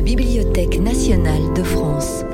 la 0.00 0.06
Bibliothèque 0.06 0.80
nationale 0.80 1.52
de 1.54 1.62
France. 1.62 2.24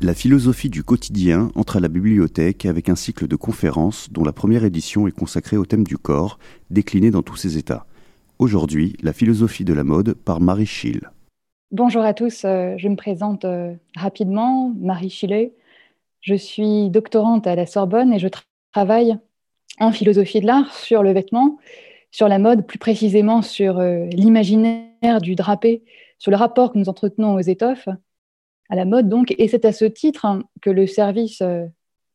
La 0.00 0.14
philosophie 0.14 0.70
du 0.70 0.84
quotidien 0.84 1.50
entre 1.56 1.78
à 1.78 1.80
la 1.80 1.88
bibliothèque 1.88 2.66
avec 2.66 2.88
un 2.88 2.94
cycle 2.94 3.26
de 3.26 3.34
conférences 3.34 4.08
dont 4.12 4.22
la 4.22 4.32
première 4.32 4.62
édition 4.62 5.08
est 5.08 5.12
consacrée 5.12 5.56
au 5.56 5.66
thème 5.66 5.82
du 5.82 5.98
corps, 5.98 6.38
décliné 6.70 7.10
dans 7.10 7.22
tous 7.22 7.34
ses 7.34 7.58
états. 7.58 7.84
Aujourd'hui, 8.38 8.94
la 9.02 9.12
philosophie 9.12 9.64
de 9.64 9.72
la 9.72 9.82
mode 9.82 10.14
par 10.14 10.40
Marie 10.40 10.66
Schill. 10.66 11.10
Bonjour 11.72 12.02
à 12.02 12.14
tous, 12.14 12.44
euh, 12.44 12.74
je 12.76 12.86
me 12.86 12.94
présente 12.94 13.44
euh, 13.44 13.74
rapidement, 13.96 14.72
Marie 14.78 15.10
Chillet. 15.10 15.52
Je 16.20 16.36
suis 16.36 16.90
doctorante 16.90 17.48
à 17.48 17.56
la 17.56 17.66
Sorbonne 17.66 18.12
et 18.12 18.20
je 18.20 18.28
travaille 18.72 19.18
en 19.80 19.90
philosophie 19.90 20.40
de 20.40 20.46
l'art 20.46 20.72
sur 20.72 21.02
le 21.02 21.12
vêtement, 21.12 21.58
sur 22.12 22.28
la 22.28 22.38
mode, 22.38 22.68
plus 22.68 22.78
précisément 22.78 23.42
sur 23.42 23.80
euh, 23.80 24.04
l'imaginaire 24.12 24.87
du 25.22 25.34
drapé, 25.34 25.82
sur 26.18 26.30
le 26.30 26.36
rapport 26.36 26.72
que 26.72 26.78
nous 26.78 26.88
entretenons 26.88 27.34
aux 27.34 27.40
étoffes, 27.40 27.88
à 28.68 28.76
la 28.76 28.84
mode 28.84 29.08
donc. 29.08 29.34
Et 29.38 29.48
c'est 29.48 29.64
à 29.64 29.72
ce 29.72 29.84
titre 29.84 30.24
hein, 30.24 30.42
que 30.60 30.70
le 30.70 30.86
service 30.86 31.42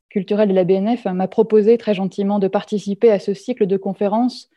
culturel 0.09 0.49
de 0.49 0.53
la 0.53 0.63
BNF 0.63 1.05
m'a 1.05 1.27
proposé 1.27 1.77
très 1.77 1.93
gentiment 1.93 2.39
de 2.39 2.47
participer 2.47 3.11
à 3.11 3.19
ce 3.19 3.33
cycle 3.33 3.65
de 3.65 3.77
conférences 3.77 4.49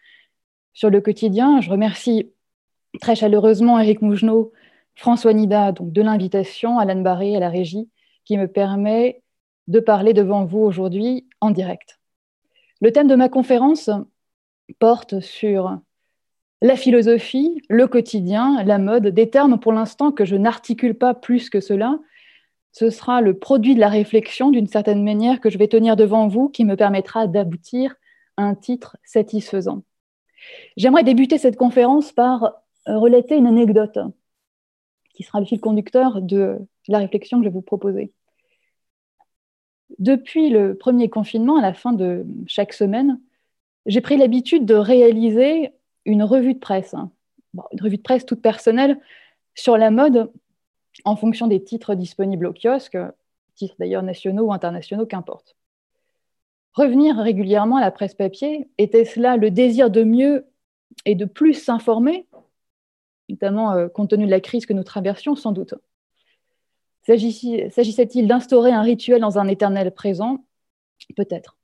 sur 0.74 0.90
le 0.90 1.00
quotidien. 1.00 1.60
Je 1.60 1.70
remercie 1.70 2.30
très 3.00 3.14
chaleureusement 3.14 3.78
Eric 3.78 4.02
Mougenot 4.02 4.52
François 4.96 5.34
Nida 5.34 5.72
donc, 5.72 5.92
de 5.92 6.02
l'invitation, 6.02 6.78
Alan 6.78 7.00
Barré 7.00 7.36
à 7.36 7.40
la 7.40 7.50
régie, 7.50 7.88
qui 8.24 8.36
me 8.36 8.48
permet 8.48 9.22
de 9.68 9.80
parler 9.80 10.14
devant 10.14 10.44
vous 10.44 10.60
aujourd'hui 10.60 11.26
en 11.40 11.50
direct. 11.50 11.98
Le 12.80 12.92
thème 12.92 13.08
de 13.08 13.14
ma 13.14 13.28
conférence 13.28 13.90
porte 14.78 15.20
sur 15.20 15.78
la 16.62 16.76
philosophie, 16.76 17.62
le 17.68 17.86
quotidien, 17.86 18.62
la 18.64 18.78
mode, 18.78 19.08
des 19.08 19.30
termes 19.30 19.58
pour 19.58 19.72
l'instant 19.72 20.12
que 20.12 20.24
je 20.24 20.36
n'articule 20.36 20.94
pas 20.94 21.14
plus 21.14 21.50
que 21.50 21.60
cela. 21.60 21.98
Ce 22.72 22.90
sera 22.90 23.20
le 23.20 23.38
produit 23.38 23.74
de 23.74 23.80
la 23.80 23.88
réflexion 23.88 24.50
d'une 24.50 24.66
certaine 24.66 25.02
manière 25.02 25.40
que 25.40 25.50
je 25.50 25.58
vais 25.58 25.68
tenir 25.68 25.96
devant 25.96 26.28
vous 26.28 26.48
qui 26.48 26.64
me 26.64 26.76
permettra 26.76 27.26
d'aboutir 27.26 27.94
à 28.36 28.44
un 28.44 28.54
titre 28.54 28.96
satisfaisant. 29.04 29.82
J'aimerais 30.76 31.04
débuter 31.04 31.38
cette 31.38 31.56
conférence 31.56 32.12
par 32.12 32.52
relater 32.86 33.36
une 33.36 33.46
anecdote 33.46 33.98
qui 35.14 35.22
sera 35.22 35.40
le 35.40 35.46
fil 35.46 35.60
conducteur 35.60 36.20
de 36.20 36.58
la 36.88 36.98
réflexion 36.98 37.38
que 37.38 37.44
je 37.44 37.48
vais 37.48 37.54
vous 37.54 37.62
proposer. 37.62 38.12
Depuis 39.98 40.50
le 40.50 40.76
premier 40.76 41.08
confinement, 41.08 41.56
à 41.56 41.62
la 41.62 41.72
fin 41.72 41.92
de 41.92 42.26
chaque 42.46 42.72
semaine, 42.72 43.20
j'ai 43.86 44.00
pris 44.00 44.16
l'habitude 44.16 44.66
de 44.66 44.74
réaliser 44.74 45.70
une 46.06 46.22
revue 46.22 46.54
de 46.54 46.58
presse, 46.58 46.94
une 47.72 47.82
revue 47.82 47.98
de 47.98 48.02
presse 48.02 48.24
toute 48.24 48.40
personnelle 48.40 48.98
sur 49.54 49.76
la 49.76 49.90
mode 49.90 50.32
en 51.04 51.16
fonction 51.16 51.46
des 51.46 51.62
titres 51.62 51.94
disponibles 51.94 52.46
au 52.46 52.54
kiosque, 52.54 52.96
titres 53.54 53.74
d'ailleurs 53.78 54.02
nationaux 54.02 54.46
ou 54.46 54.52
internationaux, 54.52 55.06
qu'importe. 55.06 55.56
Revenir 56.72 57.16
régulièrement 57.16 57.76
à 57.76 57.80
la 57.80 57.90
presse 57.90 58.14
papier, 58.14 58.68
était-ce 58.78 59.18
là 59.18 59.36
le 59.36 59.50
désir 59.50 59.90
de 59.90 60.04
mieux 60.04 60.46
et 61.04 61.14
de 61.14 61.24
plus 61.24 61.54
s'informer? 61.54 62.26
Notamment 63.28 63.72
euh, 63.72 63.88
compte 63.88 64.10
tenu 64.10 64.26
de 64.26 64.30
la 64.30 64.40
crise 64.40 64.66
que 64.66 64.72
nous 64.72 64.84
traversions, 64.84 65.34
sans 65.34 65.52
doute. 65.52 65.74
S'agissait-il 67.02 68.26
d'instaurer 68.26 68.72
un 68.72 68.82
rituel 68.82 69.20
dans 69.20 69.38
un 69.38 69.48
éternel 69.48 69.92
présent? 69.92 70.44
Peut-être. 71.14 71.56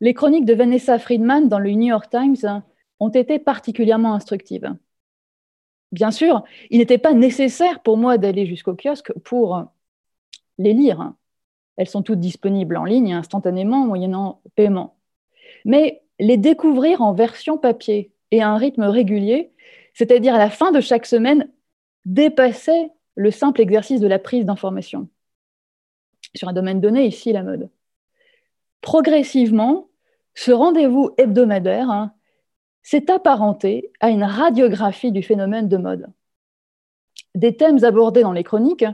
Les 0.00 0.14
chroniques 0.14 0.44
de 0.44 0.54
Vanessa 0.54 0.98
Friedman 0.98 1.48
dans 1.48 1.58
le 1.58 1.70
New 1.70 1.88
York 1.88 2.10
Times 2.10 2.62
ont 3.04 3.10
été 3.10 3.38
particulièrement 3.38 4.14
instructives. 4.14 4.74
Bien 5.92 6.10
sûr, 6.10 6.42
il 6.70 6.78
n'était 6.78 6.98
pas 6.98 7.12
nécessaire 7.12 7.80
pour 7.80 7.96
moi 7.96 8.18
d'aller 8.18 8.46
jusqu'au 8.46 8.74
kiosque 8.74 9.12
pour 9.20 9.64
les 10.58 10.72
lire. 10.72 11.12
Elles 11.76 11.88
sont 11.88 12.02
toutes 12.02 12.20
disponibles 12.20 12.76
en 12.76 12.84
ligne 12.84 13.14
instantanément, 13.14 13.86
moyennant 13.86 14.42
paiement. 14.56 14.96
Mais 15.64 16.02
les 16.18 16.36
découvrir 16.36 17.00
en 17.00 17.12
version 17.12 17.58
papier 17.58 18.12
et 18.30 18.42
à 18.42 18.48
un 18.48 18.56
rythme 18.56 18.84
régulier 18.84 19.54
c'est-à-dire 19.94 20.34
à 20.34 20.38
la 20.38 20.50
fin 20.50 20.72
de 20.72 20.80
chaque 20.80 21.06
semaine, 21.06 21.48
dépasser 22.04 22.90
le 23.14 23.30
simple 23.30 23.60
exercice 23.60 24.00
de 24.00 24.08
la 24.08 24.18
prise 24.18 24.44
d'information 24.44 25.08
sur 26.34 26.48
un 26.48 26.52
domaine 26.52 26.80
donné, 26.80 27.06
ici 27.06 27.32
la 27.32 27.44
mode. 27.44 27.70
Progressivement, 28.80 29.88
ce 30.34 30.50
rendez-vous 30.50 31.14
hebdomadaire 31.16 32.10
s'est 32.84 33.10
apparenté 33.10 33.90
à 33.98 34.10
une 34.10 34.22
radiographie 34.22 35.10
du 35.10 35.22
phénomène 35.22 35.68
de 35.68 35.76
mode. 35.76 36.06
Des 37.34 37.56
thèmes 37.56 37.82
abordés 37.82 38.22
dans 38.22 38.32
les 38.32 38.44
chroniques, 38.44 38.84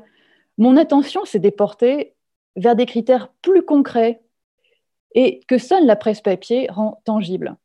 mon 0.57 0.79
attention 0.79 1.27
s'est 1.27 1.41
déportée 1.41 2.15
vers 2.57 2.77
des 2.77 2.87
critères 2.87 3.29
plus 3.43 3.63
concrets 3.63 4.23
et 5.15 5.41
que 5.49 5.59
seule 5.59 5.85
la 5.85 5.97
presse 5.97 6.23
papier 6.23 6.69
rend 6.71 7.03
tangible. 7.05 7.57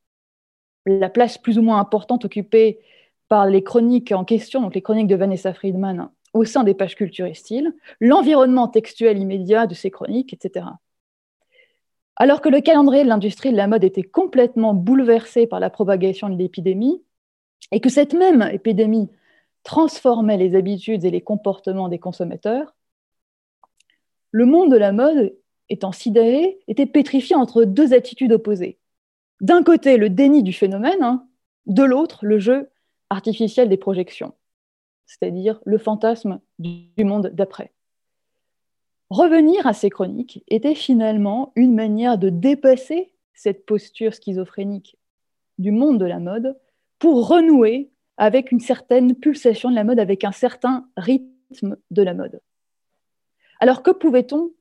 La 0.85 1.09
place 1.09 1.37
plus 1.37 1.57
ou 1.57 1.61
moins 1.61 1.79
importante 1.79 2.25
occupée 2.25 2.79
par 3.27 3.45
les 3.45 3.63
chroniques 3.63 4.11
en 4.11 4.25
question, 4.25 4.61
donc 4.61 4.75
les 4.75 4.81
chroniques 4.81 5.07
de 5.07 5.15
Vanessa 5.15 5.53
Friedman 5.53 6.09
au 6.33 6.43
sein 6.43 6.63
des 6.63 6.73
pages 6.73 6.95
culture 6.95 7.25
et 7.25 7.33
style, 7.33 7.73
l'environnement 8.01 8.67
textuel 8.67 9.19
immédiat 9.19 9.67
de 9.67 9.73
ces 9.73 9.89
chroniques, 9.89 10.33
etc. 10.33 10.65
Alors 12.17 12.41
que 12.41 12.49
le 12.49 12.61
calendrier 12.61 13.03
de 13.03 13.09
l'industrie 13.09 13.51
de 13.51 13.57
la 13.57 13.67
mode 13.67 13.83
était 13.83 14.03
complètement 14.03 14.73
bouleversé 14.73 15.47
par 15.47 15.59
la 15.59 15.69
propagation 15.69 16.29
de 16.29 16.37
l'épidémie, 16.37 17.03
et 17.71 17.79
que 17.79 17.89
cette 17.89 18.13
même 18.13 18.41
épidémie 18.51 19.09
transformait 19.63 20.37
les 20.37 20.55
habitudes 20.55 21.03
et 21.03 21.11
les 21.11 21.21
comportements 21.21 21.89
des 21.89 21.99
consommateurs, 21.99 22.75
le 24.31 24.45
monde 24.45 24.71
de 24.71 24.77
la 24.77 24.91
mode, 24.91 25.35
étant 25.69 25.91
sidéré, 25.91 26.59
était 26.67 26.85
pétrifié 26.85 27.35
entre 27.35 27.63
deux 27.63 27.93
attitudes 27.93 28.33
opposées. 28.33 28.79
D'un 29.41 29.63
côté, 29.63 29.97
le 29.97 30.09
déni 30.09 30.43
du 30.43 30.53
phénomène, 30.53 31.01
hein, 31.01 31.27
de 31.65 31.83
l'autre, 31.83 32.25
le 32.25 32.39
jeu 32.39 32.69
artificielle 33.09 33.69
des 33.69 33.77
projections, 33.77 34.33
c'est-à-dire 35.05 35.59
le 35.65 35.77
fantasme 35.77 36.39
du 36.59 37.03
monde 37.03 37.31
d'après. 37.33 37.74
Revenir 39.09 39.67
à 39.67 39.73
ces 39.73 39.89
chroniques 39.89 40.43
était 40.47 40.75
finalement 40.75 41.51
une 41.55 41.75
manière 41.75 42.17
de 42.17 42.29
dépasser 42.29 43.11
cette 43.33 43.65
posture 43.65 44.13
schizophrénique 44.13 44.97
du 45.57 45.71
monde 45.71 45.99
de 45.99 46.05
la 46.05 46.19
mode 46.19 46.57
pour 46.99 47.27
renouer 47.27 47.91
avec 48.17 48.51
une 48.51 48.59
certaine 48.59 49.13
pulsation 49.15 49.69
de 49.69 49.75
la 49.75 49.83
mode, 49.83 49.99
avec 49.99 50.23
un 50.23 50.31
certain 50.31 50.87
rythme 50.97 51.77
de 51.91 52.01
la 52.01 52.13
mode. 52.13 52.41
Alors 53.59 53.83
que 53.83 53.91
pouvait-on 53.91 54.51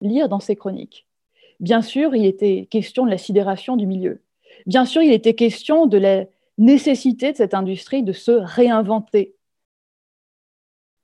lire 0.00 0.28
dans 0.28 0.40
ces 0.40 0.56
chroniques? 0.56 1.06
Bien 1.60 1.82
sûr, 1.82 2.14
il 2.16 2.26
était 2.26 2.66
question 2.70 3.04
de 3.04 3.10
la 3.10 3.18
sidération 3.18 3.76
du 3.76 3.86
milieu. 3.86 4.20
Bien 4.66 4.84
sûr, 4.84 5.02
il 5.02 5.12
était 5.12 5.34
question 5.34 5.86
de 5.86 5.98
la 5.98 6.24
nécessité 6.58 7.32
de 7.32 7.36
cette 7.36 7.54
industrie 7.54 8.02
de 8.02 8.12
se 8.12 8.32
réinventer. 8.32 9.36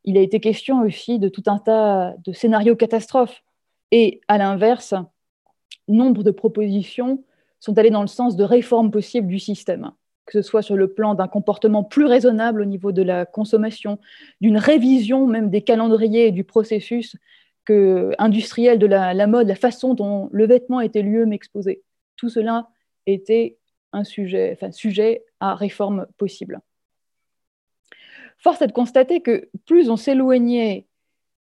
Il 0.08 0.16
a 0.16 0.22
été 0.22 0.40
question 0.40 0.80
aussi 0.80 1.18
de 1.18 1.28
tout 1.28 1.42
un 1.48 1.58
tas 1.58 2.14
de 2.24 2.32
scénarios 2.32 2.76
catastrophes. 2.76 3.42
Et 3.90 4.22
à 4.26 4.38
l'inverse, 4.38 4.94
nombre 5.86 6.22
de 6.22 6.30
propositions 6.30 7.22
sont 7.60 7.76
allées 7.76 7.90
dans 7.90 8.00
le 8.00 8.06
sens 8.06 8.34
de 8.34 8.42
réformes 8.42 8.90
possibles 8.90 9.26
du 9.26 9.38
système, 9.38 9.90
que 10.24 10.32
ce 10.32 10.40
soit 10.40 10.62
sur 10.62 10.76
le 10.76 10.94
plan 10.94 11.14
d'un 11.14 11.28
comportement 11.28 11.84
plus 11.84 12.06
raisonnable 12.06 12.62
au 12.62 12.64
niveau 12.64 12.90
de 12.90 13.02
la 13.02 13.26
consommation, 13.26 13.98
d'une 14.40 14.56
révision 14.56 15.26
même 15.26 15.50
des 15.50 15.60
calendriers 15.60 16.28
et 16.28 16.32
du 16.32 16.42
processus 16.42 17.14
industriel 18.18 18.78
de 18.78 18.86
la, 18.86 19.12
la 19.12 19.26
mode, 19.26 19.46
la 19.46 19.56
façon 19.56 19.92
dont 19.92 20.30
le 20.32 20.46
vêtement 20.46 20.80
était 20.80 21.02
lui-même 21.02 21.34
exposé. 21.34 21.82
Tout 22.16 22.30
cela 22.30 22.70
était 23.04 23.58
un 23.92 24.04
sujet, 24.04 24.52
enfin, 24.54 24.72
sujet 24.72 25.26
à 25.38 25.54
réforme 25.54 26.06
possible. 26.16 26.62
Force 28.38 28.62
est 28.62 28.68
de 28.68 28.72
constater 28.72 29.20
que 29.20 29.48
plus 29.66 29.90
on 29.90 29.96
s'éloignait 29.96 30.86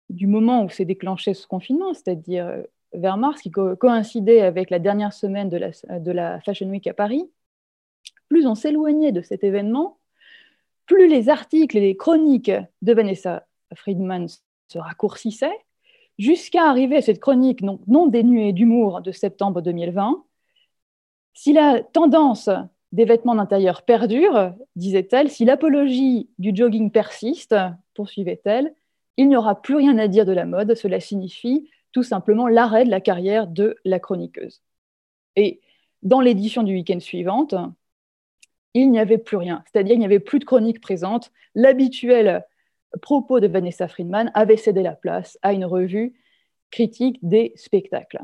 du 0.09 0.27
moment 0.27 0.63
où 0.63 0.69
s'est 0.69 0.85
déclenché 0.85 1.33
ce 1.33 1.47
confinement, 1.47 1.93
c'est-à-dire 1.93 2.47
euh, 2.47 2.63
vers 2.93 3.17
mars, 3.17 3.41
qui 3.41 3.51
coïncidait 3.51 4.41
avec 4.41 4.69
la 4.69 4.79
dernière 4.79 5.13
semaine 5.13 5.49
de 5.49 6.11
la, 6.11 6.39
Fashion 6.41 6.67
Week 6.69 6.87
à 6.87 6.93
Paris, 6.93 7.29
plus 8.29 8.47
on 8.47 8.55
s'éloignait 8.55 9.11
de 9.11 9.21
cet 9.21 9.43
événement, 9.43 9.99
plus 10.85 11.07
les 11.07 11.29
articles 11.29 11.77
et 11.77 11.81
les 11.81 11.97
chroniques 11.97 12.51
de 12.81 12.93
Vanessa 12.93 13.45
Friedman 13.75 14.27
se 14.67 14.79
raccourcissaient, 14.79 15.59
jusqu'à 16.17 16.69
arriver 16.69 16.97
à 16.97 17.01
cette 17.01 17.19
chronique 17.19 17.61
non, 17.61 17.79
non 17.87 18.07
dénuée 18.07 18.53
d'humour 18.53 19.01
de 19.01 19.11
septembre 19.11 19.61
2020, 19.61 20.23
si 21.33 21.53
la 21.53 21.83
tendance 21.83 22.49
des 22.91 23.05
vêtements 23.05 23.35
d'intérieur 23.35 23.83
perdure, 23.83 24.53
disait-elle, 24.75 25.29
si 25.29 25.45
l'apologie 25.45 26.29
du 26.39 26.55
jogging 26.55 26.91
persiste, 26.91 27.55
poursuivait-elle, 27.93 28.73
il 29.17 29.27
n'y 29.27 29.35
aura 29.35 29.61
plus 29.61 29.75
rien 29.75 29.97
à 29.97 30.07
dire 30.07 30.25
de 30.25 30.31
la 30.31 30.45
mode, 30.45 30.75
cela 30.75 30.99
signifie 30.99 31.69
tout 31.91 32.03
simplement 32.03 32.47
l'arrêt 32.47 32.85
de 32.85 32.91
la 32.91 33.01
carrière 33.01 33.47
de 33.47 33.75
la 33.83 33.99
chroniqueuse. 33.99 34.61
Et 35.35 35.61
dans 36.03 36.21
l'édition 36.21 36.63
du 36.63 36.73
week-end 36.73 36.99
suivante, 36.99 37.55
il 38.73 38.91
n'y 38.91 38.99
avait 38.99 39.17
plus 39.17 39.37
rien. 39.37 39.63
C'est-à-dire 39.65 39.95
il 39.95 39.99
n'y 39.99 40.05
avait 40.05 40.19
plus 40.19 40.39
de 40.39 40.45
chronique 40.45 40.79
présente. 40.79 41.31
L'habituel 41.55 42.45
propos 43.01 43.39
de 43.39 43.47
Vanessa 43.47 43.87
Friedman 43.87 44.31
avait 44.33 44.57
cédé 44.57 44.83
la 44.83 44.95
place 44.95 45.37
à 45.41 45.53
une 45.53 45.65
revue 45.65 46.13
critique 46.71 47.19
des 47.21 47.53
spectacles. 47.55 48.21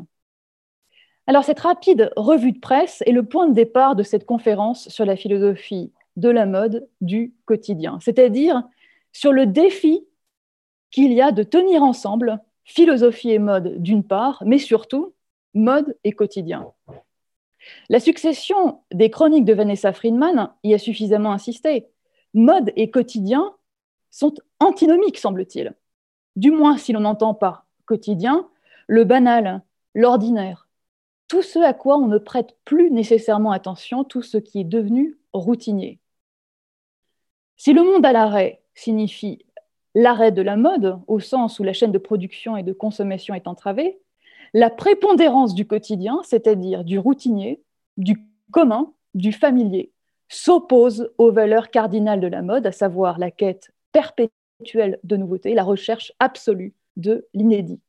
Alors 1.25 1.45
cette 1.45 1.61
rapide 1.61 2.11
revue 2.17 2.51
de 2.51 2.59
presse 2.59 3.01
est 3.05 3.11
le 3.11 3.23
point 3.23 3.47
de 3.47 3.53
départ 3.53 3.95
de 3.95 4.03
cette 4.03 4.25
conférence 4.25 4.89
sur 4.89 5.05
la 5.05 5.15
philosophie 5.15 5.91
de 6.17 6.29
la 6.29 6.45
mode 6.45 6.87
du 7.01 7.33
quotidien, 7.45 7.97
c'est-à-dire 8.01 8.63
sur 9.13 9.31
le 9.31 9.45
défi 9.45 10.05
qu'il 10.91 11.13
y 11.13 11.21
a 11.21 11.31
de 11.31 11.43
tenir 11.43 11.81
ensemble 11.81 12.39
philosophie 12.65 13.31
et 13.31 13.39
mode 13.39 13.81
d'une 13.81 14.03
part, 14.03 14.43
mais 14.45 14.57
surtout 14.57 15.13
mode 15.53 15.97
et 16.03 16.11
quotidien. 16.11 16.71
La 17.89 17.99
succession 17.99 18.81
des 18.93 19.09
chroniques 19.09 19.45
de 19.45 19.53
Vanessa 19.53 19.93
Friedman 19.93 20.51
y 20.63 20.73
a 20.73 20.77
suffisamment 20.77 21.31
insisté. 21.31 21.87
Mode 22.33 22.71
et 22.75 22.91
quotidien 22.91 23.53
sont 24.11 24.33
antinomiques, 24.59 25.17
semble-t-il. 25.17 25.73
Du 26.35 26.51
moins 26.51 26.77
si 26.77 26.91
l'on 26.91 27.05
entend 27.05 27.33
par 27.33 27.65
quotidien 27.85 28.47
le 28.87 29.03
banal, 29.05 29.61
l'ordinaire, 29.93 30.62
tout 31.33 31.41
ce 31.41 31.57
à 31.57 31.73
quoi 31.73 31.97
on 31.97 32.05
ne 32.05 32.19
prête 32.19 32.55
plus 32.63 32.91
nécessairement 32.91 33.53
attention, 33.53 34.03
tout 34.03 34.21
ce 34.21 34.37
qui 34.37 34.59
est 34.59 34.63
devenu 34.63 35.17
routinier. 35.33 35.99
Si 37.57 37.73
le 37.73 37.81
monde 37.81 38.05
à 38.05 38.11
l'arrêt 38.11 38.61
signifie 38.75 39.43
l'arrêt 39.95 40.31
de 40.31 40.43
la 40.43 40.57
mode, 40.57 40.99
au 41.07 41.19
sens 41.19 41.57
où 41.57 41.63
la 41.63 41.73
chaîne 41.73 41.91
de 41.91 41.97
production 41.97 42.55
et 42.55 42.61
de 42.61 42.71
consommation 42.71 43.33
est 43.33 43.47
entravée, 43.47 43.99
la 44.53 44.69
prépondérance 44.69 45.55
du 45.55 45.65
quotidien, 45.65 46.21
c'est-à-dire 46.23 46.83
du 46.83 46.99
routinier, 46.99 47.63
du 47.97 48.29
commun, 48.51 48.93
du 49.15 49.31
familier, 49.31 49.91
s'oppose 50.29 51.11
aux 51.17 51.31
valeurs 51.31 51.71
cardinales 51.71 52.19
de 52.19 52.27
la 52.27 52.43
mode, 52.43 52.67
à 52.67 52.71
savoir 52.71 53.17
la 53.17 53.31
quête 53.31 53.71
perpétuelle 53.91 54.99
de 55.03 55.17
nouveautés, 55.17 55.55
la 55.55 55.63
recherche 55.63 56.13
absolue 56.19 56.75
de 56.95 57.27
l'inédit. 57.33 57.81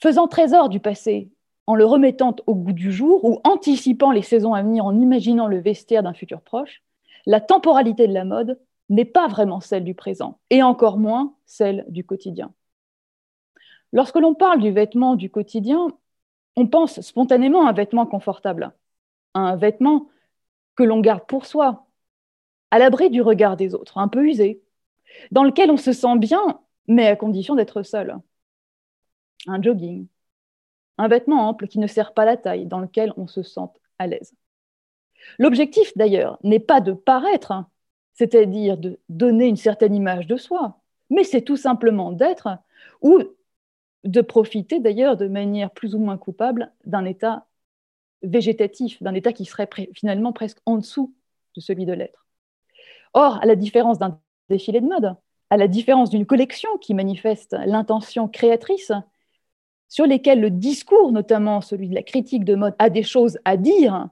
Faisant 0.00 0.28
trésor 0.28 0.68
du 0.68 0.78
passé 0.78 1.33
en 1.66 1.74
le 1.74 1.84
remettant 1.84 2.36
au 2.46 2.54
goût 2.54 2.72
du 2.72 2.92
jour 2.92 3.24
ou 3.24 3.40
anticipant 3.44 4.10
les 4.10 4.22
saisons 4.22 4.54
à 4.54 4.62
venir 4.62 4.84
en 4.84 4.98
imaginant 4.98 5.46
le 5.46 5.60
vestiaire 5.60 6.02
d'un 6.02 6.14
futur 6.14 6.40
proche, 6.40 6.82
la 7.26 7.40
temporalité 7.40 8.06
de 8.06 8.12
la 8.12 8.24
mode 8.24 8.60
n'est 8.90 9.04
pas 9.04 9.28
vraiment 9.28 9.60
celle 9.60 9.84
du 9.84 9.94
présent, 9.94 10.38
et 10.50 10.62
encore 10.62 10.98
moins 10.98 11.34
celle 11.46 11.86
du 11.88 12.04
quotidien. 12.04 12.52
Lorsque 13.92 14.16
l'on 14.16 14.34
parle 14.34 14.60
du 14.60 14.70
vêtement 14.70 15.14
du 15.14 15.30
quotidien, 15.30 15.88
on 16.56 16.66
pense 16.66 17.00
spontanément 17.00 17.66
à 17.66 17.70
un 17.70 17.72
vêtement 17.72 18.06
confortable, 18.06 18.72
à 19.32 19.40
un 19.40 19.56
vêtement 19.56 20.08
que 20.76 20.82
l'on 20.82 21.00
garde 21.00 21.26
pour 21.26 21.46
soi, 21.46 21.86
à 22.70 22.78
l'abri 22.78 23.08
du 23.08 23.22
regard 23.22 23.56
des 23.56 23.74
autres, 23.74 23.98
un 23.98 24.08
peu 24.08 24.26
usé, 24.26 24.62
dans 25.30 25.44
lequel 25.44 25.70
on 25.70 25.76
se 25.76 25.92
sent 25.92 26.18
bien, 26.18 26.60
mais 26.88 27.06
à 27.06 27.16
condition 27.16 27.54
d'être 27.54 27.82
seul. 27.82 28.18
Un 29.46 29.62
jogging, 29.62 30.06
un 30.98 31.08
vêtement 31.08 31.48
ample 31.48 31.66
qui 31.66 31.78
ne 31.78 31.86
sert 31.86 32.14
pas 32.14 32.24
la 32.24 32.36
taille, 32.36 32.66
dans 32.66 32.80
lequel 32.80 33.12
on 33.16 33.26
se 33.26 33.42
sent 33.42 33.68
à 33.98 34.06
l'aise. 34.06 34.34
L'objectif, 35.38 35.96
d'ailleurs, 35.96 36.38
n'est 36.42 36.60
pas 36.60 36.80
de 36.80 36.92
paraître, 36.92 37.52
hein, 37.52 37.68
c'est-à-dire 38.12 38.76
de 38.76 39.00
donner 39.08 39.46
une 39.46 39.56
certaine 39.56 39.94
image 39.94 40.26
de 40.26 40.36
soi, 40.36 40.80
mais 41.10 41.24
c'est 41.24 41.42
tout 41.42 41.56
simplement 41.56 42.12
d'être 42.12 42.48
ou 43.02 43.20
de 44.04 44.20
profiter 44.20 44.80
d'ailleurs 44.80 45.16
de 45.16 45.26
manière 45.26 45.70
plus 45.70 45.94
ou 45.94 45.98
moins 45.98 46.18
coupable 46.18 46.72
d'un 46.84 47.04
état 47.04 47.46
végétatif, 48.22 49.02
d'un 49.02 49.14
état 49.14 49.32
qui 49.32 49.44
serait 49.44 49.68
finalement 49.94 50.32
presque 50.32 50.58
en 50.66 50.76
dessous 50.76 51.14
de 51.56 51.60
celui 51.60 51.86
de 51.86 51.92
l'être. 51.92 52.26
Or, 53.14 53.38
à 53.42 53.46
la 53.46 53.56
différence 53.56 53.98
d'un 53.98 54.20
défilé 54.48 54.80
de 54.80 54.86
mode, 54.86 55.16
à 55.50 55.56
la 55.56 55.68
différence 55.68 56.10
d'une 56.10 56.26
collection 56.26 56.68
qui 56.78 56.94
manifeste 56.94 57.56
l'intention 57.66 58.28
créatrice, 58.28 58.92
sur 59.94 60.06
lesquelles 60.06 60.40
le 60.40 60.50
discours, 60.50 61.12
notamment 61.12 61.60
celui 61.60 61.88
de 61.88 61.94
la 61.94 62.02
critique 62.02 62.44
de 62.44 62.56
mode, 62.56 62.74
a 62.80 62.90
des 62.90 63.04
choses 63.04 63.38
à 63.44 63.56
dire, 63.56 64.08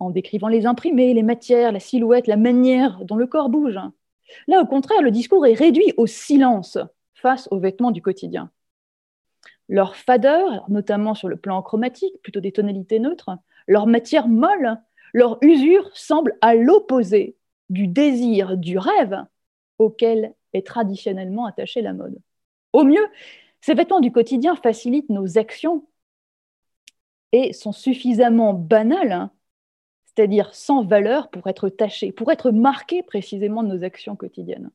en 0.00 0.10
décrivant 0.10 0.48
les 0.48 0.66
imprimés, 0.66 1.14
les 1.14 1.22
matières, 1.22 1.70
la 1.70 1.78
silhouette, 1.78 2.26
la 2.26 2.36
manière 2.36 3.04
dont 3.04 3.14
le 3.14 3.28
corps 3.28 3.50
bouge. 3.50 3.78
Là, 4.48 4.60
au 4.60 4.66
contraire, 4.66 5.00
le 5.00 5.12
discours 5.12 5.46
est 5.46 5.54
réduit 5.54 5.94
au 5.96 6.08
silence 6.08 6.76
face 7.14 7.46
aux 7.52 7.60
vêtements 7.60 7.92
du 7.92 8.02
quotidien. 8.02 8.50
Leur 9.68 9.94
fadeur, 9.94 10.68
notamment 10.68 11.14
sur 11.14 11.28
le 11.28 11.36
plan 11.36 11.62
chromatique, 11.62 12.20
plutôt 12.20 12.40
des 12.40 12.50
tonalités 12.50 12.98
neutres, 12.98 13.30
leur 13.68 13.86
matière 13.86 14.26
molle, 14.26 14.76
leur 15.14 15.38
usure 15.40 15.88
semble 15.94 16.36
à 16.40 16.56
l'opposé 16.56 17.36
du 17.68 17.86
désir, 17.86 18.56
du 18.56 18.76
rêve 18.76 19.24
auquel 19.78 20.34
est 20.52 20.66
traditionnellement 20.66 21.46
attachée 21.46 21.80
la 21.80 21.92
mode. 21.92 22.18
Au 22.72 22.82
mieux, 22.82 23.06
ces 23.60 23.74
vêtements 23.74 24.00
du 24.00 24.12
quotidien 24.12 24.56
facilitent 24.56 25.10
nos 25.10 25.38
actions 25.38 25.86
et 27.32 27.52
sont 27.52 27.72
suffisamment 27.72 28.54
banals 28.54 29.30
c'est-à-dire 30.14 30.54
sans 30.54 30.84
valeur 30.84 31.30
pour 31.30 31.46
être 31.46 31.68
tachés, 31.68 32.12
pour 32.12 32.30
être 32.32 32.50
marqués 32.50 33.02
précisément 33.02 33.62
de 33.62 33.68
nos 33.68 33.84
actions 33.84 34.16
quotidiennes. 34.16 34.70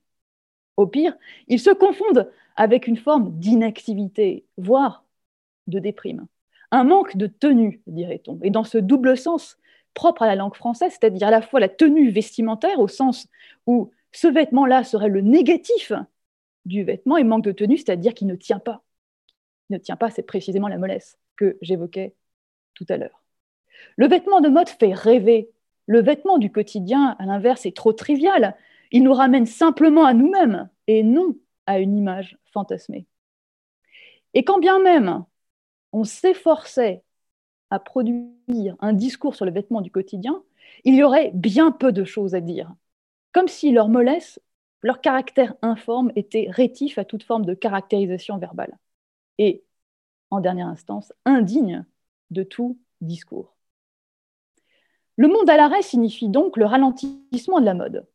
Au 0.77 0.87
pire, 0.87 1.15
ils 1.47 1.59
se 1.59 1.69
confondent 1.69 2.31
avec 2.55 2.87
une 2.87 2.97
forme 2.97 3.37
d'inactivité, 3.37 4.45
voire 4.57 5.03
de 5.67 5.79
déprime. 5.79 6.27
Un 6.71 6.83
manque 6.83 7.15
de 7.17 7.27
tenue, 7.27 7.81
dirait-on. 7.87 8.39
Et 8.43 8.49
dans 8.49 8.63
ce 8.63 8.77
double 8.77 9.17
sens 9.17 9.57
propre 9.93 10.23
à 10.23 10.27
la 10.27 10.35
langue 10.35 10.55
française, 10.55 10.91
c'est-à-dire 10.91 11.27
à 11.27 11.31
la 11.31 11.41
fois 11.41 11.59
la 11.59 11.69
tenue 11.69 12.09
vestimentaire, 12.09 12.79
au 12.79 12.87
sens 12.87 13.27
où 13.67 13.91
ce 14.11 14.27
vêtement-là 14.27 14.83
serait 14.83 15.09
le 15.09 15.21
négatif 15.21 15.93
du 16.65 16.83
vêtement, 16.83 17.17
et 17.17 17.23
manque 17.23 17.43
de 17.43 17.51
tenue, 17.51 17.77
c'est-à-dire 17.77 18.13
qu'il 18.13 18.27
ne 18.27 18.35
tient 18.35 18.59
pas. 18.59 18.83
Il 19.69 19.73
ne 19.73 19.79
tient 19.79 19.95
pas, 19.95 20.09
c'est 20.09 20.23
précisément 20.23 20.67
la 20.67 20.77
mollesse 20.77 21.17
que 21.35 21.57
j'évoquais 21.61 22.15
tout 22.73 22.85
à 22.89 22.97
l'heure. 22.97 23.23
Le 23.97 24.07
vêtement 24.07 24.41
de 24.41 24.49
mode 24.49 24.69
fait 24.69 24.93
rêver. 24.93 25.49
Le 25.87 26.01
vêtement 26.01 26.37
du 26.37 26.51
quotidien, 26.51 27.15
à 27.19 27.25
l'inverse, 27.25 27.65
est 27.65 27.75
trop 27.75 27.93
trivial. 27.93 28.55
Il 28.91 29.03
nous 29.03 29.13
ramène 29.13 29.45
simplement 29.45 30.05
à 30.05 30.13
nous-mêmes 30.13 30.69
et 30.87 31.03
non 31.03 31.35
à 31.67 31.79
une 31.79 31.97
image 31.97 32.37
fantasmée. 32.51 33.05
Et 34.33 34.43
quand 34.43 34.59
bien 34.59 34.79
même 34.79 35.25
on 35.95 36.03
s'efforçait 36.03 37.03
à 37.69 37.79
produire 37.79 38.75
un 38.79 38.91
discours 38.91 39.33
sur 39.33 39.45
le 39.45 39.51
vêtement 39.51 39.79
du 39.79 39.91
quotidien, 39.91 40.43
il 40.83 40.93
y 40.93 41.03
aurait 41.03 41.31
bien 41.33 41.71
peu 41.71 41.93
de 41.93 42.03
choses 42.03 42.35
à 42.35 42.41
dire, 42.41 42.73
comme 43.31 43.47
si 43.47 43.71
leur 43.71 43.87
mollesse, 43.87 44.41
leur 44.85 45.01
caractère 45.01 45.55
informe 45.63 46.11
était 46.15 46.45
rétif 46.47 46.99
à 46.99 47.05
toute 47.05 47.23
forme 47.23 47.43
de 47.43 47.55
caractérisation 47.55 48.37
verbale, 48.37 48.77
et, 49.39 49.63
en 50.29 50.39
dernière 50.39 50.67
instance, 50.67 51.11
indigne 51.25 51.85
de 52.29 52.43
tout 52.43 52.77
discours. 53.01 53.55
Le 55.15 55.27
monde 55.27 55.49
à 55.49 55.57
l'arrêt 55.57 55.81
signifie 55.81 56.29
donc 56.29 56.55
le 56.55 56.65
ralentissement 56.65 57.59
de 57.59 57.65
la 57.65 57.73
mode, 57.73 58.05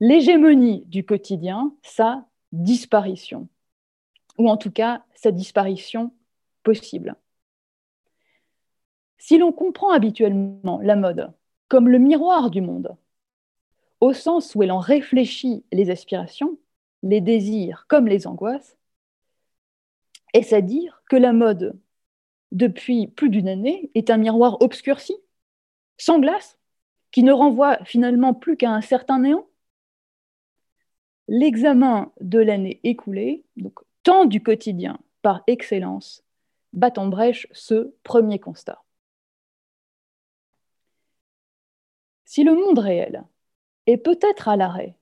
l'hégémonie 0.00 0.82
du 0.86 1.06
quotidien, 1.06 1.72
sa 1.84 2.26
disparition, 2.50 3.48
ou 4.36 4.50
en 4.50 4.56
tout 4.56 4.72
cas 4.72 5.04
sa 5.14 5.30
disparition 5.30 6.12
possible. 6.64 7.14
Si 9.18 9.38
l'on 9.38 9.52
comprend 9.52 9.92
habituellement 9.92 10.80
la 10.82 10.96
mode 10.96 11.32
comme 11.68 11.88
le 11.88 12.00
miroir 12.00 12.50
du 12.50 12.62
monde, 12.62 12.96
au 14.00 14.12
sens 14.12 14.54
où 14.54 14.62
elle 14.62 14.72
en 14.72 14.78
réfléchit 14.78 15.64
les 15.72 15.90
aspirations, 15.90 16.58
les 17.02 17.20
désirs 17.20 17.86
comme 17.88 18.06
les 18.06 18.26
angoisses, 18.26 18.76
est-ce 20.32 20.54
à 20.54 20.60
dire 20.60 21.02
que 21.08 21.16
la 21.16 21.32
mode, 21.32 21.78
depuis 22.52 23.06
plus 23.06 23.30
d'une 23.30 23.48
année, 23.48 23.90
est 23.94 24.10
un 24.10 24.18
miroir 24.18 24.60
obscurci 24.60 25.16
sans 25.98 26.18
glace, 26.18 26.58
qui 27.10 27.22
ne 27.22 27.32
renvoie 27.32 27.82
finalement 27.84 28.34
plus 28.34 28.56
qu'à 28.56 28.70
un 28.70 28.82
certain 28.82 29.20
néant? 29.20 29.46
L'examen 31.28 32.12
de 32.20 32.38
l'année 32.38 32.80
écoulée, 32.84 33.44
donc 33.56 33.80
temps 34.02 34.26
du 34.26 34.42
quotidien 34.42 34.98
par 35.22 35.42
excellence, 35.46 36.22
bat 36.72 36.92
en 36.98 37.08
brèche 37.08 37.46
ce 37.52 37.94
premier 38.02 38.38
constat. 38.38 38.82
Si 42.26 42.44
le 42.44 42.54
monde 42.54 42.78
réel 42.78 43.24
est 43.86 43.96
peut-être 43.96 44.48
à 44.48 44.56
l'arrêt 44.56 44.96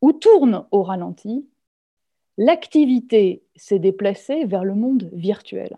ou 0.00 0.12
tourne 0.12 0.66
au 0.70 0.82
ralenti, 0.82 1.48
l'activité 2.36 3.42
s'est 3.56 3.78
déplacée 3.78 4.44
vers 4.44 4.64
le 4.64 4.74
monde 4.74 5.10
virtuel. 5.12 5.76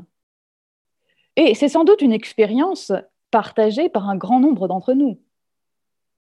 Et 1.37 1.55
c'est 1.55 1.69
sans 1.69 1.85
doute 1.85 2.03
une 2.03 2.13
expérience 2.13 2.93
partagé 3.31 3.89
par 3.89 4.09
un 4.09 4.17
grand 4.17 4.41
nombre 4.41 4.69
d'entre 4.69 4.93
nous. 4.93 5.19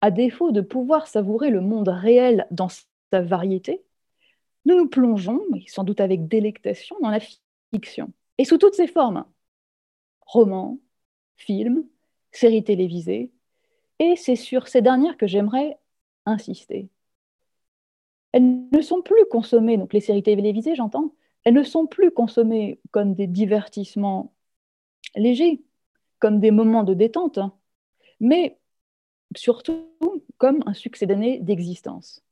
À 0.00 0.10
défaut 0.10 0.50
de 0.50 0.60
pouvoir 0.60 1.06
savourer 1.06 1.50
le 1.50 1.60
monde 1.60 1.88
réel 1.88 2.46
dans 2.50 2.68
sa 2.68 3.22
variété, 3.22 3.82
nous 4.64 4.76
nous 4.76 4.88
plongeons, 4.88 5.42
sans 5.68 5.84
doute 5.84 6.00
avec 6.00 6.26
délectation, 6.26 6.96
dans 7.00 7.10
la 7.10 7.20
fiction, 7.72 8.12
et 8.38 8.44
sous 8.44 8.58
toutes 8.58 8.74
ses 8.74 8.88
formes. 8.88 9.24
Romans, 10.22 10.80
films, 11.36 11.84
séries 12.32 12.64
télévisées, 12.64 13.30
Et 13.98 14.16
c'est 14.16 14.36
sur 14.36 14.68
ces 14.68 14.82
dernières 14.82 15.16
que 15.16 15.26
j'aimerais 15.26 15.78
insister. 16.26 16.88
Elles 18.32 18.68
ne 18.70 18.82
sont 18.82 19.02
plus 19.02 19.24
consommées, 19.30 19.78
donc 19.78 19.92
les 19.92 20.00
séries 20.00 20.22
télévisées, 20.22 20.74
j'entends, 20.74 21.14
elles 21.44 21.54
ne 21.54 21.62
sont 21.62 21.86
plus 21.86 22.10
consommées 22.10 22.80
comme 22.90 23.14
des 23.14 23.26
divertissements 23.26 24.34
légers, 25.14 25.62
comme 26.18 26.40
des 26.40 26.50
moments 26.50 26.84
de 26.84 26.94
détente, 26.94 27.38
hein, 27.38 27.54
mais 28.20 28.58
surtout 29.36 29.88
comme 30.38 30.62
un 30.66 30.74
succès 30.74 31.06
d'années 31.06 31.40
d'existence. 31.40 32.22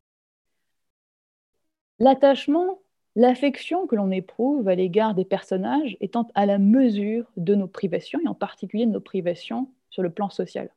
L'attachement, 1.99 2.81
l'affection 3.17 3.87
que 3.87 3.97
l'on 3.97 4.11
éprouve 4.11 4.69
à 4.69 4.75
l'égard 4.75 5.15
des 5.15 5.25
personnages 5.25 5.97
étant 6.01 6.29
à 6.35 6.45
la 6.47 6.59
mesure 6.59 7.31
de 7.37 7.55
nos 7.55 7.69
privations, 7.69 8.21
et 8.21 8.29
en 8.29 8.35
particulier 8.35 8.87
de 8.87 8.91
nos 8.91 9.01
privations 9.01 9.71
sur 9.91 10.03
le 10.03 10.11
plan 10.11 10.29
social. 10.29 10.71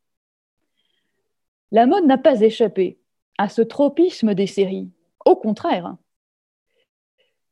La 1.72 1.86
mode 1.86 2.06
n'a 2.06 2.18
pas 2.18 2.42
échappé 2.42 3.00
à 3.38 3.50
ce 3.50 3.62
tropisme 3.62 4.34
des 4.34 4.48
séries. 4.48 4.90
Au 5.26 5.36
contraire, 5.36 5.96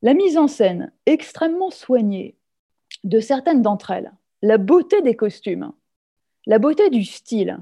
la 0.02 0.14
mise 0.14 0.38
en 0.38 0.48
scène 0.48 0.92
extrêmement 1.06 1.72
soignée 1.72 2.38
de 3.04 3.20
certaines 3.20 3.62
d'entre 3.62 3.92
elles, 3.92 4.14
la 4.42 4.58
beauté 4.58 5.02
des 5.02 5.16
costumes, 5.16 5.72
la 6.46 6.60
beauté 6.60 6.90
du 6.90 7.04
style, 7.04 7.60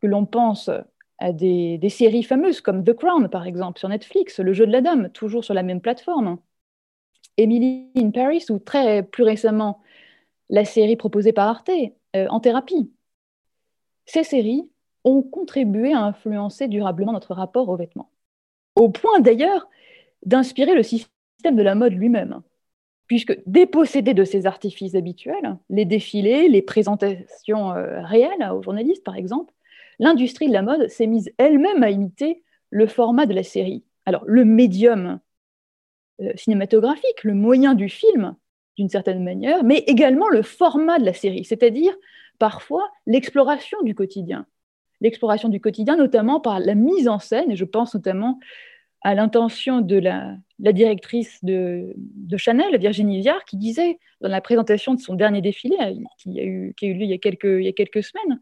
que 0.00 0.06
l'on 0.06 0.26
pense 0.26 0.70
à 1.18 1.32
des, 1.32 1.78
séries 1.88 2.22
fameuses 2.22 2.60
comme 2.60 2.84
The 2.84 2.94
Crown, 2.94 3.28
par 3.28 3.46
exemple, 3.46 3.78
sur 3.78 3.88
Netflix, 3.88 4.40
Le 4.40 4.52
jeu 4.52 4.66
de 4.66 4.72
la 4.72 4.80
dame, 4.80 5.10
toujours 5.10 5.44
sur 5.44 5.54
la 5.54 5.62
même 5.62 5.80
plateforme, 5.80 6.38
Emily 7.36 7.90
in 7.96 8.10
Paris, 8.10 8.44
ou 8.50 8.58
très 8.58 9.02
plus 9.02 9.22
récemment, 9.22 9.80
la 10.50 10.64
série 10.64 10.96
proposée 10.96 11.32
par 11.32 11.48
Arte, 11.48 11.70
euh, 12.16 12.26
En 12.28 12.40
thérapie. 12.40 12.92
Ces 14.06 14.24
séries 14.24 14.68
ont 15.04 15.22
contribué 15.22 15.92
à 15.92 16.00
influencer 16.00 16.68
durablement 16.68 17.12
notre 17.12 17.34
rapport 17.34 17.68
aux 17.68 17.76
vêtements, 17.76 18.10
au 18.74 18.88
point 18.88 19.20
d'ailleurs 19.20 19.68
d'inspirer 20.24 20.74
le 20.74 20.82
système 20.82 21.56
de 21.56 21.62
la 21.62 21.74
mode 21.74 21.92
lui-même 21.92 22.42
puisque 23.06 23.38
dépossédé 23.46 24.14
de 24.14 24.24
ses 24.24 24.46
artifices 24.46 24.94
habituels, 24.94 25.58
les 25.68 25.84
défilés, 25.84 26.48
les 26.48 26.62
présentations 26.62 27.72
euh, 27.72 28.00
réelles 28.02 28.50
aux 28.52 28.62
journalistes 28.62 29.04
par 29.04 29.16
exemple, 29.16 29.52
l'industrie 29.98 30.48
de 30.48 30.52
la 30.52 30.62
mode 30.62 30.88
s'est 30.88 31.06
mise 31.06 31.32
elle-même 31.38 31.82
à 31.82 31.90
imiter 31.90 32.42
le 32.70 32.86
format 32.86 33.26
de 33.26 33.34
la 33.34 33.42
série. 33.42 33.84
Alors 34.06 34.24
le 34.26 34.44
médium 34.44 35.20
euh, 36.20 36.32
cinématographique, 36.36 37.24
le 37.24 37.34
moyen 37.34 37.74
du 37.74 37.88
film 37.88 38.34
d'une 38.76 38.88
certaine 38.88 39.22
manière, 39.22 39.62
mais 39.62 39.78
également 39.86 40.28
le 40.28 40.42
format 40.42 40.98
de 40.98 41.04
la 41.04 41.14
série, 41.14 41.44
c'est-à-dire 41.44 41.94
parfois 42.38 42.88
l'exploration 43.06 43.80
du 43.82 43.94
quotidien. 43.94 44.46
L'exploration 45.00 45.48
du 45.48 45.60
quotidien, 45.60 45.96
notamment 45.96 46.40
par 46.40 46.60
la 46.60 46.74
mise 46.74 47.08
en 47.08 47.18
scène, 47.18 47.50
et 47.50 47.56
je 47.56 47.64
pense 47.64 47.94
notamment 47.94 48.38
à 49.04 49.14
l'intention 49.14 49.82
de 49.82 49.96
la, 49.96 50.38
directrice 50.58 51.38
de, 51.44 51.94
Chanel, 52.36 52.78
Virginie 52.78 53.20
Viard, 53.20 53.44
qui 53.44 53.58
disait 53.58 53.98
dans 54.22 54.30
la 54.30 54.40
présentation 54.40 54.94
de 54.94 55.00
son 55.00 55.14
dernier 55.14 55.42
défilé, 55.42 55.76
euh, 55.80 55.92
qui 56.18 56.40
a 56.40 56.42
eu, 56.42 56.74
lieu 56.80 57.02
il 57.02 57.10
y 57.10 57.12
a 57.12 57.18
quelques, 57.18 58.02
semaines, 58.02 58.40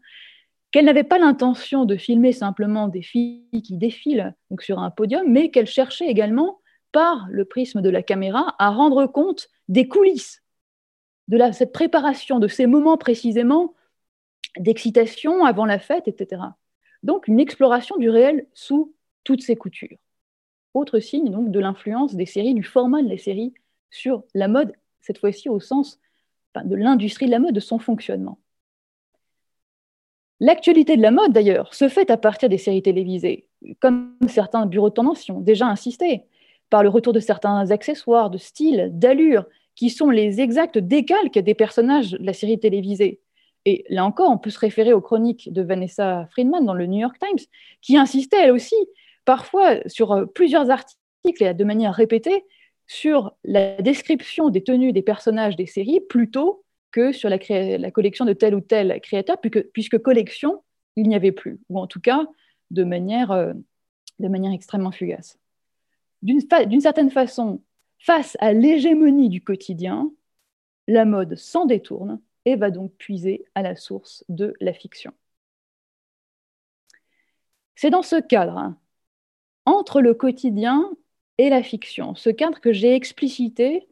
qu'elle 0.71 0.85
n'avait 0.85 1.03
pas 1.03 1.19
l'intention 1.19 1.83
de 1.83 1.97
filmer 1.97 2.31
simplement 2.31 2.87
des 2.87 3.01
filles 3.01 3.61
qui 3.63 3.77
défilent 3.77 4.33
sur 4.61 4.79
un 4.79 4.89
podium, 4.89 5.29
mais 5.29 5.51
qu'elle 5.51 5.67
cherchait 5.67 6.07
également, 6.07 6.59
par 6.93 7.27
le 7.29 7.43
prisme 7.43 7.81
de 7.81 7.89
la 7.89 8.01
caméra, 8.01 8.55
à 8.57 8.69
rendre 8.69 9.05
compte 9.05 9.49
des 9.67 9.87
coulisses, 9.87 10.43
de 11.27 11.39
cette 11.51 11.73
préparation, 11.73 12.39
de 12.39 12.47
ces 12.47 12.67
moments 12.67 12.97
précisément 12.97 13.73
d'excitation 14.57 15.45
avant 15.45 15.65
la 15.65 15.79
fête, 15.79 16.07
etc. 16.07 16.41
Donc 17.03 17.27
une 17.27 17.39
exploration 17.39 17.97
du 17.97 18.09
réel 18.09 18.47
sous 18.53 18.93
toutes 19.23 19.41
ses 19.41 19.55
coutures. 19.55 19.97
Autre 20.73 20.99
signe 20.99 21.29
donc 21.29 21.51
de 21.51 21.59
l'influence 21.59 22.15
des 22.15 22.25
séries, 22.25 22.53
du 22.53 22.63
format 22.63 23.01
de 23.01 23.09
la 23.09 23.17
série 23.17 23.53
sur 23.89 24.23
la 24.33 24.47
mode, 24.47 24.73
cette 25.01 25.19
fois-ci 25.19 25.49
au 25.49 25.59
sens 25.59 25.99
de 26.55 26.75
l'industrie 26.75 27.25
de 27.25 27.31
la 27.31 27.39
mode, 27.39 27.53
de 27.53 27.59
son 27.59 27.79
fonctionnement. 27.79 28.39
L'actualité 30.39 30.97
de 30.97 31.01
la 31.01 31.11
mode, 31.11 31.31
d'ailleurs, 31.31 31.73
se 31.73 31.87
fait 31.87 32.09
à 32.11 32.17
partir 32.17 32.49
des 32.49 32.57
séries 32.57 32.81
télévisées, 32.81 33.47
comme 33.79 34.15
certains 34.27 34.65
bureaux 34.65 34.89
de 34.89 34.93
tendance 34.93 35.27
y 35.27 35.31
ont 35.31 35.39
déjà 35.39 35.67
insisté, 35.67 36.25
par 36.69 36.83
le 36.83 36.89
retour 36.89 37.13
de 37.13 37.19
certains 37.19 37.71
accessoires, 37.71 38.29
de 38.29 38.37
style, 38.37 38.89
d'allure, 38.93 39.45
qui 39.75 39.89
sont 39.89 40.09
les 40.09 40.41
exacts 40.41 40.77
décalques 40.77 41.39
des 41.39 41.53
personnages 41.53 42.11
de 42.11 42.25
la 42.25 42.33
série 42.33 42.59
télévisée. 42.59 43.21
Et 43.65 43.85
là 43.89 44.05
encore, 44.05 44.29
on 44.29 44.37
peut 44.37 44.49
se 44.49 44.59
référer 44.59 44.93
aux 44.93 45.01
chroniques 45.01 45.51
de 45.51 45.61
Vanessa 45.61 46.27
Friedman 46.31 46.65
dans 46.65 46.73
le 46.73 46.85
New 46.85 46.99
York 46.99 47.17
Times, 47.19 47.45
qui 47.81 47.97
insistait 47.97 48.43
elle 48.43 48.51
aussi 48.51 48.75
parfois 49.25 49.77
sur 49.87 50.11
euh, 50.11 50.25
plusieurs 50.25 50.69
articles 50.69 50.97
et 51.39 51.53
de 51.53 51.63
manière 51.63 51.93
répétée 51.93 52.43
sur 52.87 53.33
la 53.45 53.81
description 53.81 54.49
des 54.49 54.63
tenues 54.63 54.91
des 54.91 55.01
personnages 55.01 55.55
des 55.55 55.65
séries 55.65 56.01
plutôt 56.01 56.63
que 56.91 57.11
sur 57.11 57.29
la, 57.29 57.39
collection 57.91 58.25
de 58.25 58.33
tel 58.33 58.53
ou 58.53 58.61
tel 58.61 58.99
créateur, 59.01 59.37
puisque, 59.73 59.97
collection, 59.99 60.63
il 60.95 61.07
n'y 61.07 61.15
avait 61.15 61.31
plus, 61.31 61.59
ou 61.69 61.79
en 61.79 61.87
tout 61.87 62.01
cas 62.01 62.27
de 62.71 62.83
manière, 62.83 63.31
euh, 63.31 63.53
de 64.19 64.27
manière 64.27 64.51
extrêmement 64.51 64.91
fugace. 64.91 65.39
D'une 66.21 66.81
certaine 66.81 67.09
façon, 67.09 67.61
face 67.99 68.37
à 68.39 68.53
l'hégémonie 68.53 69.29
du 69.29 69.41
quotidien, 69.43 70.11
la 70.87 71.05
mode 71.05 71.35
s'en 71.35 71.65
détourne 71.65 72.19
et 72.45 72.55
va 72.55 72.71
donc 72.71 72.93
puiser 72.93 73.45
à 73.55 73.61
la 73.61 73.75
source 73.75 74.23
de 74.29 74.53
la 74.59 74.73
fiction. 74.73 75.13
C'est 77.75 77.89
dans 77.89 78.01
ce 78.01 78.19
cadre 78.19 78.57
hein, 78.57 78.77
entre 79.65 80.01
le 80.01 80.13
quotidien 80.13 80.91
et 81.37 81.49
la 81.49 81.63
fiction. 81.63 82.15
Ce 82.15 82.29
cadre 82.29 82.59
que 82.59 82.73
j'ai 82.73 82.93
explicité 82.95 83.87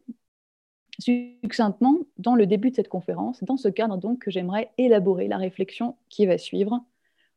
succinctement 0.98 1.98
dans 2.18 2.34
le 2.34 2.46
début 2.46 2.70
de 2.70 2.76
cette 2.76 2.88
conférence, 2.88 3.42
dans 3.42 3.56
ce 3.56 3.68
cadre 3.68 3.96
donc 3.96 4.20
que 4.20 4.30
j'aimerais 4.30 4.70
élaborer 4.78 5.26
la 5.26 5.38
réflexion 5.38 5.96
qui 6.08 6.26
va 6.26 6.38
suivre 6.38 6.84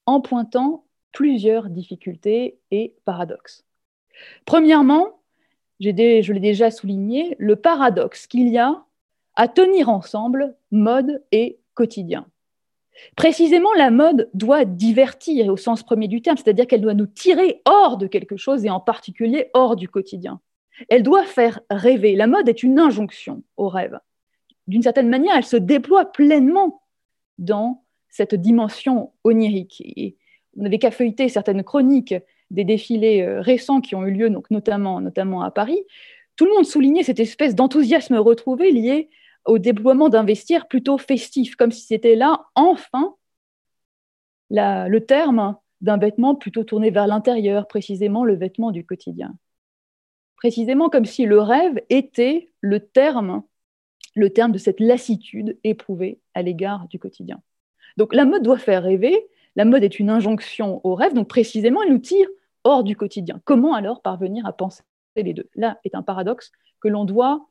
en 0.06 0.22
pointant 0.22 0.86
plusieurs 1.12 1.70
difficultés 1.70 2.60
et 2.72 2.96
paradoxes. 3.06 3.66
Premièrement, 4.46 5.22
je 5.80 5.90
l'ai 5.90 6.40
déjà 6.40 6.72
souligné, 6.72 7.36
le 7.40 7.56
paradoxe 7.56 8.28
qu'il 8.28 8.50
y 8.50 8.58
a 8.58 8.85
à 9.36 9.48
tenir 9.48 9.90
ensemble 9.90 10.56
mode 10.72 11.24
et 11.32 11.60
quotidien. 11.74 12.26
Précisément, 13.16 13.74
la 13.78 13.92
mode 13.92 14.30
doit 14.34 14.66
divertir 14.66 15.48
au 15.48 15.58
sens 15.58 15.84
premier 15.84 16.08
du 16.08 16.22
terme, 16.22 16.38
c'est-à-dire 16.38 16.68
qu'elle 16.68 16.82
doit 16.82 16.94
nous 16.94 17.08
tirer 17.08 17.62
hors 17.66 17.98
de 17.98 18.08
quelque 18.08 18.38
chose 18.38 18.66
et 18.66 18.70
en 18.70 18.80
particulier 18.80 19.50
hors 19.54 19.76
du 19.76 19.90
quotidien. 19.90 20.40
Elle 20.90 21.04
doit 21.04 21.26
faire 21.26 21.60
rêver. 21.70 22.16
La 22.16 22.28
mode 22.28 22.50
est 22.50 22.64
une 22.64 22.80
injonction 22.80 23.44
au 23.58 23.70
rêve. 23.70 24.00
D'une 24.68 24.82
certaine 24.82 25.10
manière, 25.10 25.36
elle 25.36 25.46
se 25.46 25.58
déploie 25.58 26.06
pleinement 26.06 26.82
dans 27.38 27.84
cette 28.10 28.36
dimension 28.36 29.12
onirique. 29.24 29.82
Et 29.86 30.16
vous 30.56 30.64
n'avez 30.64 30.80
qu'à 30.80 30.92
feuilleter 30.92 31.30
certaines 31.30 31.64
chroniques 31.64 32.16
des 32.52 32.64
défilés 32.64 33.22
euh, 33.22 33.42
récents 33.42 33.82
qui 33.82 33.96
ont 33.96 34.06
eu 34.06 34.12
lieu, 34.12 34.30
donc 34.30 34.50
notamment, 34.52 35.02
notamment 35.02 35.42
à 35.42 35.52
Paris. 35.52 35.84
Tout 36.36 36.46
le 36.46 36.54
monde 36.54 36.66
soulignait 36.66 37.04
cette 37.04 37.20
espèce 37.20 37.56
d'enthousiasme 37.56 38.16
retrouvé 38.16 38.72
lié 38.72 39.10
au 39.46 39.60
déploiement 39.60 40.10
d'un 40.10 40.24
vestiaire 40.24 40.68
plutôt 40.68 40.98
festif, 40.98 41.56
comme 41.56 41.72
si 41.72 41.86
c'était 41.86 42.16
là, 42.16 42.46
enfin, 42.56 43.16
le 44.50 45.00
terme 45.00 45.56
d'un 45.82 45.98
vêtement 45.98 46.36
plutôt 46.36 46.64
tourné 46.64 46.90
vers 46.90 47.08
l'intérieur, 47.08 47.68
précisément 47.68 48.24
le 48.24 48.36
vêtement 48.36 48.72
du 48.72 48.86
quotidien. 48.86 49.36
Précisément 50.38 50.90
comme 50.90 51.06
si 51.06 51.26
le 51.26 51.40
rêve 51.40 51.82
était 51.90 52.52
le 52.62 52.80
terme, 52.80 53.44
le 54.16 54.30
terme 54.32 54.52
de 54.52 54.58
cette 54.58 54.80
lassitude 54.80 55.58
éprouvée 55.64 56.20
à 56.34 56.42
l'égard 56.42 56.88
du 56.88 57.00
quotidien. 57.00 57.42
Donc 57.98 58.14
la 58.14 58.26
mode 58.26 58.44
doit 58.44 58.58
faire 58.58 58.84
rêver, 58.84 59.28
la 59.56 59.66
mode 59.66 59.84
est 59.84 60.00
une 60.00 60.10
injonction 60.10 60.82
au 60.84 60.96
rêve, 60.96 61.14
donc 61.14 61.28
précisément 61.28 61.82
elle 61.84 61.92
nous 61.92 62.00
tire 62.00 62.28
hors 62.64 62.84
du 62.84 62.96
quotidien. 62.96 63.40
Comment 63.46 63.74
alors 63.74 64.02
parvenir 64.02 64.46
à 64.46 64.54
penser 64.54 64.84
les 65.16 65.34
deux? 65.34 65.50
Là 65.56 65.80
est 65.84 65.96
un 65.96 66.04
paradoxe 66.04 66.52
que 66.82 66.88
l'on 66.88 67.06
doit 67.06 67.48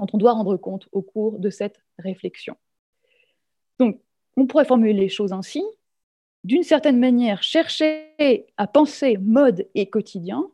dont 0.00 0.06
on 0.12 0.18
doit 0.18 0.32
rendre 0.32 0.56
compte 0.56 0.88
au 0.92 1.02
cours 1.02 1.38
de 1.38 1.50
cette 1.50 1.80
réflexion. 1.98 2.56
Donc, 3.78 4.00
on 4.36 4.46
pourrait 4.46 4.64
formuler 4.64 4.92
les 4.92 5.08
choses 5.08 5.32
ainsi. 5.32 5.62
D'une 6.42 6.62
certaine 6.62 6.98
manière, 6.98 7.42
chercher 7.42 8.46
à 8.56 8.66
penser 8.66 9.16
mode 9.18 9.66
et 9.74 9.88
quotidien, 9.88 10.50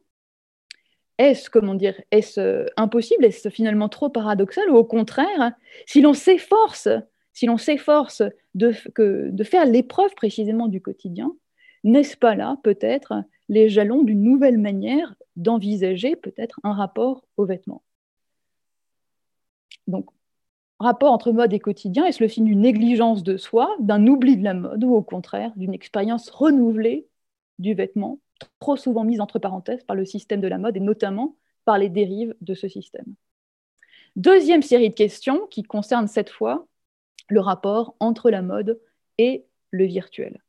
est-ce, 1.18 1.50
comment 1.50 1.74
dire, 1.74 2.00
est-ce 2.10 2.40
euh, 2.40 2.66
impossible 2.76 3.24
Est-ce 3.24 3.48
finalement 3.50 3.88
trop 3.88 4.08
paradoxal 4.08 4.70
Ou 4.70 4.76
au 4.76 4.84
contraire, 4.84 5.52
si 5.84 6.00
l'on 6.00 6.14
s'efforce, 6.14 6.88
si 7.34 7.46
l'on 7.46 7.58
s'efforce 7.58 8.22
de, 8.54 8.72
de 8.96 9.44
faire 9.44 9.66
l'épreuve 9.66 10.14
précisément 10.14 10.68
du 10.68 10.80
quotidien, 10.80 11.34
n'est-ce 11.84 12.16
pas 12.16 12.34
là 12.34 12.56
peut-être 12.62 13.14
les 13.48 13.68
jalons 13.68 14.02
d'une 14.02 14.22
nouvelle 14.22 14.58
manière 14.58 15.14
d'envisager 15.36 16.16
peut-être 16.16 16.60
un 16.62 16.72
rapport 16.72 17.24
aux 17.36 17.44
vêtements 17.44 17.82
donc, 19.86 20.06
rapport 20.78 21.12
entre 21.12 21.32
mode 21.32 21.52
et 21.52 21.60
quotidien 21.60 22.06
est-ce 22.06 22.22
le 22.22 22.28
signe 22.28 22.46
d'une 22.46 22.60
négligence 22.60 23.22
de 23.22 23.36
soi, 23.36 23.74
d'un 23.80 24.06
oubli 24.06 24.36
de 24.36 24.44
la 24.44 24.54
mode 24.54 24.82
ou 24.84 24.94
au 24.94 25.02
contraire 25.02 25.52
d'une 25.56 25.74
expérience 25.74 26.30
renouvelée 26.30 27.06
du 27.58 27.74
vêtement, 27.74 28.18
trop 28.58 28.76
souvent 28.76 29.04
mise 29.04 29.20
entre 29.20 29.38
parenthèses 29.38 29.84
par 29.84 29.96
le 29.96 30.04
système 30.04 30.40
de 30.40 30.48
la 30.48 30.58
mode 30.58 30.76
et 30.76 30.80
notamment 30.80 31.36
par 31.64 31.78
les 31.78 31.88
dérives 31.88 32.34
de 32.40 32.54
ce 32.54 32.68
système? 32.68 33.14
Deuxième 34.16 34.62
série 34.62 34.88
de 34.88 34.94
questions 34.94 35.46
qui 35.50 35.62
concerne 35.62 36.08
cette 36.08 36.30
fois 36.30 36.66
le 37.28 37.40
rapport 37.40 37.94
entre 38.00 38.30
la 38.30 38.42
mode 38.42 38.80
et 39.18 39.44
le 39.70 39.84
virtuel. 39.84 40.42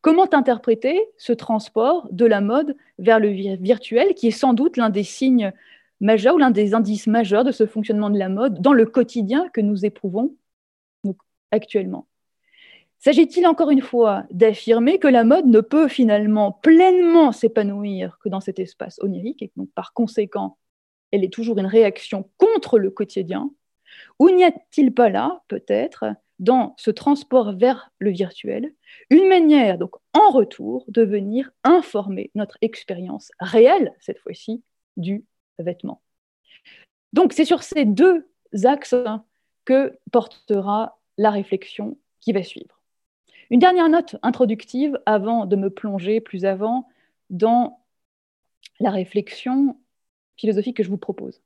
Comment 0.00 0.32
interpréter 0.32 1.00
ce 1.18 1.32
transport 1.32 2.08
de 2.12 2.24
la 2.24 2.40
mode 2.40 2.76
vers 2.98 3.18
le 3.18 3.28
virtuel, 3.28 4.14
qui 4.14 4.28
est 4.28 4.30
sans 4.30 4.54
doute 4.54 4.76
l'un 4.76 4.90
des 4.90 5.02
signes 5.02 5.52
majeurs 6.00 6.34
ou 6.34 6.38
l'un 6.38 6.50
des 6.50 6.74
indices 6.74 7.06
majeurs 7.06 7.44
de 7.44 7.52
ce 7.52 7.66
fonctionnement 7.66 8.10
de 8.10 8.18
la 8.18 8.28
mode 8.28 8.60
dans 8.60 8.72
le 8.72 8.86
quotidien 8.86 9.48
que 9.52 9.60
nous 9.60 9.84
éprouvons 9.84 10.34
actuellement. 11.50 12.06
S'agit-il 12.98 13.46
encore 13.46 13.70
une 13.70 13.80
fois 13.80 14.24
d'affirmer 14.30 14.98
que 14.98 15.08
la 15.08 15.24
mode 15.24 15.46
ne 15.46 15.60
peut 15.60 15.88
finalement 15.88 16.52
pleinement 16.52 17.32
s'épanouir 17.32 18.18
que 18.22 18.28
dans 18.28 18.40
cet 18.40 18.58
espace 18.58 18.98
onirique 19.00 19.42
et 19.42 19.50
donc 19.56 19.70
par 19.74 19.94
conséquent, 19.94 20.58
elle 21.10 21.24
est 21.24 21.32
toujours 21.32 21.58
une 21.58 21.66
réaction 21.66 22.28
contre 22.36 22.78
le 22.78 22.90
quotidien? 22.90 23.50
Ou 24.18 24.30
n'y 24.30 24.44
a-t-il 24.44 24.92
pas 24.92 25.08
là, 25.08 25.40
peut-être, 25.48 26.04
dans 26.38 26.74
ce 26.76 26.90
transport 26.90 27.52
vers 27.56 27.90
le 27.98 28.10
virtuel, 28.10 28.72
une 29.08 29.28
manière, 29.28 29.78
donc 29.78 29.92
en 30.12 30.30
retour, 30.30 30.84
de 30.88 31.02
venir 31.02 31.50
informer 31.64 32.30
notre 32.34 32.58
expérience 32.60 33.30
réelle, 33.40 33.92
cette 34.00 34.18
fois-ci, 34.18 34.62
du 34.96 35.24
vêtement. 35.58 36.00
Donc 37.12 37.32
c'est 37.32 37.44
sur 37.44 37.62
ces 37.62 37.84
deux 37.84 38.26
axes 38.64 38.94
que 39.64 39.98
portera 40.12 40.98
la 41.18 41.30
réflexion 41.30 41.98
qui 42.20 42.32
va 42.32 42.42
suivre. 42.42 42.80
Une 43.50 43.60
dernière 43.60 43.88
note 43.88 44.16
introductive 44.22 45.00
avant 45.06 45.44
de 45.44 45.56
me 45.56 45.70
plonger 45.70 46.20
plus 46.20 46.44
avant 46.44 46.88
dans 47.30 47.80
la 48.78 48.90
réflexion 48.90 49.76
philosophique 50.36 50.76
que 50.76 50.82
je 50.82 50.88
vous 50.88 50.98
propose. 50.98 51.40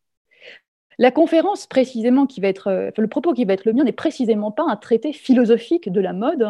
La 0.99 1.11
conférence, 1.11 1.67
précisément, 1.67 2.27
qui 2.27 2.41
va 2.41 2.49
être, 2.49 2.69
euh, 2.69 2.91
le 2.97 3.09
propos 3.09 3.33
qui 3.33 3.45
va 3.45 3.55
être 3.55 3.65
le 3.65 3.73
mien 3.73 3.85
n'est 3.85 3.93
précisément 3.93 4.53
pas 4.53 4.65
un 4.69 4.77
traité 4.77 5.13
philosophique 5.13 5.91
de 5.91 6.01
la 6.01 6.13
mode, 6.13 6.43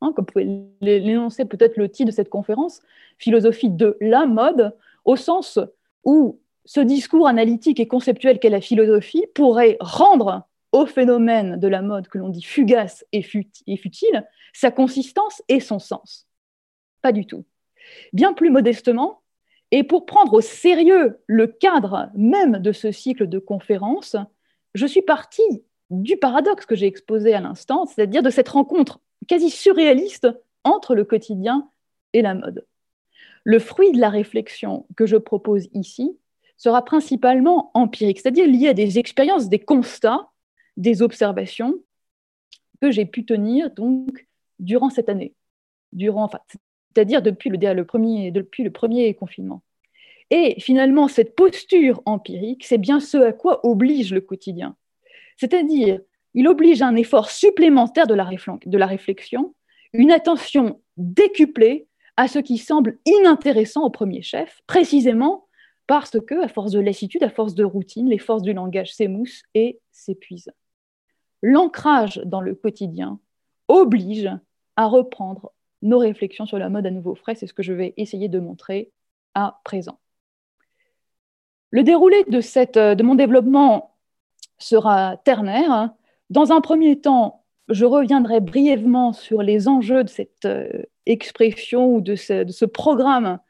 hein, 0.00 0.12
comme 0.14 0.24
pouvait 0.24 0.46
l'énoncer 0.80 1.44
peut-être 1.44 1.76
le 1.76 1.90
titre 1.90 2.10
de 2.10 2.14
cette 2.14 2.30
conférence, 2.30 2.80
philosophie 3.18 3.68
de 3.68 3.98
la 4.00 4.24
mode, 4.26 4.74
au 5.04 5.16
sens 5.16 5.58
où 6.04 6.40
ce 6.70 6.78
discours 6.78 7.26
analytique 7.26 7.80
et 7.80 7.88
conceptuel 7.88 8.38
qu'est 8.38 8.48
la 8.48 8.60
philosophie 8.60 9.26
pourrait 9.34 9.76
rendre 9.80 10.46
au 10.70 10.86
phénomène 10.86 11.58
de 11.58 11.66
la 11.66 11.82
mode 11.82 12.06
que 12.06 12.16
l'on 12.16 12.28
dit 12.28 12.44
fugace 12.44 13.04
et, 13.10 13.22
futile 13.22 14.24
sa 14.52 14.70
consistance 14.70 15.42
et 15.48 15.58
son 15.58 15.80
sens. 15.80 16.28
Pas 17.02 17.10
du 17.10 17.26
tout. 17.26 17.44
Bien 18.12 18.34
plus 18.34 18.50
modestement, 18.50 19.20
et 19.72 19.82
pour 19.82 20.06
prendre 20.06 20.32
au 20.32 20.40
sérieux 20.40 21.18
le 21.26 21.48
cadre 21.48 22.08
même 22.14 22.58
de 22.58 22.70
ce 22.70 22.92
cycle 22.92 23.26
de 23.28 23.40
conférences, 23.40 24.14
je 24.74 24.86
suis 24.86 25.02
partie 25.02 25.64
du 25.90 26.18
paradoxe 26.18 26.66
que 26.66 26.76
j'ai 26.76 26.86
exposé 26.86 27.34
à 27.34 27.40
l'instant, 27.40 27.84
c'est-à-dire 27.86 28.22
de 28.22 28.30
cette 28.30 28.48
rencontre 28.48 29.00
quasi 29.26 29.50
surréaliste 29.50 30.28
entre 30.62 30.94
le 30.94 31.02
quotidien 31.02 31.68
et 32.12 32.22
la 32.22 32.34
mode. 32.34 32.64
Le 33.42 33.58
fruit 33.58 33.90
de 33.90 33.98
la 33.98 34.08
réflexion 34.08 34.86
que 34.94 35.06
je 35.06 35.16
propose 35.16 35.68
ici 35.72 36.16
sera 36.60 36.84
principalement 36.84 37.70
empirique, 37.72 38.20
c'est-à-dire 38.20 38.46
lié 38.46 38.68
à 38.68 38.74
des 38.74 38.98
expériences, 38.98 39.48
des 39.48 39.58
constats, 39.58 40.28
des 40.76 41.00
observations 41.00 41.74
que 42.82 42.90
j'ai 42.90 43.06
pu 43.06 43.24
tenir 43.24 43.70
donc 43.70 44.26
durant 44.58 44.90
cette 44.90 45.08
année, 45.08 45.34
durant, 45.92 46.24
enfin, 46.24 46.40
c'est-à-dire 46.94 47.22
depuis 47.22 47.48
le, 47.48 47.84
premier, 47.84 48.30
depuis 48.30 48.62
le 48.62 48.70
premier 48.70 49.14
confinement. 49.14 49.62
Et 50.28 50.60
finalement, 50.60 51.08
cette 51.08 51.34
posture 51.34 52.02
empirique, 52.04 52.66
c'est 52.66 52.78
bien 52.78 53.00
ce 53.00 53.16
à 53.16 53.32
quoi 53.32 53.64
oblige 53.66 54.12
le 54.12 54.20
quotidien. 54.20 54.76
C'est-à-dire, 55.38 56.00
il 56.34 56.46
oblige 56.46 56.82
un 56.82 56.94
effort 56.94 57.30
supplémentaire 57.30 58.06
de 58.06 58.14
la, 58.14 58.28
de 58.66 58.78
la 58.78 58.86
réflexion, 58.86 59.54
une 59.94 60.10
attention 60.10 60.82
décuplée 60.98 61.88
à 62.18 62.28
ce 62.28 62.38
qui 62.38 62.58
semble 62.58 62.98
inintéressant 63.06 63.82
au 63.82 63.90
premier 63.90 64.20
chef, 64.20 64.60
précisément 64.66 65.46
parce 65.90 66.20
que, 66.20 66.40
à 66.40 66.46
force 66.46 66.70
de 66.70 66.78
lassitude, 66.78 67.24
à 67.24 67.28
force 67.28 67.56
de 67.56 67.64
routine, 67.64 68.08
les 68.08 68.18
forces 68.18 68.42
du 68.42 68.52
langage 68.52 68.94
s'émoussent 68.94 69.42
et 69.56 69.80
s'épuisent. 69.90 70.52
L'ancrage 71.42 72.22
dans 72.24 72.40
le 72.40 72.54
quotidien 72.54 73.18
oblige 73.66 74.30
à 74.76 74.86
reprendre 74.86 75.50
nos 75.82 75.98
réflexions 75.98 76.46
sur 76.46 76.60
la 76.60 76.68
mode 76.68 76.86
à 76.86 76.92
nouveau 76.92 77.16
frais. 77.16 77.34
C'est 77.34 77.48
ce 77.48 77.52
que 77.52 77.64
je 77.64 77.72
vais 77.72 77.92
essayer 77.96 78.28
de 78.28 78.38
montrer 78.38 78.92
à 79.34 79.60
présent. 79.64 79.98
Le 81.72 81.82
déroulé 81.82 82.22
de, 82.28 82.94
de 82.94 83.02
mon 83.02 83.16
développement 83.16 83.96
sera 84.58 85.16
ternaire. 85.16 85.92
Dans 86.30 86.52
un 86.52 86.60
premier 86.60 87.00
temps, 87.00 87.44
je 87.68 87.84
reviendrai 87.84 88.38
brièvement 88.38 89.12
sur 89.12 89.42
les 89.42 89.66
enjeux 89.66 90.04
de 90.04 90.08
cette 90.08 90.44
euh, 90.44 90.84
expression 91.06 91.92
ou 91.92 92.00
de 92.00 92.14
ce, 92.14 92.64
programme 92.64 93.40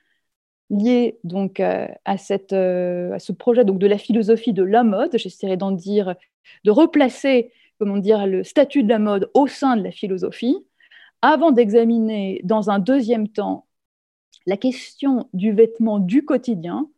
lié 0.70 1.18
donc 1.24 1.61
euh, 1.61 1.87
à, 2.04 2.16
cette, 2.16 2.52
euh, 2.52 3.12
à, 3.12 3.18
ce 3.18 3.33
projet 3.33 3.64
donc 3.64 3.78
de 3.78 3.87
la 3.87 3.98
philosophie 3.98 4.52
de 4.52 4.62
la 4.62 4.85
mode. 4.85 5.16
J'essaierai 5.16 5.56
d'en 5.56 5.72
dire, 5.72 6.14
de 6.64 6.70
replacer 6.70 7.52
comment 7.78 7.96
dire, 7.96 8.26
le 8.26 8.44
statut 8.44 8.83
de 8.83 8.88
la 8.88 8.98
mode 8.98 9.30
au 9.35 9.46
sein 9.46 9.76
de 9.76 9.83
la 9.83 9.90
philosophie 9.90 10.56
avant 11.22 11.50
d'examiner 11.50 12.40
dans 12.44 12.70
un 12.70 12.78
deuxième 12.78 13.28
temps 13.28 13.66
la 14.46 14.56
question 14.56 15.28
du 15.33 15.52
vêtement 15.52 15.98
du 15.98 16.24
quotidien, 16.24 16.88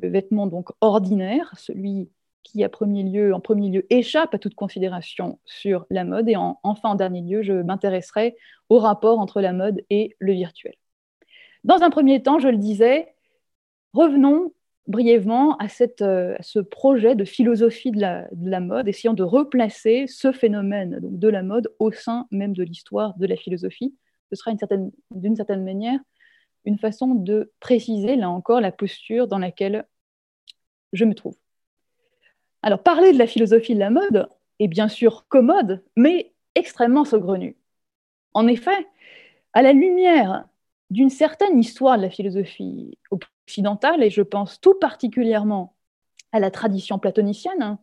le 0.00 0.08
vêtement 0.08 0.46
donc 0.46 0.70
ordinaire, 0.80 1.52
celui 1.56 2.10
qui 2.42 2.66
premier 2.68 3.02
lieu, 3.02 3.34
en 3.34 3.40
premier 3.40 3.68
lieu 3.68 3.86
échappe 3.90 4.34
à 4.34 4.38
toute 4.38 4.54
considération 4.54 5.38
sur 5.44 5.86
la 5.90 6.04
mode, 6.04 6.28
et 6.28 6.36
enfin 6.36 6.90
en 6.90 6.94
dernier 6.94 7.20
lieu, 7.20 7.42
je 7.42 7.52
m'intéresserai 7.52 8.36
au 8.70 8.78
rapport 8.78 9.18
entre 9.18 9.40
la 9.40 9.52
mode 9.52 9.82
et 9.90 10.16
le 10.18 10.32
virtuel. 10.32 10.74
Dans 11.64 11.82
un 11.82 11.90
premier 11.90 12.22
temps, 12.22 12.38
je 12.38 12.48
le 12.48 12.56
disais, 12.56 13.14
revenons 13.92 14.52
brièvement 14.86 15.56
à, 15.58 15.66
euh, 16.02 16.36
ce 16.40 16.58
projet 16.58 17.14
de 17.14 17.24
philosophie 17.24 17.92
de 17.92 18.00
la, 18.00 18.60
mode, 18.60 18.88
essayant 18.88 19.14
de 19.14 19.22
replacer 19.22 20.06
ce 20.08 20.32
phénomène 20.32 20.98
de 21.02 21.28
la 21.28 21.42
mode 21.42 21.72
au 21.78 21.92
sein 21.92 22.26
même 22.30 22.54
de 22.54 22.64
l'histoire 22.64 23.16
de 23.16 23.26
la 23.26 23.36
philosophie. 23.36 23.94
Ce 24.30 24.36
sera 24.36 24.52
d'une 25.10 25.36
certaine, 25.36 25.64
manière 25.64 26.00
une 26.64 26.78
façon 26.78 27.14
de 27.14 27.52
préciser, 27.60 28.16
là 28.16 28.30
encore, 28.30 28.60
la 28.60 28.72
posture 28.72 29.28
dans 29.28 29.38
laquelle 29.38 29.86
je 30.92 31.04
me 31.04 31.14
trouve. 31.14 31.36
Alors, 32.62 32.82
parler 32.82 33.12
de 33.12 33.18
la 33.18 33.26
philosophie 33.26 33.74
de 33.74 33.80
la 33.80 33.90
mode 33.90 34.28
est 34.58 34.68
bien 34.68 34.88
sûr 34.88 35.26
commode, 35.28 35.82
mais 35.96 36.32
extrêmement 36.54 37.04
saugrenu. 37.04 37.56
En 38.34 38.46
effet, 38.46 38.86
à 39.52 39.62
la 39.62 39.72
lumière 39.72 40.44
d'une 40.90 41.10
certaine 41.10 41.58
histoire 41.58 41.96
de 41.96 42.02
la 42.02 42.10
philosophie 42.10 42.98
et 43.58 44.10
je 44.10 44.22
pense 44.22 44.60
tout 44.60 44.74
particulièrement 44.74 45.76
à 46.32 46.40
la 46.40 46.50
tradition 46.50 46.98
platonicienne, 46.98 47.78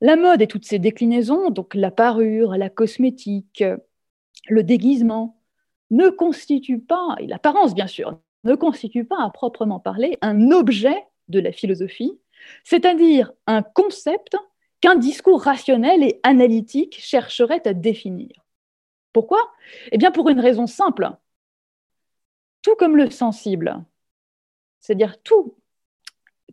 la 0.00 0.16
mode 0.16 0.40
et 0.40 0.46
toutes 0.46 0.64
ses 0.64 0.78
déclinaisons, 0.78 1.50
donc 1.50 1.74
la 1.74 1.90
parure, 1.90 2.56
la 2.56 2.70
cosmétique, 2.70 3.64
le 4.48 4.62
déguisement, 4.62 5.40
ne 5.90 6.08
constituent 6.08 6.80
pas, 6.80 7.16
et 7.18 7.26
l'apparence 7.26 7.74
bien 7.74 7.86
sûr, 7.86 8.20
ne 8.44 8.54
constituent 8.54 9.04
pas 9.04 9.22
à 9.22 9.30
proprement 9.30 9.80
parler 9.80 10.18
un 10.22 10.50
objet 10.50 11.04
de 11.28 11.40
la 11.40 11.52
philosophie, 11.52 12.18
c'est-à-dire 12.64 13.32
un 13.46 13.62
concept 13.62 14.36
qu'un 14.80 14.96
discours 14.96 15.42
rationnel 15.42 16.02
et 16.02 16.20
analytique 16.22 16.98
chercherait 16.98 17.66
à 17.66 17.74
définir. 17.74 18.30
Pourquoi? 19.12 19.52
Eh 19.92 19.98
bien 19.98 20.10
pour 20.10 20.28
une 20.28 20.40
raison 20.40 20.66
simple. 20.66 21.10
Tout 22.62 22.76
comme 22.76 22.96
le 22.96 23.10
sensible, 23.10 23.84
c'est-à-dire 24.80 25.20
tout, 25.22 25.54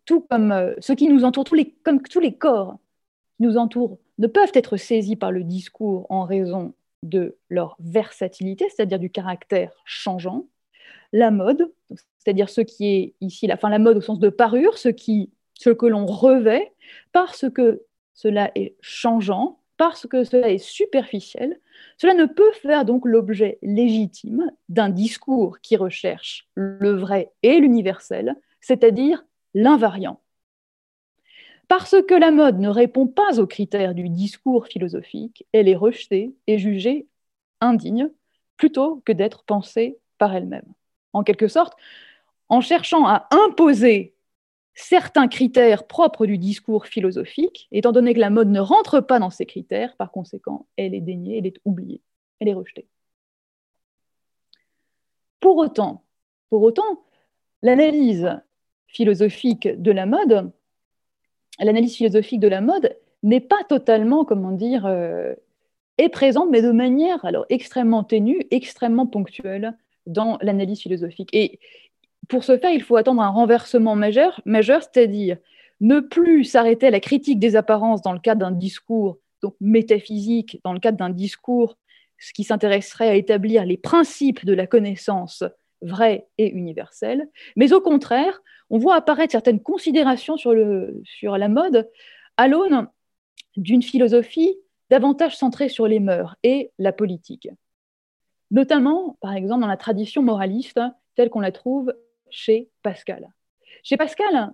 tout 0.06 0.22
comme 0.22 0.52
euh, 0.52 0.74
ce 0.80 0.94
qui 0.94 1.10
nous 1.10 1.24
entoure, 1.24 1.44
tous 1.44 1.56
les, 1.56 1.72
comme 1.84 2.02
tous 2.02 2.20
les 2.20 2.36
corps 2.36 2.78
qui 3.38 3.44
nous 3.44 3.58
entourent, 3.58 4.00
ne 4.18 4.28
peuvent 4.28 4.52
être 4.54 4.78
saisis 4.78 5.16
par 5.16 5.32
le 5.32 5.44
discours 5.44 6.06
en 6.10 6.24
raison 6.24 6.74
de 7.04 7.38
leur 7.50 7.76
versatilité, 7.80 8.68
c'est-à-dire 8.70 9.00
du 9.00 9.10
caractère 9.10 9.72
changeant. 9.86 10.48
La 11.14 11.32
mode, 11.32 11.72
c'est-à-dire 12.18 12.50
ce 12.50 12.62
qui 12.62 12.88
est 12.88 13.14
ici, 13.22 13.48
la, 13.48 13.58
fin, 13.58 13.70
la 13.70 13.80
mode 13.80 13.98
au 13.98 14.02
sens 14.02 14.20
de 14.20 14.30
parure, 14.30 14.78
ce, 14.78 14.90
que 14.90 15.86
l'on 15.86 16.06
revêt, 16.06 16.74
parce 17.12 17.50
que 17.50 17.84
cela 18.14 18.52
est 18.56 18.76
changeant, 18.82 19.60
parce 19.78 20.08
que 20.08 20.24
cela 20.24 20.50
est 20.50 20.58
superficiel, 20.58 21.60
cela 21.98 22.14
ne 22.14 22.26
peut 22.26 22.52
faire 22.62 22.86
donc 22.86 23.06
l'objet 23.06 23.58
légitime 23.62 24.52
d'un 24.70 24.90
discours 24.90 25.60
qui 25.62 25.78
recherche 25.78 26.48
le 26.56 26.96
vrai 26.96 27.32
et 27.44 27.60
l'universel, 27.60 28.36
c'est-à-dire 28.62 29.26
l'invariant. 29.54 30.20
Parce 31.68 31.96
que 32.08 32.14
la 32.14 32.32
mode 32.32 32.60
ne 32.60 32.70
répond 32.70 33.08
pas 33.08 33.40
aux 33.40 33.48
critères 33.48 33.94
du 33.94 34.10
discours 34.10 34.68
philosophique, 34.68 35.46
elle 35.52 35.68
est 35.68 35.76
rejetée 35.76 36.34
et 36.48 36.58
jugée 36.58 37.08
indigne 37.60 38.10
plutôt 38.56 39.02
que 39.06 39.12
d'être 39.12 39.44
pensée 39.44 39.98
par 40.18 40.36
elle-même. 40.36 40.74
En 41.14 41.24
quelque 41.24 41.48
sorte, 41.48 41.78
en 42.50 42.62
cherchant 42.62 43.06
à 43.06 43.28
imposer 43.32 44.16
certains 44.78 45.28
critères 45.28 45.88
propres 45.88 46.28
du 46.28 46.38
discours 46.38 46.86
philosophique, 46.86 47.68
étant 47.72 47.92
donné 47.92 48.14
que 48.14 48.20
la 48.20 48.30
mode 48.30 48.50
ne 48.50 48.60
rentre 48.60 49.02
pas 49.02 49.18
dans 49.18 49.32
ces 49.32 49.48
critères, 49.48 49.96
par 49.98 50.12
conséquent, 50.12 50.68
elle 50.78 50.94
est 50.94 51.02
déniée, 51.02 51.40
elle 51.40 51.48
est 51.48 51.60
oubliée, 51.66 52.02
elle 52.40 52.48
est 52.48 52.54
rejetée. 52.54 52.88
Pour 55.40 55.58
autant, 55.58 56.04
pour 56.52 56.62
autant, 56.62 57.04
l'analyse 57.64 58.30
philosophique 58.86 59.68
de 59.68 59.92
la 59.92 60.06
mode, 60.06 60.52
l'analyse 61.60 61.96
philosophique 61.96 62.40
de 62.40 62.48
la 62.48 62.62
mode 62.62 62.96
n'est 63.24 63.42
pas 63.42 63.64
totalement, 63.68 64.26
comment 64.26 64.52
dire, 64.52 64.86
euh, 64.86 65.34
est 65.98 66.10
présente, 66.10 66.52
mais 66.52 66.62
de 66.62 66.72
manière 66.72 67.26
alors 67.26 67.48
extrêmement 67.50 68.04
ténue, 68.04 68.46
extrêmement 68.52 69.08
ponctuelle 69.08 69.76
dans 70.06 70.38
l'analyse 70.42 70.82
philosophique. 70.82 71.30
Et 71.34 71.60
pour 72.28 72.44
ce 72.44 72.58
faire, 72.58 72.72
il 72.72 72.84
faut 72.84 72.96
attendre 72.96 73.22
un 73.22 73.30
renversement 73.30 73.96
majeur, 73.96 74.42
majeur 74.46 74.82
c'est-à-dire 74.84 75.38
ne 75.80 76.00
plus 76.00 76.44
s'arrêter 76.44 76.88
à 76.88 76.92
la 76.92 77.00
critique 77.00 77.40
des 77.40 77.56
apparences 77.56 78.02
dans 78.02 78.14
le 78.14 78.20
cadre 78.20 78.42
d'un 78.42 78.52
discours 78.52 79.18
métaphysique, 79.62 80.60
dans 80.64 80.74
le 80.74 80.80
cadre 80.80 80.98
d'un 80.98 81.10
discours 81.10 81.78
qui 82.34 82.44
s'intéresserait 82.44 83.10
à 83.10 83.16
établir 83.16 83.66
les 83.66 83.78
principes 83.78 84.44
de 84.44 84.54
la 84.54 84.66
connaissance 84.66 85.44
vraie 85.82 86.28
et 86.40 86.50
universelle, 86.50 87.30
mais 87.56 87.74
au 87.74 87.82
contraire, 87.82 88.42
on 88.70 88.80
voit 88.80 88.96
apparaître 88.96 89.32
certaines 89.32 89.62
considérations 89.62 90.36
sur, 90.36 90.54
sur 91.04 91.38
la 91.38 91.48
mode 91.48 91.88
à 92.38 92.48
l'aune 92.48 92.88
d'une 93.56 93.84
philosophie 93.84 94.58
davantage 94.90 95.38
centrée 95.38 95.70
sur 95.70 95.88
les 95.88 96.00
mœurs 96.00 96.36
et 96.44 96.72
la 96.80 96.92
politique. 96.92 97.50
Notamment, 98.50 99.18
par 99.22 99.34
exemple, 99.34 99.62
dans 99.62 99.68
la 99.68 99.78
tradition 99.78 100.24
moraliste 100.24 100.80
telle 101.16 101.30
qu'on 101.30 101.42
la 101.42 101.52
trouve 101.52 101.94
chez 102.30 102.70
Pascal. 102.84 103.32
Chez 103.84 103.98
Pascal, 103.98 104.54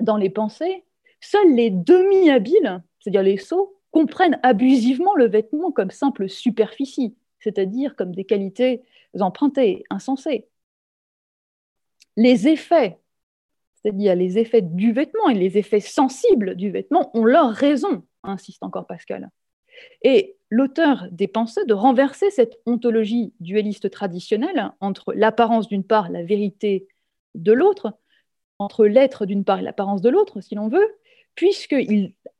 dans 0.00 0.16
les 0.16 0.30
pensées, 0.30 0.84
seuls 1.20 1.54
les 1.54 1.70
demi-habiles, 1.70 2.82
c'est-à-dire 3.00 3.22
les 3.22 3.38
sots, 3.38 3.78
comprennent 3.90 4.38
abusivement 4.42 5.14
le 5.14 5.26
vêtement 5.26 5.72
comme 5.72 5.90
simple 5.90 6.28
superficie, 6.28 7.16
c'est-à-dire 7.40 7.96
comme 7.96 8.14
des 8.14 8.24
qualités 8.24 8.82
empruntées, 9.18 9.84
insensées. 9.90 10.46
Les 12.16 12.48
effets, 12.48 12.98
c'est-à-dire 13.74 14.14
les 14.14 14.38
effets 14.38 14.62
du 14.62 14.92
vêtement 14.92 15.28
et 15.28 15.34
les 15.34 15.56
effets 15.56 15.80
sensibles 15.80 16.56
du 16.56 16.70
vêtement, 16.70 17.10
ont 17.16 17.24
leur 17.24 17.50
raison, 17.50 18.04
insiste 18.22 18.62
encore 18.62 18.86
Pascal. 18.86 19.30
Et 20.02 20.36
l'auteur 20.50 21.06
des 21.12 21.28
pensées 21.28 21.64
de 21.64 21.74
renverser 21.74 22.30
cette 22.30 22.58
ontologie 22.66 23.32
dualiste 23.40 23.90
traditionnelle 23.90 24.72
entre 24.80 25.12
l'apparence 25.14 25.68
d'une 25.68 25.84
part, 25.84 26.10
la 26.10 26.24
vérité 26.24 26.88
de 27.34 27.52
l'autre, 27.52 27.98
entre 28.58 28.86
l'être 28.86 29.26
d'une 29.26 29.44
part 29.44 29.60
et 29.60 29.62
l'apparence 29.62 30.00
de 30.00 30.08
l'autre, 30.08 30.40
si 30.40 30.54
l'on 30.54 30.68
veut, 30.68 30.98
puisque 31.34 31.76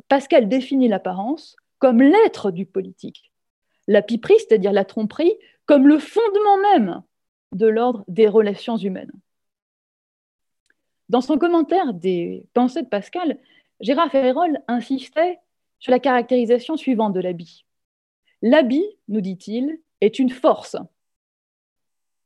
Pascal 0.09 0.49
définit 0.49 0.89
l'apparence 0.89 1.57
comme 1.79 2.03
l'être 2.03 2.51
du 2.51 2.67
politique, 2.67 3.33
la 3.87 4.03
piperie, 4.03 4.39
c'est-à-dire 4.39 4.73
la 4.73 4.85
tromperie, 4.85 5.35
comme 5.67 5.87
le 5.87 5.99
fondement 5.99 6.59
même 6.73 7.03
de 7.53 7.67
l'ordre 7.67 8.05
des 8.09 8.29
relations 8.29 8.77
humaines. 8.77 9.13
Dans 11.09 11.21
son 11.21 11.39
commentaire 11.39 11.95
des 11.95 12.47
pensées 12.53 12.83
de 12.83 12.89
Pascal, 12.89 13.39
Gérard 13.81 14.11
Ferrérol 14.11 14.61
insistait 14.67 15.39
sur 15.79 15.93
la 15.93 16.01
caractérisation 16.01 16.77
suivante 16.77 17.15
de 17.15 17.21
l'habit. 17.21 17.65
L'habit, 18.43 18.85
nous 19.09 19.21
dit-il, 19.21 19.81
est 20.01 20.19
une 20.19 20.31
force. 20.31 20.77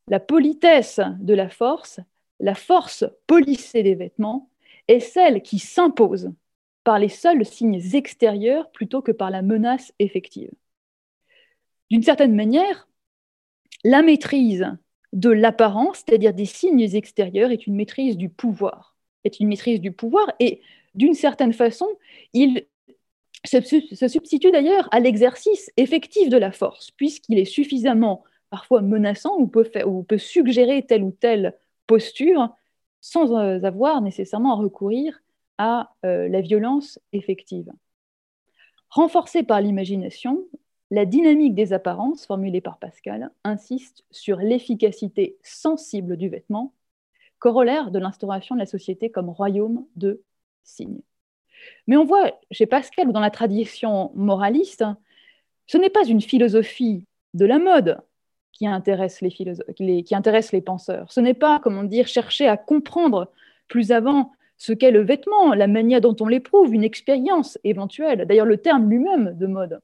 La 0.09 0.21
politesse 0.21 1.01
de 1.21 1.35
la 1.35 1.49
force 1.49 2.01
la 2.43 2.55
force 2.55 3.05
polissée 3.27 3.83
des 3.83 3.95
vêtements 3.95 4.51
est 4.89 5.01
celle 5.01 5.43
qui 5.43 5.59
s'impose 5.59 6.31
par 6.85 6.99
les 6.99 7.09
seuls 7.09 7.47
signes 7.47 7.81
extérieurs 7.95 8.71
plutôt 8.73 9.01
que 9.01 9.13
par 9.13 9.31
la 9.31 9.41
menace 9.41 9.93
effective. 10.01 10.51
D'une 11.91 12.03
certaine 12.03 12.35
manière, 12.35 12.89
la 13.85 14.03
maîtrise 14.03 14.67
de 15.13 15.31
l'apparence, 15.31 15.99
c'est-à-dire 15.99 16.35
des 16.35 16.47
signes 16.47 16.95
extérieurs, 16.95 17.53
est 17.53 17.67
une 17.67 17.77
maîtrise 17.77 18.17
du 18.17 18.29
pouvoir. 18.29 18.97
Est 19.25 19.39
une 19.39 19.49
maîtrise 19.49 19.81
du 19.81 19.93
pouvoir 19.93 20.33
et 20.41 20.61
d'une 20.95 21.15
certaine 21.15 21.53
façon, 21.53 21.87
il 22.33 22.67
se 23.45 24.09
substitue 24.09 24.51
d'ailleurs 24.51 24.89
à 24.93 25.01
l'exercice 25.01 25.71
effectif 25.77 26.29
de 26.29 26.37
la 26.37 26.53
force, 26.53 26.91
puisqu'il 26.91 27.39
est 27.39 27.45
suffisamment 27.45 28.25
parfois 28.51 28.83
menaçant 28.83 29.39
ou 29.39 29.47
peut, 29.47 30.19
suggérer 30.19 30.83
telle 30.83 31.03
ou 31.03 31.13
telle 31.13 31.57
posture 31.87 32.55
sans 33.01 33.33
euh, 33.35 33.63
avoir 33.63 34.01
nécessairement 34.01 34.53
à 34.53 34.57
recourir 34.57 35.23
à 35.59 35.95
euh, 36.05 36.29
la 36.29 36.41
violence 36.41 36.99
effective. 37.13 37.71
Renforcée 38.91 39.43
par 39.43 39.61
l'imagination, 39.61 40.45
la 40.91 41.07
dynamique 41.07 41.55
des 41.55 41.73
apparences, 41.73 42.27
formulée 42.27 42.61
par 42.61 42.79
Pascal, 42.79 43.31
insiste 43.45 44.05
sur 44.11 44.37
l'efficacité 44.37 45.39
sensible 45.43 46.17
du 46.17 46.29
vêtement, 46.29 46.75
corollaire 47.39 47.91
de 47.91 47.99
l'instauration 47.99 48.55
de 48.55 48.61
la 48.61 48.67
société 48.67 49.11
comme 49.11 49.31
royaume 49.31 49.87
de 49.97 50.23
signes. 50.63 51.01
Mais 51.87 51.97
on 51.97 52.05
voit 52.05 52.39
chez 52.51 52.67
Pascal 52.67 53.09
ou 53.09 53.13
dans 53.13 53.21
la 53.21 53.31
tradition 53.31 54.13
moraliste, 54.15 54.85
ce 55.67 55.79
n'est 55.79 55.91
pas 55.91 56.05
une 56.05 56.21
philosophie 56.21 57.07
de 57.35 57.47
la 57.47 57.59
mode 57.59 58.01
qui 58.63 58.69
intéresse 58.69 59.21
les, 59.21 60.05
qui 60.05 60.15
intéresse 60.15 60.53
les 60.53 60.61
penseurs. 60.61 61.11
Ce 61.11 61.19
n'est 61.19 61.35
pas, 61.35 61.59
comment 61.59 61.83
dire, 61.83 62.07
chercher 62.07 62.47
à 62.47 62.57
comprendre 62.57 63.33
plus 63.67 63.91
avant 63.91 64.31
ce 64.57 64.73
qu'est 64.73 64.93
le 64.93 65.03
vêtement, 65.03 65.53
la 65.53 65.67
manière 65.67 66.01
dont 66.01 66.15
on 66.21 66.29
l'éprouve, 66.29 66.73
une 66.73 66.85
expérience 66.85 67.59
éventuelle. 67.65 68.25
D'ailleurs, 68.25 68.47
le 68.47 68.59
terme 68.59 68.89
lui-même 68.89 69.37
de 69.37 69.49
mode 69.49 69.81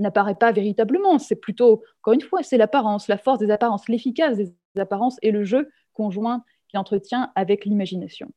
n'apparaît 0.00 0.34
pas 0.34 0.50
véritablement. 0.50 1.20
C'est 1.20 1.36
plutôt, 1.36 1.84
encore 2.00 2.14
une 2.14 2.22
fois, 2.22 2.42
c'est 2.42 2.56
l'apparence, 2.56 3.06
la 3.06 3.18
force 3.18 3.38
des 3.38 3.52
apparences, 3.52 3.88
l'efficace 3.88 4.36
des 4.36 4.52
apparences 4.80 5.18
et 5.22 5.30
le 5.30 5.44
jeu 5.44 5.70
conjoint 5.92 6.42
qu'il 6.66 6.80
entretient 6.80 7.30
avec 7.36 7.64
l'imagination. 7.64 8.32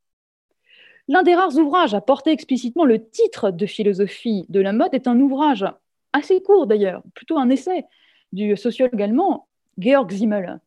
L'un 1.08 1.23
des 1.23 1.34
rares 1.34 1.58
ouvrages 1.58 1.95
à 1.95 2.01
porter 2.01 2.30
explicitement 2.30 2.86
le 2.86 3.04
titre 3.04 3.49
de 3.49 3.65
philosophie 3.65 4.45
de 4.49 4.60
la 4.60 4.73
mode 4.73 4.93
est 4.93 5.08
un 5.08 5.19
ouvrage 5.19 5.65
assez 6.13 6.43
court 6.43 6.67
d'ailleurs, 6.67 7.01
plutôt 7.15 7.39
un 7.39 7.49
essai 7.49 7.86
du 8.32 8.56
sociologue 8.56 9.01
allemand 9.01 9.47
Georg 9.78 10.12
Simmel. 10.12 10.60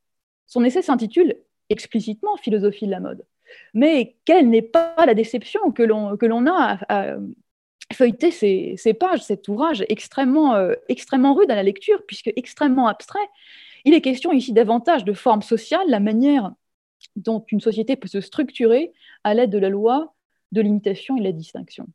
Son 0.46 0.64
essai 0.64 0.82
s'intitule 0.82 1.36
explicitement 1.68 2.36
Philosophie 2.36 2.86
de 2.86 2.90
la 2.90 3.00
mode. 3.00 3.24
Mais 3.74 4.16
quelle 4.24 4.48
n'est 4.48 4.62
pas 4.62 4.94
la 5.06 5.14
déception 5.14 5.72
que 5.72 5.82
l'on 5.82 6.46
a 6.46 6.78
à, 6.88 7.16
feuilleter 7.92 8.30
ces, 8.30 8.94
pages, 8.94 9.22
cet 9.22 9.48
ouvrage 9.48 9.84
extrêmement, 9.88 10.54
euh, 10.54 10.74
extrêmement 10.88 11.34
rude 11.34 11.50
à 11.50 11.54
la 11.54 11.62
lecture, 11.62 12.04
puisque 12.06 12.30
extrêmement 12.36 12.86
abstrait. 12.86 13.18
Il 13.84 13.94
est 13.94 14.00
question 14.00 14.32
ici 14.32 14.52
davantage 14.52 15.04
de 15.04 15.12
forme 15.12 15.42
sociale, 15.42 15.88
la 15.88 16.00
manière 16.00 16.52
dont 17.16 17.44
une 17.50 17.60
société 17.60 17.96
peut 17.96 18.08
se 18.08 18.20
structurer 18.20 18.92
à 19.24 19.34
l'aide 19.34 19.50
de 19.50 19.58
la 19.58 19.68
loi 19.68 20.14
de 20.52 20.60
l'imitation 20.60 21.16
et 21.16 21.20
de 21.20 21.24
la 21.24 21.32
distinction. 21.32 21.86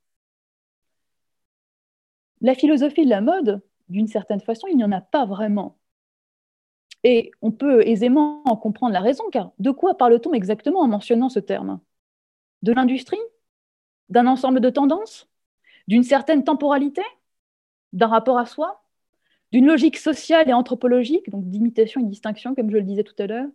La 2.42 2.56
philosophie 2.56 3.06
de 3.06 3.10
la 3.10 3.22
mode, 3.22 3.62
d'une 3.90 4.08
certaine 4.08 4.42
façon, 4.42 4.68
il 4.68 4.78
n'y 4.78 4.84
en 4.84 4.92
a 4.92 5.02
pas 5.02 5.26
vraiment. 5.26 5.78
Et 7.04 7.32
on 7.42 7.52
peut 7.52 7.86
aisément 7.86 8.42
en 8.46 8.56
comprendre 8.56 8.94
la 8.94 9.02
raison, 9.02 9.26
car 9.32 9.52
de 9.60 9.72
quoi 9.72 9.98
parle-t-on 9.98 10.34
exactement 10.34 10.80
en 10.80 10.88
mentionnant 10.88 11.30
ce 11.30 11.40
terme? 11.40 11.80
De 12.62 12.72
l'industrie? 12.72 13.20
D'un 14.10 14.28
ensemble 14.28 14.62
de 14.62 14.70
tendances? 14.70 15.30
D'une 15.88 16.04
certaine 16.04 16.44
temporalité? 16.44 17.02
D'un 17.92 18.08
rapport 18.08 18.38
à 18.38 18.46
soi? 18.46 18.84
D'une 19.52 19.68
logique 19.68 19.98
sociale 19.98 20.50
et 20.50 20.54
anthropologique, 20.54 21.30
donc 21.30 21.50
d'imitation 21.50 22.02
et 22.02 22.06
distinction, 22.06 22.56
comme 22.56 22.72
je 22.72 22.78
le 22.78 22.84
disais 22.84 23.04
tout 23.04 23.16
à 23.20 23.28
l'heure? 23.28 23.50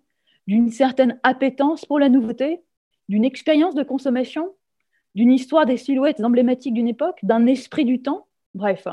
D'une 0.46 0.70
certaine 0.70 1.18
appétence 1.22 1.84
pour 1.84 1.98
la 1.98 2.08
nouveauté? 2.08 2.62
D'une 3.08 3.24
expérience 3.24 3.74
de 3.74 3.82
consommation? 3.82 4.54
D'une 5.14 5.32
histoire 5.32 5.64
des 5.64 5.78
silhouettes 5.78 6.20
emblématiques 6.20 6.74
d'une 6.74 6.87
époque? 6.87 7.18
D'un 7.22 7.46
esprit 7.46 7.87
du 7.87 8.02
temps? 8.02 8.26
Bref, 8.54 8.87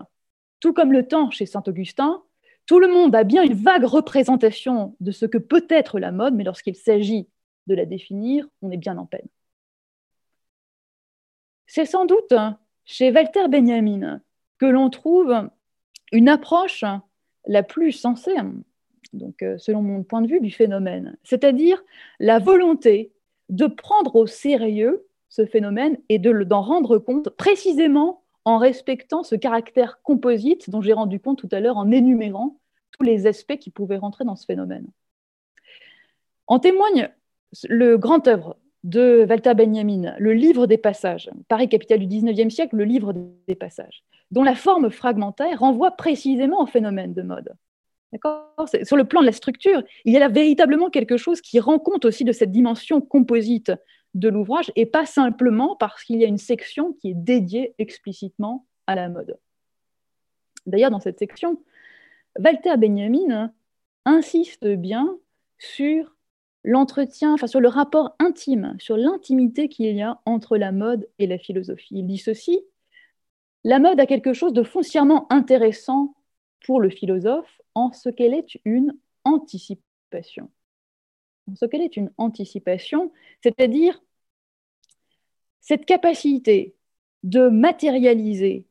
tout 0.61 0.73
comme 0.73 0.93
le 0.93 1.07
temps 1.07 1.29
chez 1.29 1.45
Saint-Augustin, 1.45 2.23
tout 2.65 2.80
le 2.80 2.88
monde 2.88 3.15
a 3.15 3.23
bien 3.23 3.43
une 3.43 3.54
vague 3.54 3.84
représentation 3.84 4.95
de 4.99 5.12
ce 5.12 5.25
que 5.25 5.38
peut 5.38 5.65
être 5.69 5.99
la 5.99 6.12
mode, 6.12 6.36
mais 6.36 6.43
lorsqu'il 6.43 6.75
s'agit 6.75 7.28
de 7.67 7.75
la 7.75 7.86
définir, 7.86 8.47
on 8.62 8.71
est 8.71 8.78
bien 8.78 8.97
en 8.97 9.06
peine. 9.06 9.28
C'est 11.67 11.86
sans 11.86 12.06
doute 12.06 12.34
chez 12.86 13.12
Walter 13.12 13.47
Benjamin 13.49 14.21
que 14.60 14.65
l'on 14.65 14.89
trouve 14.89 15.49
une 16.12 16.30
approche 16.30 16.86
la 17.47 17.63
plus 17.63 17.91
sensée, 17.91 18.36
donc 19.13 19.41
euh, 19.41 19.58
selon 19.58 19.82
mon 19.82 20.04
point 20.04 20.21
de 20.21 20.28
vue, 20.28 20.39
du 20.39 20.51
phénomène, 20.51 21.17
c'est-à-dire 21.23 21.84
la 22.19 22.39
volonté 22.39 23.13
de 23.49 23.67
prendre 23.67 24.15
au 24.15 24.28
sérieux 24.28 25.08
ce 25.30 25.45
phénomène 25.45 25.97
et 26.10 26.17
d'en 26.17 26.62
rendre 26.62 26.97
compte 26.97 27.30
précisément 27.30 28.24
en 28.45 28.58
respectant 28.58 29.23
ce 29.23 29.36
caractère 29.36 30.01
composite 30.03 30.69
dont 30.69 30.81
j'ai 30.81 30.93
rendu 30.93 31.19
compte 31.19 31.39
tout 31.39 31.49
à 31.51 31.60
l'heure 31.60 31.77
en 31.77 31.91
énumérant 31.91 32.60
tous 32.91 33.03
les 33.03 33.27
aspects 33.27 33.58
qui 33.58 33.71
pouvaient 33.71 33.97
rentrer 33.97 34.23
dans 34.23 34.36
ce 34.36 34.45
phénomène. 34.45 34.88
En 36.47 36.60
témoigne 36.60 37.10
le 37.67 37.97
grand 37.97 38.27
œuvre 38.27 38.58
de 38.84 39.25
Walter 39.27 39.55
Benjamin, 39.55 40.13
le 40.19 40.34
livre 40.34 40.67
des 40.67 40.77
passages, 40.77 41.29
Paris 41.47 41.67
capitale 41.67 41.99
du 41.99 42.05
XIXe 42.05 42.53
siècle, 42.53 42.75
le 42.75 42.84
livre 42.84 43.13
des 43.47 43.55
passages, 43.55 44.03
dont 44.29 44.43
la 44.43 44.53
forme 44.53 44.91
fragmentaire 44.91 45.60
renvoie 45.60 45.91
précisément 45.91 46.62
au 46.62 46.67
phénomène 46.67 47.13
de 47.13 47.23
mode. 47.23 47.55
Sur 48.84 48.95
le 48.95 49.03
plan 49.03 49.21
de 49.21 49.25
la 49.25 49.31
structure, 49.31 49.84
il 50.05 50.13
y 50.13 50.17
a 50.17 50.19
là 50.19 50.29
véritablement 50.29 50.89
quelque 50.89 51.17
chose 51.17 51.41
qui 51.41 51.60
rend 51.60 51.79
compte 51.79 52.05
aussi 52.05 52.23
de 52.23 52.31
cette 52.31 52.51
dimension 52.51 53.01
composite 53.01 53.71
de 54.15 54.30
l'ouvrage 54.30 54.71
et 54.75 54.86
pas 54.86 55.06
simplement 55.06 55.75
parce 55.75 56.04
qu'il 56.04 56.19
y 56.19 56.25
a 56.25 56.28
une 56.28 56.38
section 56.38 56.93
qui 56.93 57.12
est 57.12 57.15
dédiée 57.15 57.75
explicitement 57.78 58.65
à 58.88 58.95
la 58.95 59.10
mode. 59.10 59.38
D'ailleurs, 60.65 60.89
dans 60.91 60.99
cette 60.99 61.19
section, 61.19 61.62
Walter 62.39 62.78
Benjamin 62.78 63.54
insiste 64.06 64.67
bien 64.67 65.17
sur 65.60 66.15
l'entretien, 66.63 67.34
enfin 67.34 67.47
sur 67.47 67.60
le 67.60 67.67
rapport 67.67 68.15
intime, 68.19 68.75
sur 68.80 68.97
l'intimité 68.97 69.69
qu'il 69.69 69.95
y 69.95 70.01
a 70.01 70.19
entre 70.25 70.58
la 70.58 70.71
mode 70.71 71.08
et 71.19 71.28
la 71.28 71.38
philosophie. 71.38 71.95
Il 71.99 72.08
dit 72.08 72.17
ceci 72.17 72.62
la 73.65 73.80
mode 73.80 73.99
a 73.99 74.06
quelque 74.06 74.34
chose 74.34 74.54
de 74.54 74.62
foncièrement 74.62 75.25
intéressant 75.34 76.13
pour 76.63 76.80
le 76.80 76.91
philosophe 76.91 77.62
en 77.73 77.91
ce 77.91 78.10
qu'elle 78.10 78.36
est 78.36 78.60
une 78.63 78.95
anticipation. 79.23 80.51
En 81.49 81.56
ce 81.56 81.65
qu'elle 81.65 81.82
est 81.82 81.97
une 81.97 82.12
anticipation, 82.17 83.12
c'est-à-dire 83.41 83.99
cette 85.65 85.88
capacité 85.88 86.75
de 87.23 87.49
matérialiser, 87.49 88.67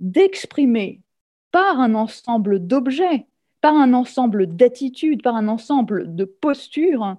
d'exprimer 0.00 1.02
par 1.50 1.78
un 1.78 1.94
ensemble 1.94 2.66
d'objets, 2.66 3.26
par 3.60 3.74
un 3.74 3.92
ensemble 3.92 4.46
d'attitudes, 4.46 5.22
par 5.22 5.36
un 5.36 5.46
ensemble 5.46 6.14
de 6.14 6.24
postures, 6.24 7.16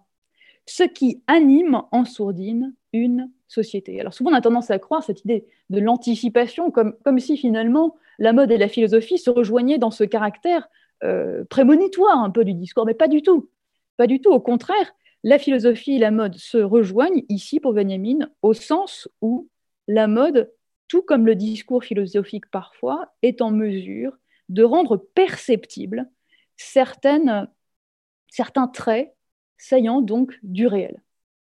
ce 0.66 0.82
qui 0.82 1.22
anime 1.28 1.84
en 1.92 2.06
sourdine 2.06 2.74
une 2.92 3.30
société. 3.48 4.00
Alors 4.02 4.16
souvent 4.16 4.32
on 4.32 4.36
a 4.36 4.42
tendance 4.42 4.72
à 4.72 4.80
croire 4.80 5.04
cette 5.04 5.24
idée 5.26 5.46
de 5.70 5.80
l'anticipation 5.80 6.72
comme, 6.72 6.96
comme 7.04 7.20
si 7.20 7.38
finalement 7.38 7.96
la 8.18 8.34
mode 8.34 8.52
et 8.52 8.58
la 8.58 8.68
philosophie 8.68 9.20
se 9.20 9.30
rejoignaient 9.30 9.78
dans 9.78 9.92
ce 9.92 10.04
caractère 10.04 10.68
euh, 11.04 11.44
prémonitoire 11.52 12.18
un 12.18 12.32
peu 12.32 12.44
du 12.44 12.56
discours, 12.56 12.88
mais 12.88 12.96
pas 12.96 13.08
du 13.08 13.22
tout. 13.22 13.48
Pas 13.98 14.08
du 14.08 14.22
tout. 14.22 14.32
Au 14.32 14.40
contraire, 14.40 14.92
la 15.24 15.38
philosophie 15.40 15.94
et 15.94 16.00
la 16.00 16.12
mode 16.12 16.36
se 16.36 16.58
rejoignent 16.58 17.24
ici 17.30 17.60
pour 17.60 17.74
Benjamin 17.74 18.30
au 18.42 18.54
sens 18.54 19.08
où 19.22 19.50
la 19.88 20.08
mode, 20.08 20.52
tout 20.88 21.02
comme 21.02 21.26
le 21.26 21.36
discours 21.36 21.84
philosophique 21.84 22.50
parfois, 22.50 23.14
est 23.22 23.42
en 23.42 23.52
mesure 23.52 24.18
de 24.50 24.64
rendre 24.64 24.98
perceptibles 24.98 26.10
certains 26.58 27.48
traits 28.74 29.16
saillants 29.58 30.02
donc 30.02 30.38
du 30.44 30.68
réel, 30.68 31.02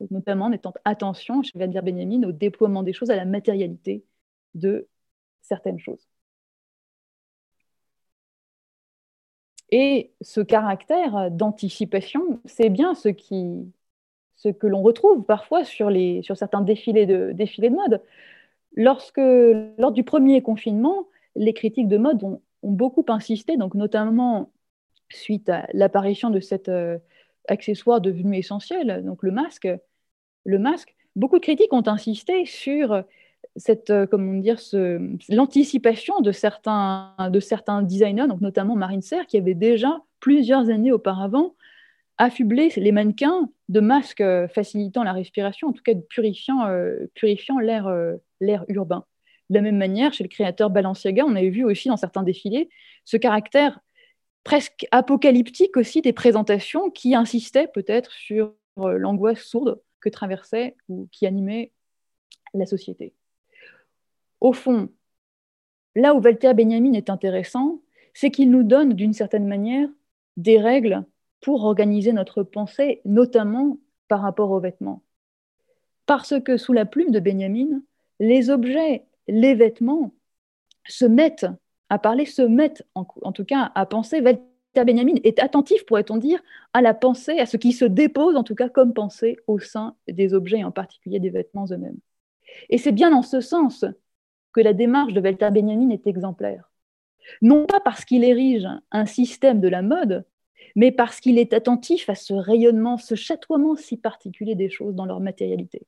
notamment 0.10 0.46
en 0.46 0.52
étant 0.52 0.74
attention, 0.86 1.42
je 1.44 1.58
vais 1.58 1.68
dire 1.68 1.84
Benjamin, 1.84 2.24
au 2.24 2.32
déploiement 2.32 2.84
des 2.84 2.94
choses, 2.94 3.10
à 3.10 3.16
la 3.16 3.26
matérialité 3.26 4.04
de 4.54 4.88
certaines 5.42 5.80
choses. 5.80 6.11
Et 9.72 10.12
ce 10.22 10.42
caractère 10.42 11.32
d'anticipation, 11.32 12.42
c'est 12.46 12.70
bien 12.70 12.94
ce, 12.94 13.10
que 13.10 14.68
l'on 14.68 14.82
retrouve 14.82 15.24
parfois 15.24 15.64
sur 15.64 15.90
certains 16.36 16.62
défilés 16.62 17.06
de, 17.06 17.32
défilés 17.34 17.70
de 17.70 17.76
mode. 17.76 18.02
Lorsque, 18.76 19.22
lors 19.78 19.92
du 19.92 20.04
premier 20.04 20.42
confinement, 20.42 21.08
les 21.36 21.54
critiques 21.54 21.88
de 21.88 21.98
mode 21.98 22.24
ont, 22.24 22.42
beaucoup 22.64 23.06
insisté, 23.08 23.58
donc 23.58 23.74
notamment 23.74 24.52
suite 25.10 25.50
à 25.50 25.68
l'apparition 25.74 26.30
de 26.30 26.40
cet 26.40 26.70
euh, 26.70 27.00
accessoire 27.48 28.02
devenu 28.02 28.38
essentiel, 28.38 29.04
donc 29.04 29.24
le 29.24 29.32
masque. 29.32 29.68
Le 30.46 30.60
masque, 30.60 30.96
beaucoup 31.16 31.38
de 31.38 31.44
critiques 31.44 31.74
ont 31.74 31.88
insisté 31.88 32.46
sur 32.46 33.04
cette, 33.56 33.90
euh, 33.90 34.06
comment 34.06 34.34
dire, 34.40 34.60
l'anticipation 35.30 36.22
de 36.22 36.32
certains, 36.32 37.16
de 37.32 37.40
certains 37.40 37.82
designers, 37.82 38.28
donc 38.28 38.42
notamment 38.42 38.76
Marine 38.76 39.02
Serre, 39.02 39.28
qui 39.28 39.38
avait 39.38 39.54
déjà 39.54 40.02
plusieurs 40.20 40.70
années 40.70 40.92
auparavant 40.92 41.56
affublé 42.18 42.70
les 42.76 42.92
mannequins 42.92 43.50
de 43.70 43.80
masques 43.80 44.22
euh, 44.22 44.48
facilitant 44.48 45.04
la 45.04 45.14
respiration, 45.14 45.70
en 45.70 45.74
tout 45.74 45.84
cas 45.84 45.94
purifiant, 46.10 46.66
euh, 46.68 47.08
purifiant 47.16 47.60
l'air, 47.60 47.92
l'air 48.40 48.66
urbain. 48.68 49.06
De 49.50 49.56
la 49.56 49.62
même 49.62 49.78
manière, 49.78 50.14
chez 50.14 50.24
le 50.24 50.30
créateur 50.30 50.70
Balenciaga, 50.70 51.26
on 51.26 51.36
avait 51.36 51.50
vu 51.50 51.66
aussi 51.66 51.90
dans 51.90 51.98
certains 51.98 52.24
défilés 52.24 52.70
ce 53.06 53.18
caractère 53.18 53.80
presque 54.44 54.88
apocalyptique 54.92 55.78
aussi 55.78 56.02
des 56.02 56.14
présentations 56.14 56.90
qui 56.90 57.16
insistaient 57.16 57.68
peut-être 57.68 58.12
sur 58.12 58.54
l'angoisse 58.78 59.42
sourde 59.42 59.82
que 60.00 60.10
traversait 60.10 60.76
ou 60.88 61.08
qui 61.12 61.28
animait 61.28 61.72
la 62.54 62.66
société. 62.66 63.14
Au 64.42 64.54
fond, 64.54 64.90
là 65.96 66.16
où 66.16 66.20
Walter 66.20 66.54
Benjamin 66.54 66.94
est 66.94 67.10
intéressant, 67.10 67.80
c'est 68.14 68.32
qu'il 68.32 68.50
nous 68.50 68.64
donne 68.64 68.94
d'une 68.94 69.14
certaine 69.14 69.48
manière 69.48 69.88
des 70.36 70.60
règles 70.60 71.06
pour 71.42 71.64
organiser 71.64 72.12
notre 72.12 72.44
pensée, 72.44 73.02
notamment 73.06 73.78
par 74.08 74.22
rapport 74.22 74.52
aux 74.52 74.60
vêtements. 74.60 75.04
Parce 76.06 76.40
que 76.42 76.58
sous 76.58 76.74
la 76.74 76.86
plume 76.86 77.12
de 77.12 77.20
Benjamin, 77.20 77.82
les 78.20 78.50
objets, 78.50 79.06
les 79.28 79.56
vêtements 79.56 80.14
se 80.88 81.06
mettent 81.06 81.48
à 81.90 82.00
parler, 82.00 82.26
se 82.26 82.42
mettent 82.42 82.84
en, 82.96 83.32
tout 83.32 83.46
cas 83.46 83.72
à 83.76 83.86
penser. 83.86 84.22
Walter 84.22 84.42
Benjamin 84.76 85.16
est 85.24 85.40
attentif, 85.40 85.86
pourrait-on 85.86 86.18
dire, 86.18 86.42
à 86.74 86.82
la 86.82 86.94
pensée, 86.94 87.40
à 87.40 87.46
ce 87.46 87.58
qui 87.58 87.74
se 87.74 87.86
dépose 87.86 88.36
en 88.36 88.44
tout 88.44 88.56
cas 88.56 88.70
comme 88.70 88.94
pensée 88.94 89.38
au 89.48 89.60
sein 89.60 89.96
des 90.08 90.34
objets, 90.34 90.64
en 90.64 90.72
particulier 90.72 91.20
des 91.20 91.30
vêtements 91.30 91.66
eux-mêmes. 91.72 92.00
Et 92.70 92.78
c'est 92.78 92.92
bien 92.92 93.14
en 93.14 93.22
ce 93.22 93.42
sens 93.42 93.86
que 94.54 94.62
la 94.62 94.74
démarche 94.74 95.14
de 95.14 95.22
Walter 95.22 95.50
Benjamin 95.52 95.90
est 95.90 96.08
exemplaire. 96.08 96.72
Non 97.42 97.66
pas 97.66 97.80
parce 97.80 98.06
qu'il 98.06 98.24
érige 98.24 98.68
un 98.92 99.06
système 99.06 99.62
de 99.62 99.68
la 99.68 99.82
mode, 99.82 100.26
mais 100.76 100.92
parce 100.92 101.20
qu'il 101.20 101.38
est 101.38 101.54
attentif 101.54 102.10
à 102.10 102.16
ce 102.16 102.34
rayonnement, 102.34 102.98
ce 102.98 103.16
chatoiement 103.16 103.76
si 103.76 103.98
particulier 103.98 104.56
des 104.56 104.70
choses 104.70 104.96
dans 104.96 105.06
leur 105.06 105.20
matérialité. 105.20 105.86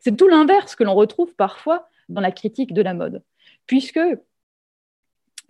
C'est 0.00 0.16
tout 0.16 0.28
l'inverse 0.28 0.74
que 0.74 0.84
l'on 0.84 0.94
retrouve 0.94 1.34
parfois 1.34 1.88
dans 2.08 2.20
la 2.20 2.32
critique 2.32 2.72
de 2.72 2.82
la 2.82 2.94
mode, 2.94 3.22
puisque 3.66 4.00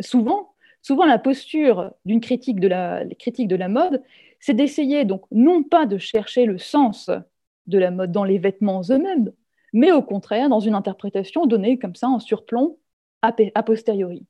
souvent, 0.01 0.55
souvent 0.83 1.07
la 1.07 1.19
posture 1.19 1.93
d'une 2.05 2.21
critique 2.21 2.61
de 2.61 2.69
la, 2.69 3.05
critique 3.19 3.49
de 3.49 3.57
la 3.57 3.69
mode, 3.69 4.03
c'est 4.41 4.55
d'essayer 4.55 5.05
donc 5.05 5.25
non 5.31 5.63
pas 5.63 5.87
de 5.87 5.99
chercher 5.99 6.45
le 6.45 6.59
sens 6.59 7.11
de 7.67 7.79
la 7.79 7.91
mode 7.91 8.13
dans 8.13 8.25
les 8.25 8.39
vêtements 8.39 8.83
eux-mêmes, 8.91 9.33
mais 9.73 9.93
au 9.93 10.03
contraire 10.03 10.49
dans 10.49 10.61
une 10.61 10.75
interprétation 10.75 11.47
donnée 11.47 11.79
comme 11.79 11.95
ça 11.95 12.09
en 12.09 12.19
surplomb 12.19 12.79
a, 13.23 13.63
posteriori. 13.63 14.27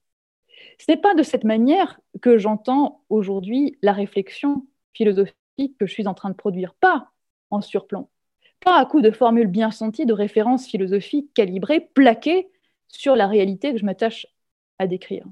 Ce 0.78 0.90
n'est 0.90 0.98
pas 0.98 1.14
de 1.14 1.22
cette 1.22 1.44
manière 1.44 1.98
que 2.20 2.38
j'entends 2.38 3.02
aujourd'hui 3.08 3.78
la 3.82 3.92
réflexion 3.92 4.66
philosophique 4.92 5.34
que 5.78 5.86
je 5.86 5.92
suis 5.92 6.06
en 6.06 6.14
train 6.14 6.30
de 6.30 6.34
produire, 6.34 6.74
pas 6.74 7.10
en 7.50 7.60
surplomb, 7.60 8.08
pas 8.60 8.78
à 8.78 8.84
coup 8.84 9.00
de 9.00 9.10
formules 9.10 9.46
bien 9.46 9.70
senties, 9.70 10.06
de 10.06 10.12
références 10.12 10.66
philosophiques 10.66 11.32
calibrées, 11.34 11.80
plaquées 11.94 12.48
sur 12.88 13.16
la 13.16 13.26
réalité 13.26 13.72
que 13.72 13.78
je 13.78 13.84
m'attache 13.84 14.26
à 14.78 14.86
décrire. 14.86 15.24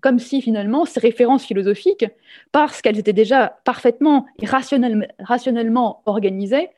Comme 0.00 0.18
si 0.18 0.40
finalement 0.40 0.84
ces 0.84 1.00
références 1.00 1.44
philosophiques, 1.44 2.06
parce 2.52 2.80
qu'elles 2.80 2.98
étaient 2.98 3.12
déjà 3.12 3.60
parfaitement 3.64 4.26
et 4.38 4.46
rationnellement 4.46 6.02
organisées, 6.06 6.68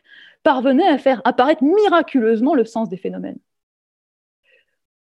parvenait 0.42 0.88
à 0.88 0.98
faire 0.98 1.22
apparaître 1.24 1.62
miraculeusement 1.62 2.54
le 2.54 2.64
sens 2.64 2.88
des 2.88 2.96
phénomènes. 2.96 3.38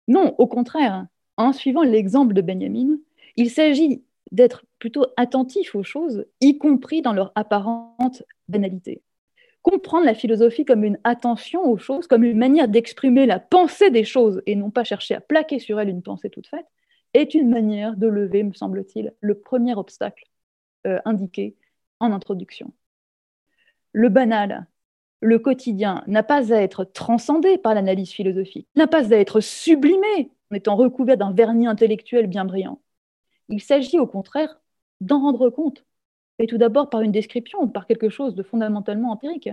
Non, 0.09 0.35
au 0.38 0.46
contraire, 0.46 1.07
en 1.37 1.53
suivant 1.53 1.83
l'exemple 1.83 2.35
de 2.35 2.40
Benjamin, 2.40 2.96
il 3.37 3.51
s'agit 3.51 4.03
d'être 4.33 4.64
plutôt 4.79 5.07
attentif 5.16 5.75
aux 5.75 5.83
choses, 5.83 6.27
y 6.40 6.59
compris 6.59 7.03
dans 7.03 7.12
leur 7.12 7.33
apparente 7.35 8.22
banalité. 8.49 9.03
Comprendre 9.62 10.07
la 10.07 10.14
philosophie 10.14 10.64
comme 10.64 10.85
une 10.85 10.99
attention 11.05 11.62
aux 11.62 11.79
choses, 11.79 12.07
comme 12.07 12.25
une 12.25 12.38
manière 12.38 12.68
d'exprimer 12.68 13.27
la 13.27 13.40
pensée 13.40 13.90
des 13.90 14.05
choses 14.05 14.42
et 14.46 14.55
non 14.55 14.70
pas 14.70 14.85
chercher 14.85 15.14
à 15.14 15.20
plaquer 15.20 15.59
sur 15.59 15.81
elle 15.81 15.88
une 15.88 16.03
pensée 16.03 16.31
toute 16.31 16.46
faite, 16.46 16.66
est 17.14 17.35
une 17.35 17.49
manière 17.49 17.96
de 17.96 18.07
lever, 18.07 18.42
me 18.42 18.53
semble-t-il, 18.53 19.12
le 19.20 19.38
premier 19.38 19.75
obstacle 19.75 20.25
euh, 20.87 21.01
indiqué 21.05 21.57
en 21.99 22.12
introduction. 22.12 22.72
Le 23.92 24.09
banal, 24.09 24.66
le 25.20 25.38
quotidien 25.38 26.05
n'a 26.07 26.22
pas 26.22 26.52
à 26.52 26.61
être 26.61 26.85
transcendé 26.85 27.59
par 27.59 27.74
l'analyse 27.74 28.11
philosophique, 28.11 28.68
n'a 28.76 28.87
pas 28.87 29.12
à 29.12 29.16
être 29.16 29.40
sublimé 29.40 30.31
en 30.50 30.55
étant 30.55 30.76
recouvert 30.76 31.16
d'un 31.16 31.33
vernis 31.33 31.66
intellectuel 31.66 32.26
bien 32.26 32.44
brillant. 32.44 32.81
Il 33.48 33.61
s'agit 33.62 33.98
au 33.98 34.07
contraire 34.07 34.61
d'en 35.00 35.20
rendre 35.20 35.50
compte, 35.50 35.85
et 36.38 36.46
tout 36.46 36.59
d'abord 36.59 36.90
par 36.90 37.00
une 37.00 37.12
description, 37.12 37.68
par 37.68 37.87
quelque 37.87 38.09
chose 38.09 38.35
de 38.35 38.42
fondamentalement 38.42 39.11
empirique. 39.11 39.48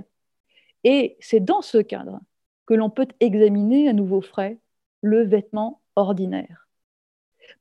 Et 0.83 1.17
c'est 1.19 1.39
dans 1.39 1.61
ce 1.61 1.77
cadre 1.77 2.19
que 2.65 2.73
l'on 2.73 2.89
peut 2.89 3.07
examiner 3.19 3.89
à 3.89 3.93
nouveau 3.93 4.21
frais 4.21 4.59
le 5.01 5.23
vêtement 5.23 5.81
ordinaire. 5.95 6.67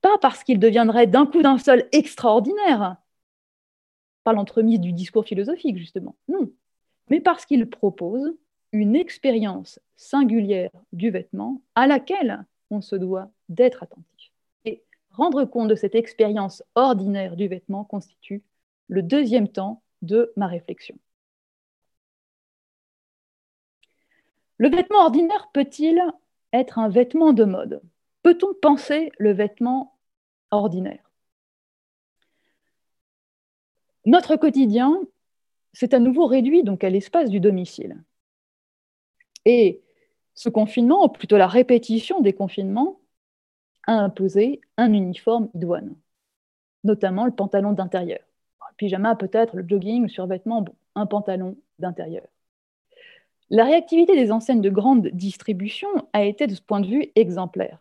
Pas 0.00 0.18
parce 0.18 0.44
qu'il 0.44 0.58
deviendrait 0.58 1.06
d'un 1.06 1.26
coup 1.26 1.42
d'un 1.42 1.58
seul 1.58 1.88
extraordinaire, 1.92 2.96
par 4.24 4.34
l'entremise 4.34 4.80
du 4.80 4.92
discours 4.92 5.24
philosophique 5.24 5.76
justement, 5.76 6.16
non, 6.28 6.50
mais 7.12 7.20
parce 7.20 7.44
qu'il 7.44 7.68
propose 7.68 8.34
une 8.72 8.96
expérience 8.96 9.78
singulière 9.96 10.70
du 10.94 11.10
vêtement 11.10 11.60
à 11.74 11.86
laquelle 11.86 12.46
on 12.70 12.80
se 12.80 12.96
doit 12.96 13.30
d'être 13.50 13.82
attentif. 13.82 14.32
Et 14.64 14.82
rendre 15.10 15.44
compte 15.44 15.68
de 15.68 15.74
cette 15.74 15.94
expérience 15.94 16.62
ordinaire 16.74 17.36
du 17.36 17.48
vêtement 17.48 17.84
constitue 17.84 18.42
le 18.88 19.02
deuxième 19.02 19.48
temps 19.48 19.82
de 20.00 20.32
ma 20.36 20.46
réflexion. 20.46 20.96
Le 24.56 24.70
vêtement 24.70 25.00
ordinaire 25.00 25.50
peut-il 25.52 26.02
être 26.54 26.78
un 26.78 26.88
vêtement 26.88 27.34
de 27.34 27.44
mode? 27.44 27.82
Peut-on 28.22 28.54
penser 28.54 29.12
le 29.18 29.34
vêtement 29.34 29.98
ordinaire? 30.50 31.10
Notre 34.06 34.36
quotidien 34.36 34.98
s'est 35.72 35.94
à 35.94 35.98
nouveau 35.98 36.26
réduit 36.26 36.62
donc 36.62 36.84
à 36.84 36.90
l'espace 36.90 37.30
du 37.30 37.40
domicile. 37.40 38.02
Et 39.44 39.82
ce 40.34 40.48
confinement, 40.48 41.04
ou 41.04 41.08
plutôt 41.08 41.36
la 41.36 41.46
répétition 41.46 42.20
des 42.20 42.32
confinements, 42.32 43.00
a 43.86 43.94
imposé 43.94 44.60
un 44.76 44.92
uniforme 44.92 45.48
idoine, 45.54 45.94
notamment 46.84 47.26
le 47.26 47.32
pantalon 47.32 47.72
d'intérieur. 47.72 48.20
Le 48.70 48.76
pyjama 48.76 49.16
peut-être, 49.16 49.56
le 49.56 49.66
jogging, 49.68 50.02
le 50.02 50.08
survêtement, 50.08 50.64
un 50.94 51.06
pantalon 51.06 51.56
d'intérieur. 51.78 52.24
La 53.50 53.64
réactivité 53.64 54.14
des 54.16 54.32
enseignes 54.32 54.62
de 54.62 54.70
grande 54.70 55.08
distribution 55.08 55.88
a 56.12 56.24
été 56.24 56.46
de 56.46 56.54
ce 56.54 56.62
point 56.62 56.80
de 56.80 56.86
vue 56.86 57.12
exemplaire. 57.16 57.80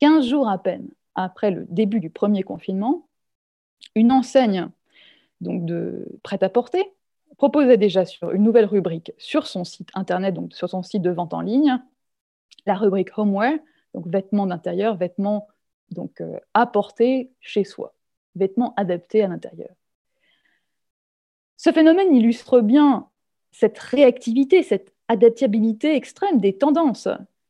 15 0.00 0.26
jours 0.26 0.48
à 0.48 0.58
peine 0.62 0.88
après 1.14 1.50
le 1.50 1.66
début 1.68 2.00
du 2.00 2.10
premier 2.10 2.42
confinement, 2.42 3.08
une 3.94 4.12
enseigne 4.12 4.68
donc 5.40 5.64
de 5.64 6.06
prêt-à-porter 6.22 6.92
proposait 7.36 7.76
déjà 7.76 8.04
sur 8.04 8.32
une 8.32 8.42
nouvelle 8.42 8.64
rubrique 8.64 9.12
sur 9.18 9.46
son 9.46 9.64
site 9.64 9.90
internet, 9.94 10.34
donc 10.34 10.54
sur 10.54 10.68
son 10.68 10.82
site 10.82 11.02
de 11.02 11.10
vente 11.10 11.34
en 11.34 11.40
ligne, 11.40 11.78
la 12.66 12.74
rubrique 12.74 13.16
homeware, 13.16 13.58
donc 13.94 14.08
vêtements 14.08 14.46
d'intérieur, 14.46 14.96
vêtements 14.96 15.48
donc 15.90 16.20
euh, 16.20 16.38
apportés 16.54 17.30
chez 17.40 17.64
soi, 17.64 17.94
vêtements 18.34 18.74
adaptés 18.76 19.22
à 19.22 19.28
l'intérieur. 19.28 19.70
Ce 21.56 21.72
phénomène 21.72 22.14
illustre 22.14 22.60
bien 22.60 23.08
cette 23.52 23.78
réactivité, 23.78 24.62
cette 24.62 24.92
adaptabilité 25.08 25.94
extrême 25.94 26.38
des 26.38 26.56
tendances, 26.56 27.08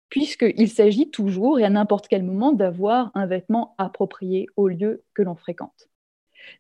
puisqu'il 0.09 0.71
s'agit 0.71 1.11
toujours 1.11 1.59
et 1.59 1.65
à 1.65 1.71
n'importe 1.71 2.09
quel 2.09 2.23
moment 2.23 2.53
d'avoir 2.53 3.11
un 3.15 3.27
vêtement 3.27 3.75
approprié 3.79 4.47
au 4.57 4.69
lieu 4.69 5.03
que 5.15 5.23
l'on 5.23 5.35
fréquente. 5.35 5.89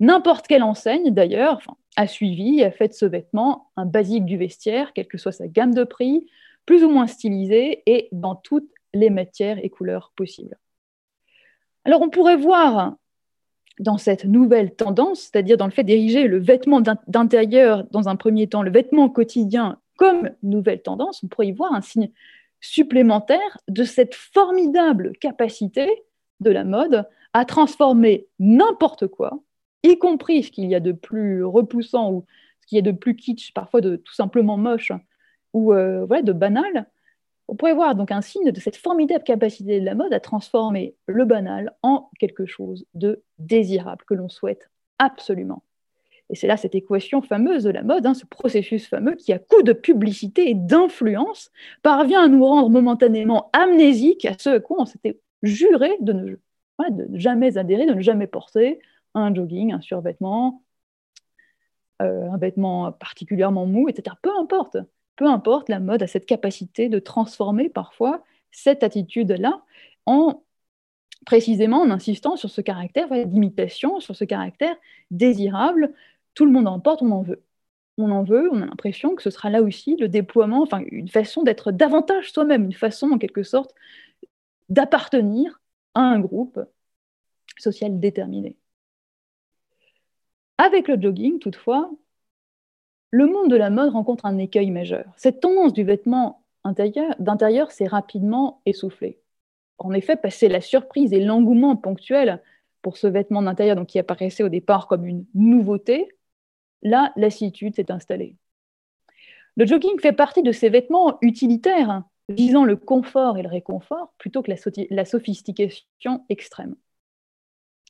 N'importe 0.01 0.47
quelle 0.47 0.63
enseigne, 0.63 1.11
d'ailleurs, 1.11 1.61
a 1.97 2.07
suivi 2.07 2.63
a 2.63 2.71
fait 2.71 2.89
de 2.89 2.93
ce 2.93 3.07
vêtement 3.07 3.71
un 3.77 3.87
basique 3.87 4.25
du 4.25 4.37
vestiaire, 4.37 4.93
quelle 4.93 5.09
que 5.09 5.19
soit 5.19 5.33
sa 5.33 5.49
gamme 5.49 5.75
de 5.75 5.85
prix, 5.85 6.27
plus 6.65 6.85
ou 6.85 6.91
moins 6.91 7.07
stylisé 7.07 7.83
et 7.87 8.09
dans 8.13 8.37
toutes 8.37 8.71
les 8.95 9.11
matières 9.11 9.59
et 9.65 9.71
couleurs 9.71 10.13
possibles. 10.15 10.59
Alors 11.85 12.03
on 12.03 12.11
pourrait 12.11 12.37
voir 12.37 12.95
dans 13.81 13.99
cette 13.99 14.25
nouvelle 14.25 14.75
tendance, 14.75 15.21
c'est-à-dire 15.21 15.57
dans 15.57 15.67
le 15.67 15.73
fait 15.73 15.85
d'ériger 15.85 16.27
le 16.27 16.39
vêtement 16.39 16.81
d'intérieur 17.07 17.85
dans 17.91 18.09
un 18.09 18.17
premier 18.17 18.49
temps, 18.49 18.63
le 18.63 18.71
vêtement 18.71 19.09
quotidien 19.09 19.79
comme 19.97 20.31
nouvelle 20.43 20.83
tendance, 20.83 21.23
on 21.25 21.29
pourrait 21.29 21.49
y 21.49 21.53
voir 21.53 21.73
un 21.73 21.81
signe 21.81 22.11
supplémentaire 22.61 23.59
de 23.69 23.85
cette 23.85 24.15
formidable 24.15 25.13
capacité 25.21 26.05
de 26.41 26.51
la 26.51 26.65
mode 26.65 27.09
à 27.33 27.45
transformer 27.45 28.27
n'importe 28.39 29.07
quoi, 29.07 29.41
y 29.83 29.99
compris 29.99 30.43
ce 30.43 30.51
qu'il 30.51 30.69
y 30.69 30.75
a 30.75 30.81
de 30.81 30.93
plus 30.93 31.45
repoussant 31.45 32.13
ou 32.13 32.25
ce 32.61 32.67
qu'il 32.67 32.77
y 32.77 32.79
a 32.79 32.83
de 32.83 32.93
plus 32.93 33.17
kitsch, 33.17 33.53
parfois 33.53 33.81
de 33.81 33.97
tout 33.97 34.15
simplement 34.15 34.57
moche 34.57 34.93
ou 35.53 35.73
euh, 35.73 36.07
de 36.23 36.33
banal, 36.33 36.87
on 37.49 37.57
pourrait 37.57 37.75
voir 37.75 37.95
donc 37.95 38.11
un 38.11 38.21
signe 38.21 38.51
de 38.51 38.61
cette 38.61 38.77
formidable 38.77 39.25
capacité 39.25 39.81
de 39.81 39.85
la 39.85 39.95
mode 39.95 40.13
à 40.13 40.21
transformer 40.21 40.95
le 41.07 41.25
banal 41.25 41.75
en 41.83 42.11
quelque 42.19 42.45
chose 42.45 42.85
de 42.95 43.23
désirable 43.39 44.05
que 44.07 44.15
l'on 44.15 44.29
souhaite 44.29 44.71
absolument. 44.99 45.63
Et 46.31 46.37
c'est 46.37 46.47
là 46.47 46.59
cette 46.59 46.75
équation 46.75 47.23
fameuse 47.23 47.65
de 47.65 47.71
la 47.71 47.83
mode, 47.83 48.05
hein, 48.05 48.13
ce 48.13 48.27
processus 48.27 48.87
fameux 48.87 49.15
qui, 49.15 49.33
à 49.33 49.39
coup 49.39 49.63
de 49.63 49.73
publicité 49.73 50.51
et 50.51 50.55
d'influence, 50.55 51.51
parvient 51.83 52.25
à 52.25 52.29
nous 52.29 52.45
rendre 52.45 52.69
momentanément 52.69 53.49
amnésiques 53.55 54.27
à 54.27 54.35
ce 54.39 54.51
à 54.51 54.61
quoi 54.61 54.83
on 54.83 54.85
s'était 54.85 55.19
juré 55.43 55.91
de 56.01 56.13
ne, 56.13 56.37
de 56.91 57.09
jamais 57.15 57.57
adhérer, 57.57 57.87
de 57.87 57.95
ne 57.95 58.03
jamais 58.03 58.27
porter 58.27 58.79
un 59.15 59.35
jogging, 59.35 59.73
un 59.73 59.81
survêtement, 59.81 60.63
euh, 62.03 62.31
un 62.31 62.39
vêtement 62.39 62.93
particulièrement 62.93 63.67
mou, 63.67 63.89
etc. 63.89 64.17
Peu 64.23 64.31
importe 64.39 64.77
peu 65.19 65.27
importe, 65.27 65.69
la 65.69 65.81
mode 65.81 66.03
a 66.03 66.07
cette 66.07 66.27
capacité 66.27 66.89
de 66.89 67.01
transformer 67.01 67.69
parfois 67.69 68.25
cette 68.53 68.85
attitude-là 68.85 69.63
en 70.07 70.45
précisément 71.27 71.81
en 71.83 71.91
insistant 71.91 72.37
sur 72.37 72.51
ce 72.51 72.61
caractère 72.61 73.09
d'imitation, 73.27 74.01
sur 74.01 74.15
ce 74.17 74.25
caractère 74.25 74.77
désirable. 75.11 75.93
Tout 76.35 76.47
le 76.47 76.53
monde 76.53 76.69
en 76.69 76.81
porte, 76.81 77.03
on 77.03 77.11
en 77.11 77.23
veut. 77.23 77.43
On 77.99 78.13
en 78.13 78.23
veut, 78.23 78.49
on 78.53 78.63
a 78.63 78.67
l'impression 78.67 79.17
que 79.17 79.23
ce 79.25 79.31
sera 79.31 79.51
là 79.51 79.61
aussi 79.61 79.97
le 79.97 80.09
déploiement, 80.09 80.63
enfin 80.63 80.83
une 80.93 81.09
façon 81.09 81.43
d'être 81.43 81.73
davantage 81.73 82.33
soi-même, 82.33 82.65
une 82.67 82.73
façon 82.73 83.11
en 83.11 83.19
quelque 83.19 83.43
sorte 83.43 83.75
d'appartenir 84.69 85.61
à 85.95 86.03
un 86.03 86.21
groupe 86.21 86.61
social 87.59 87.99
déterminé. 87.99 88.57
Avec 90.59 90.89
le 90.89 91.01
jogging, 91.01 91.39
toutefois, 91.39 91.91
le 93.11 93.27
monde 93.27 93.49
de 93.51 93.57
la 93.57 93.71
mode 93.71 93.93
rencontre 93.93 94.27
un 94.27 94.39
écueil 94.39 94.71
majeur. 94.71 95.07
Cette 95.17 95.41
tendance 95.41 95.73
du 95.73 95.85
vêtement 95.85 96.45
d'intérieur 97.19 97.71
s'est 97.71 97.87
rapidement 97.87 98.61
essoufflée. 98.67 99.21
En 99.79 99.93
effet, 99.93 100.17
passé 100.17 100.49
la 100.49 100.61
surprise 100.61 101.13
et 101.13 101.21
l'engouement 101.21 101.77
ponctuel 101.77 102.43
pour 102.83 102.97
ce 102.97 103.07
vêtement 103.07 103.43
d'intérieur 103.43 103.87
qui 103.87 103.99
apparaissait 103.99 104.43
au 104.43 104.49
départ 104.49 104.89
comme 104.89 105.07
une 105.07 105.25
nouveauté, 105.35 106.09
là, 106.83 107.13
lassitude 107.17 107.75
s'est 107.77 107.91
installée. 107.91 108.37
Le 109.57 109.67
jogging 109.67 109.99
fait 110.01 110.13
partie 110.13 110.43
de 110.43 110.53
ces 110.53 110.69
vêtements 110.69 111.19
utilitaires 111.23 112.03
visant 112.29 112.65
le 112.65 112.77
confort 112.77 113.39
et 113.39 113.43
le 113.43 113.49
réconfort 113.49 114.13
plutôt 114.19 114.43
que 114.43 114.51
la, 114.51 114.57
la 114.91 115.05
sophistication 115.05 116.25
extrême. 116.29 116.77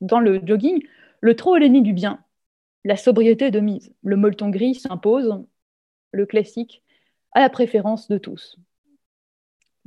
Dans 0.00 0.20
le 0.20 0.40
jogging, 0.44 0.86
le 1.20 1.34
trop 1.34 1.56
est 1.56 1.60
l'ennemi 1.60 1.82
du 1.82 1.92
bien, 1.92 2.22
la 2.84 2.96
sobriété 2.96 3.50
de 3.50 3.60
mise. 3.60 3.92
Le 4.02 4.16
molleton 4.16 4.50
gris 4.50 4.74
s'impose, 4.74 5.44
le 6.12 6.26
classique, 6.26 6.82
à 7.32 7.40
la 7.40 7.50
préférence 7.50 8.08
de 8.08 8.18
tous. 8.18 8.58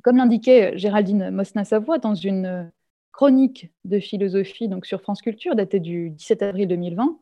Comme 0.03 0.17
l'indiquait 0.17 0.77
Géraldine 0.77 1.29
Mosna-Savoie 1.29 1.99
dans 1.99 2.15
une 2.15 2.71
chronique 3.11 3.71
de 3.85 3.99
philosophie 3.99 4.67
donc 4.67 4.85
sur 4.85 5.01
France 5.01 5.21
Culture 5.21 5.55
datée 5.55 5.79
du 5.79 6.09
17 6.11 6.41
avril 6.41 6.67
2020, 6.67 7.19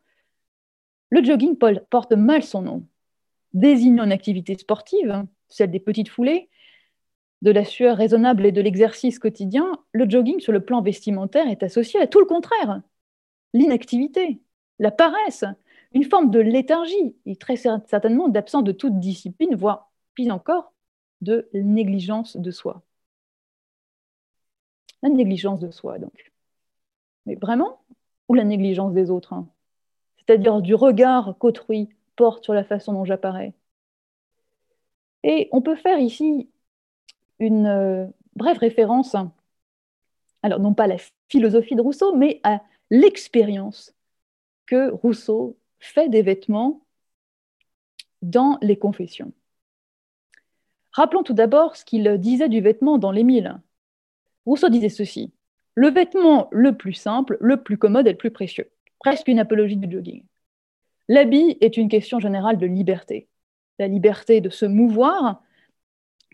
le 1.10 1.24
jogging 1.24 1.58
porte 1.58 2.14
mal 2.14 2.44
son 2.44 2.62
nom. 2.62 2.88
Désignant 3.54 4.06
une 4.06 4.12
activité 4.12 4.56
sportive, 4.56 5.26
celle 5.48 5.72
des 5.72 5.80
petites 5.80 6.10
foulées, 6.10 6.50
de 7.42 7.52
la 7.52 7.66
sueur 7.66 7.98
raisonnable 7.98 8.46
et 8.46 8.52
de 8.52 8.62
l'exercice 8.62 9.18
quotidien, 9.18 9.72
le 9.92 10.10
jogging 10.10 10.40
sur 10.40 10.52
le 10.52 10.64
plan 10.64 10.82
vestimentaire 10.82 11.48
est 11.48 11.64
associé 11.64 12.00
à 12.00 12.08
tout 12.08 12.20
le 12.20 12.26
contraire. 12.26 12.82
L'inactivité, 13.54 14.40
la 14.80 14.92
paresse, 14.92 15.46
une 15.94 16.04
forme 16.04 16.32
de 16.32 16.40
léthargie 16.40 17.16
et 17.26 17.36
très 17.36 17.56
certainement 17.56 18.30
d'absence 18.30 18.64
de 18.64 18.72
toute 18.72 19.00
discipline, 19.00 19.56
voire 19.56 19.92
pire 20.16 20.34
encore, 20.34 20.74
de 21.22 21.50
négligence 21.54 22.38
de 22.38 22.52
soi. 22.52 22.82
La 25.02 25.10
négligence 25.10 25.60
de 25.60 25.72
soi, 25.72 26.00
donc. 26.00 26.32
Mais 27.26 27.36
vraiment? 27.36 27.82
Ou 28.28 28.34
la 28.34 28.44
négligence 28.44 28.94
des 28.94 29.10
autres 29.10 29.34
hein? 29.34 29.48
C'est-à-dire 30.18 30.62
du 30.62 30.76
regard 30.76 31.36
qu'autrui 31.40 31.90
porte 32.16 32.44
sur 32.44 32.54
la 32.54 32.64
façon 32.64 32.94
dont 32.94 33.06
j'apparais. 33.06 33.54
Et 35.24 35.50
on 35.52 35.62
peut 35.62 35.76
faire 35.76 36.00
ici 36.00 36.50
une 37.40 37.66
euh, 37.66 38.06
brève 38.36 38.58
référence, 38.58 39.16
alors 40.44 40.60
non 40.60 40.74
pas 40.74 40.84
à 40.84 40.88
la 40.88 40.98
philosophie 41.30 41.76
de 41.76 41.82
Rousseau, 41.82 42.16
mais 42.16 42.40
à 42.44 42.62
l'expérience 42.90 43.96
que 44.70 44.92
Rousseau 44.92 45.58
fait 45.80 46.10
des 46.10 46.22
vêtements 46.22 46.86
dans 48.22 48.60
les 48.62 48.78
confessions. 48.78 49.34
Rappelons 50.92 51.24
tout 51.24 51.34
d'abord 51.34 51.76
ce 51.76 51.84
qu'il 51.84 52.18
disait 52.20 52.50
du 52.50 52.62
vêtement 52.62 53.00
dans 53.00 53.12
l'Émile. 53.12 53.60
Rousseau 54.46 54.70
disait 54.70 54.90
ceci 54.90 55.34
Le 55.74 55.90
vêtement 55.90 56.50
le 56.52 56.78
plus 56.78 56.94
simple, 56.94 57.38
le 57.42 57.64
plus 57.64 57.78
commode 57.78 58.06
et 58.08 58.12
le 58.12 58.18
plus 58.18 58.32
précieux. 58.32 58.70
Presque 59.00 59.28
une 59.28 59.40
apologie 59.40 59.78
du 59.78 59.92
jogging. 59.92 60.24
L'habit 61.08 61.58
est 61.62 61.78
une 61.78 61.90
question 61.90 62.20
générale 62.20 62.58
de 62.58 62.68
liberté. 62.68 63.28
la 63.80 63.88
liberté 63.88 64.40
de 64.40 64.50
se 64.50 64.66
mouvoir 64.66 65.42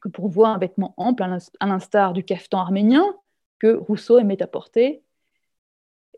que 0.02 0.10
pour 0.10 0.28
voir 0.28 0.56
un 0.56 0.58
vêtement 0.58 0.94
ample, 0.98 1.24
à 1.24 1.66
l'instar 1.68 2.12
du 2.12 2.24
cafetan 2.24 2.60
arménien 2.60 3.06
que 3.60 3.76
Rousseau 3.76 4.20
aimait 4.20 4.42
apporter. 4.42 5.04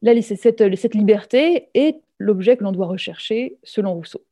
Cette, 0.04 0.76
cette 0.76 0.96
liberté 0.96 1.70
est 1.74 2.02
l'objet 2.20 2.58
que 2.58 2.64
l'on 2.64 2.72
doit 2.72 2.88
rechercher 2.88 3.58
selon 3.64 3.94
Rousseau. 3.94 4.26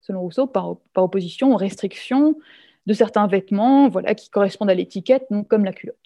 Selon 0.00 0.20
Rousseau, 0.20 0.46
par, 0.46 0.76
opposition 0.96 1.52
aux 1.52 1.56
restrictions 1.56 2.36
de 2.86 2.92
certains 2.92 3.26
vêtements 3.26 3.88
voilà, 3.88 4.14
qui 4.14 4.30
correspondent 4.30 4.70
à 4.70 4.74
l'étiquette, 4.74 5.26
comme 5.48 5.64
la 5.64 5.72
culotte. 5.72 5.96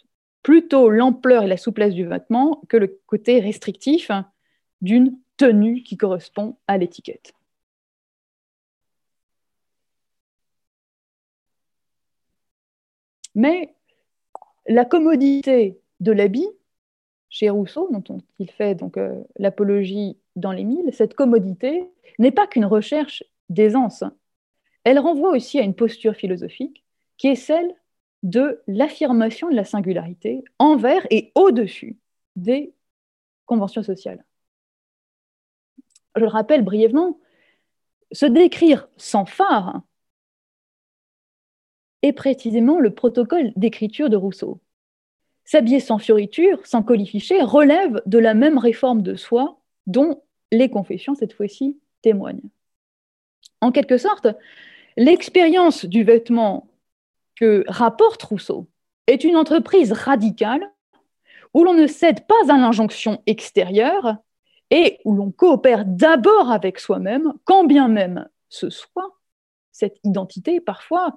Plutôt 0.42 0.88
l'ampleur 0.88 1.44
et 1.44 1.46
la 1.48 1.58
souplesse 1.58 1.94
du 1.94 2.06
vêtement 2.06 2.62
que 2.68 2.76
le 2.76 3.00
côté 3.06 3.40
restrictif 3.40 4.10
d'une 4.80 5.18
tenue 5.36 5.82
qui 5.82 5.96
correspond 5.96 6.56
à 6.66 6.78
l'étiquette. 6.78 7.34
Mais 13.34 13.74
la 14.66 14.84
commodité 14.84 15.80
de 16.00 16.12
l'habit, 16.12 16.48
chez 17.28 17.48
Rousseau, 17.50 17.88
dont 17.90 18.18
il 18.38 18.50
fait 18.50 18.74
donc 18.74 18.96
euh, 18.96 19.22
l'apologie 19.38 20.18
dans 20.40 20.52
les 20.52 20.64
mille, 20.64 20.92
cette 20.92 21.14
commodité 21.14 21.90
n'est 22.18 22.30
pas 22.30 22.46
qu'une 22.46 22.64
recherche 22.64 23.22
d'aisance. 23.48 24.04
Elle 24.84 24.98
renvoie 24.98 25.30
aussi 25.30 25.58
à 25.58 25.62
une 25.62 25.74
posture 25.74 26.14
philosophique 26.14 26.84
qui 27.16 27.28
est 27.28 27.36
celle 27.36 27.74
de 28.22 28.62
l'affirmation 28.66 29.50
de 29.50 29.54
la 29.54 29.64
singularité 29.64 30.44
envers 30.58 31.06
et 31.10 31.32
au-dessus 31.34 31.98
des 32.36 32.74
conventions 33.46 33.82
sociales. 33.82 34.24
Je 36.16 36.20
le 36.20 36.28
rappelle 36.28 36.62
brièvement, 36.62 37.18
se 38.12 38.26
décrire 38.26 38.88
sans 38.96 39.24
phare 39.24 39.82
est 42.02 42.12
précisément 42.12 42.78
le 42.78 42.94
protocole 42.94 43.52
d'écriture 43.56 44.10
de 44.10 44.16
Rousseau. 44.16 44.60
S'habiller 45.44 45.80
sans 45.80 45.98
fioriture, 45.98 46.64
sans 46.66 46.82
colifichet, 46.82 47.42
relève 47.42 48.02
de 48.06 48.18
la 48.18 48.34
même 48.34 48.58
réforme 48.58 49.02
de 49.02 49.14
soi 49.14 49.60
dont 49.86 50.22
les 50.52 50.68
confessions, 50.68 51.14
cette 51.14 51.32
fois-ci, 51.32 51.78
témoignent. 52.02 52.48
En 53.60 53.72
quelque 53.72 53.98
sorte, 53.98 54.28
l'expérience 54.96 55.84
du 55.84 56.04
vêtement 56.04 56.68
que 57.36 57.64
rapporte 57.68 58.22
Rousseau 58.22 58.68
est 59.06 59.24
une 59.24 59.36
entreprise 59.36 59.92
radicale 59.92 60.70
où 61.54 61.64
l'on 61.64 61.74
ne 61.74 61.86
cède 61.86 62.26
pas 62.26 62.52
à 62.52 62.56
l'injonction 62.56 63.22
extérieure 63.26 64.16
et 64.70 64.98
où 65.04 65.14
l'on 65.14 65.30
coopère 65.30 65.84
d'abord 65.84 66.50
avec 66.50 66.78
soi-même, 66.78 67.32
quand 67.44 67.64
bien 67.64 67.88
même 67.88 68.28
ce 68.48 68.70
soit, 68.70 69.18
cette 69.72 69.98
identité 70.04 70.60
parfois 70.60 71.16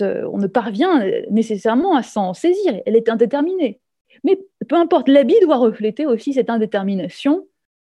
euh, 0.00 0.28
on 0.32 0.38
ne 0.38 0.46
parvient 0.46 1.04
nécessairement 1.30 1.96
à 1.96 2.02
s'en 2.02 2.34
saisir, 2.34 2.80
elle 2.86 2.96
est 2.96 3.08
indéterminée. 3.08 3.80
Mais 4.24 4.38
peu 4.68 4.76
importe, 4.76 5.08
l'habit 5.08 5.40
doit 5.42 5.56
refléter 5.56 6.06
aussi 6.06 6.32
cette 6.32 6.50
indétermination 6.50 7.46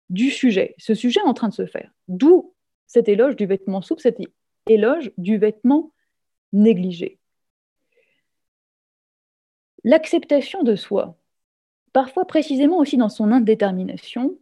du 0.09 0.29
sujet, 0.31 0.75
ce 0.77 0.93
sujet 0.93 1.21
en 1.21 1.33
train 1.33 1.49
de 1.49 1.53
se 1.53 1.65
faire. 1.65 1.91
D'où 2.07 2.53
cet 2.87 3.07
éloge 3.07 3.35
du 3.35 3.45
vêtement 3.45 3.81
souple, 3.81 4.01
cet 4.01 4.17
éloge 4.67 5.11
du 5.17 5.37
vêtement 5.37 5.93
négligé. 6.53 7.19
L'acceptation 9.83 10.63
de 10.63 10.75
soi, 10.75 11.17
parfois 11.93 12.25
précisément 12.25 12.77
aussi 12.77 12.97
dans 12.97 13.09
son 13.09 13.31
indétermination, 13.31 14.37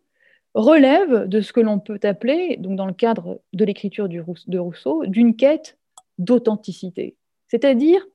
relève 0.53 1.27
de 1.27 1.41
ce 1.41 1.53
que 1.53 1.59
l'on 1.59 1.79
peut 1.79 1.99
appeler, 2.03 2.57
donc 2.57 2.77
dans 2.77 2.85
le 2.85 2.93
cadre 2.93 3.41
de 3.53 3.65
l'écriture 3.65 4.09
de 4.09 4.57
Rousseau, 4.57 5.05
d'une 5.05 5.35
quête 5.35 5.77
d'authenticité 6.17 7.17
c'est-à-dire 7.47 8.05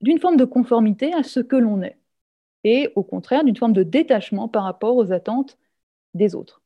d'une 0.00 0.18
forme 0.18 0.36
de 0.36 0.44
conformité 0.44 1.12
à 1.12 1.22
ce 1.22 1.40
que 1.40 1.56
l'on 1.56 1.82
est, 1.82 1.98
et 2.64 2.90
au 2.94 3.02
contraire 3.02 3.44
d'une 3.44 3.56
forme 3.56 3.72
de 3.72 3.82
détachement 3.82 4.48
par 4.48 4.64
rapport 4.64 4.96
aux 4.96 5.12
attentes 5.12 5.58
des 6.14 6.34
autres. 6.34 6.62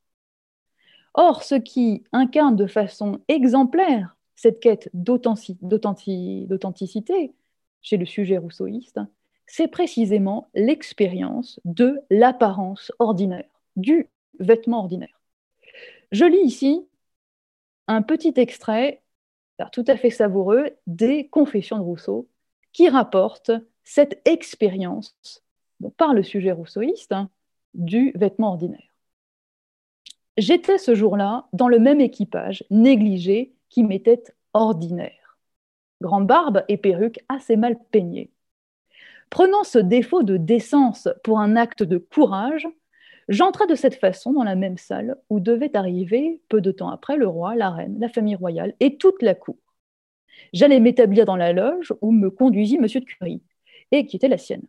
Or, 1.15 1.43
ce 1.43 1.55
qui 1.55 2.05
incarne 2.13 2.57
de 2.57 2.67
façon 2.67 3.21
exemplaire 3.29 4.17
cette 4.35 4.61
quête 4.61 4.91
d'authenticité 4.95 7.35
chez 7.83 7.97
le 7.97 8.07
sujet 8.07 8.39
rousseauiste, 8.39 8.99
c'est 9.47 9.69
précisément 9.69 10.49
l'expérience 10.55 11.61
de 11.65 12.01
l'apparence 12.11 12.91
ordinaire, 12.99 13.45
du 13.77 14.09
vêtement 14.41 14.81
ordinaire. 14.81 15.21
Je 16.11 16.25
lis 16.25 16.45
ici 16.45 16.87
un 17.87 18.03
petit 18.03 18.33
extrait 18.37 19.03
tout 19.73 19.85
à 19.87 19.97
fait 19.97 20.11
savoureux 20.11 20.71
des 20.87 21.29
Confessions 21.29 21.79
de 21.79 21.83
Rousseau, 21.83 22.29
qui 22.73 22.89
rapportent 22.89 23.53
cette 23.85 24.21
expérience 24.27 25.43
par 25.97 26.15
le 26.15 26.23
sujet 26.23 26.53
rousseauiste 26.53 27.13
hein, 27.13 27.31
du 27.75 28.13
vêtement 28.17 28.51
ordinaire. 28.51 28.94
J'étais 30.37 30.79
ce 30.79 30.95
jour-là 30.95 31.47
dans 31.53 31.69
le 31.69 31.79
même 31.79 32.01
équipage 32.01 32.65
négligé 32.71 33.55
qui 33.69 33.85
m'était 33.85 34.23
ordinaire. 34.53 35.39
Grande 36.01 36.27
barbe 36.27 36.65
et 36.69 36.77
perruque 36.77 37.21
assez 37.29 37.57
mal 37.57 37.79
peignées. 37.91 38.31
Prenant 39.31 39.65
ce 39.65 39.79
défaut 39.79 40.23
de 40.23 40.37
décence 40.37 41.09
pour 41.23 41.39
un 41.39 41.57
acte 41.57 41.83
de 41.83 41.99
courage, 41.99 42.69
J'entrai 43.29 43.67
de 43.67 43.75
cette 43.75 43.95
façon 43.95 44.33
dans 44.33 44.45
la 44.45 44.55
même 44.55 44.77
salle 44.77 45.17
où 45.31 45.41
devait 45.41 45.77
arriver, 45.77 46.43
peu 46.49 46.61
de 46.61 46.73
temps 46.73 46.91
après, 46.91 47.17
le 47.17 47.27
roi, 47.27 47.55
la 47.55 47.71
reine, 47.71 47.99
la 47.99 48.09
famille 48.09 48.35
royale 48.35 48.75
et 48.81 48.97
toute 48.99 49.23
la 49.23 49.35
cour. 49.35 49.57
J'allais 50.53 50.81
m'établir 50.81 51.25
dans 51.25 51.37
la 51.37 51.53
loge 51.53 51.95
où 52.03 52.13
me 52.13 52.31
conduisit 52.31 52.77
M. 52.77 52.83
de 52.87 53.01
Curie, 53.01 53.43
et 53.93 54.07
qui 54.07 54.17
était 54.17 54.29
la 54.29 54.39
sienne. 54.39 54.65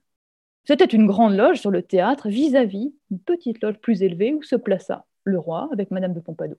C'était 0.64 0.86
une 0.86 1.06
grande 1.06 1.36
loge 1.36 1.60
sur 1.60 1.72
le 1.72 1.84
théâtre, 1.84 2.30
vis-à-vis 2.30 2.94
une 3.12 3.20
petite 3.20 3.62
loge 3.62 3.78
plus 3.80 4.04
élevée 4.04 4.34
où 4.34 4.42
se 4.42 4.56
plaça 4.56 5.06
le 5.26 5.38
roi 5.38 5.68
avec 5.72 5.92
Madame 5.92 6.14
de 6.14 6.20
Pompadour. 6.22 6.58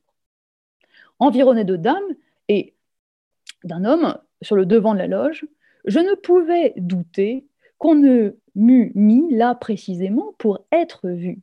Environné 1.18 1.64
de 1.64 1.76
dames 1.76 2.14
et 2.48 2.74
d'un 3.64 3.84
homme 3.84 4.18
sur 4.42 4.56
le 4.56 4.66
devant 4.66 4.92
de 4.92 4.98
la 4.98 5.06
loge, 5.06 5.46
je 5.86 5.98
ne 5.98 6.14
pouvais 6.14 6.74
douter 6.76 7.46
qu'on 7.78 7.94
ne 7.94 8.36
m'eût 8.54 8.92
mis 8.94 9.34
là 9.34 9.54
précisément 9.54 10.34
pour 10.38 10.66
être 10.72 11.08
vu 11.08 11.40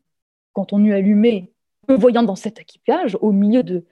quand 0.53 0.73
on 0.73 0.83
eut 0.83 0.93
allumé, 0.93 1.51
me 1.89 1.95
voyant 1.95 2.23
dans 2.23 2.35
cet 2.35 2.59
équipage, 2.59 3.17
au 3.21 3.31
milieu 3.31 3.63
de 3.63 3.85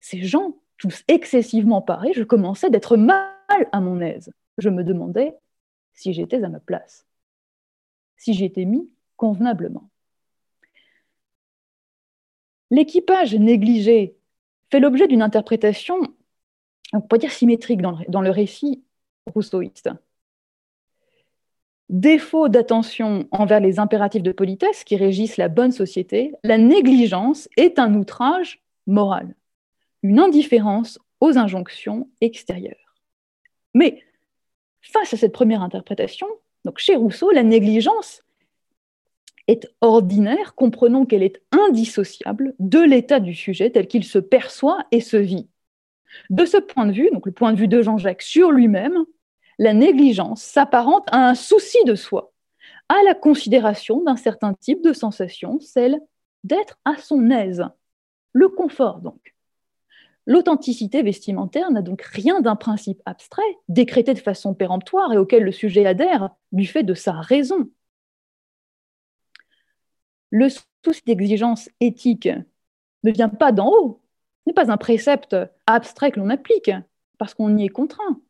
ces 0.00 0.22
gens, 0.22 0.56
tous 0.76 1.04
excessivement 1.08 1.82
parés, 1.82 2.12
je 2.12 2.24
commençais 2.24 2.70
d'être 2.70 2.96
mal 2.96 3.28
à 3.72 3.80
mon 3.80 4.00
aise. 4.00 4.32
Je 4.58 4.68
me 4.68 4.82
demandais 4.82 5.34
si 5.94 6.12
j'étais 6.12 6.42
à 6.42 6.48
ma 6.48 6.60
place, 6.60 7.06
si 8.16 8.34
j'étais 8.34 8.64
mis 8.64 8.90
convenablement. 9.16 9.89
L'équipage 12.70 13.34
négligé 13.34 14.16
fait 14.70 14.80
l'objet 14.80 15.08
d'une 15.08 15.22
interprétation, 15.22 16.00
on 16.92 17.00
pourrait 17.00 17.18
dire 17.18 17.32
symétrique 17.32 17.80
dans 17.82 18.20
le, 18.20 18.30
récit 18.30 18.84
rousseauiste 19.26 19.90
défaut 21.90 22.48
d'attention 22.48 23.26
envers 23.32 23.60
les 23.60 23.80
impératifs 23.80 24.22
de 24.22 24.32
politesse 24.32 24.84
qui 24.84 24.96
régissent 24.96 25.36
la 25.36 25.48
bonne 25.48 25.72
société, 25.72 26.32
la 26.44 26.56
négligence 26.56 27.48
est 27.56 27.78
un 27.80 27.94
outrage 27.94 28.62
moral, 28.86 29.34
une 30.02 30.20
indifférence 30.20 30.98
aux 31.20 31.36
injonctions 31.36 32.08
extérieures. 32.20 32.94
Mais 33.74 34.02
face 34.80 35.12
à 35.12 35.16
cette 35.16 35.32
première 35.32 35.62
interprétation, 35.62 36.28
donc 36.64 36.78
chez 36.78 36.94
Rousseau, 36.94 37.32
la 37.32 37.42
négligence 37.42 38.22
est 39.48 39.68
ordinaire, 39.80 40.54
comprenons 40.54 41.06
qu'elle 41.06 41.22
est 41.22 41.42
indissociable 41.52 42.54
de 42.58 42.80
l'état 42.80 43.20
du 43.20 43.34
sujet 43.34 43.70
tel 43.70 43.86
qu'il 43.86 44.04
se 44.04 44.18
perçoit 44.18 44.84
et 44.90 45.00
se 45.00 45.16
vit. 45.16 45.48
De 46.28 46.44
ce 46.44 46.56
point 46.56 46.86
de 46.86 46.92
vue, 46.92 47.10
donc 47.12 47.26
le 47.26 47.32
point 47.32 47.52
de 47.52 47.58
vue 47.58 47.68
de 47.68 47.82
Jean-Jacques 47.82 48.22
sur 48.22 48.50
lui-même, 48.50 49.04
la 49.58 49.74
négligence 49.74 50.42
s'apparente 50.42 51.06
à 51.12 51.28
un 51.28 51.34
souci 51.34 51.78
de 51.84 51.94
soi, 51.94 52.32
à 52.88 53.02
la 53.04 53.14
considération 53.14 54.02
d'un 54.02 54.16
certain 54.16 54.54
type 54.54 54.82
de 54.82 54.92
sensation, 54.92 55.60
celle 55.60 56.00
d'être 56.44 56.78
à 56.84 56.96
son 56.96 57.30
aise. 57.30 57.64
Le 58.32 58.48
confort, 58.48 59.00
donc. 59.00 59.34
L'authenticité 60.26 61.02
vestimentaire 61.02 61.70
n'a 61.70 61.82
donc 61.82 62.02
rien 62.02 62.40
d'un 62.40 62.56
principe 62.56 63.02
abstrait, 63.04 63.42
décrété 63.68 64.14
de 64.14 64.18
façon 64.18 64.54
péremptoire 64.54 65.12
et 65.12 65.18
auquel 65.18 65.42
le 65.42 65.52
sujet 65.52 65.86
adhère 65.86 66.30
du 66.52 66.66
fait 66.66 66.82
de 66.82 66.94
sa 66.94 67.12
raison. 67.12 67.68
Le 70.30 70.48
souci 70.48 71.02
d'exigence 71.06 71.68
éthique 71.80 72.28
ne 73.02 73.10
vient 73.10 73.28
pas 73.28 73.52
d'en 73.52 73.70
haut, 73.70 74.00
n'est 74.46 74.52
pas 74.52 74.70
un 74.70 74.76
précepte 74.76 75.36
abstrait 75.66 76.10
que 76.10 76.20
l'on 76.20 76.30
applique, 76.30 76.70
parce 77.18 77.34
qu'on 77.34 77.56
y 77.56 77.64
est 77.64 77.68
contraint. 77.68 78.20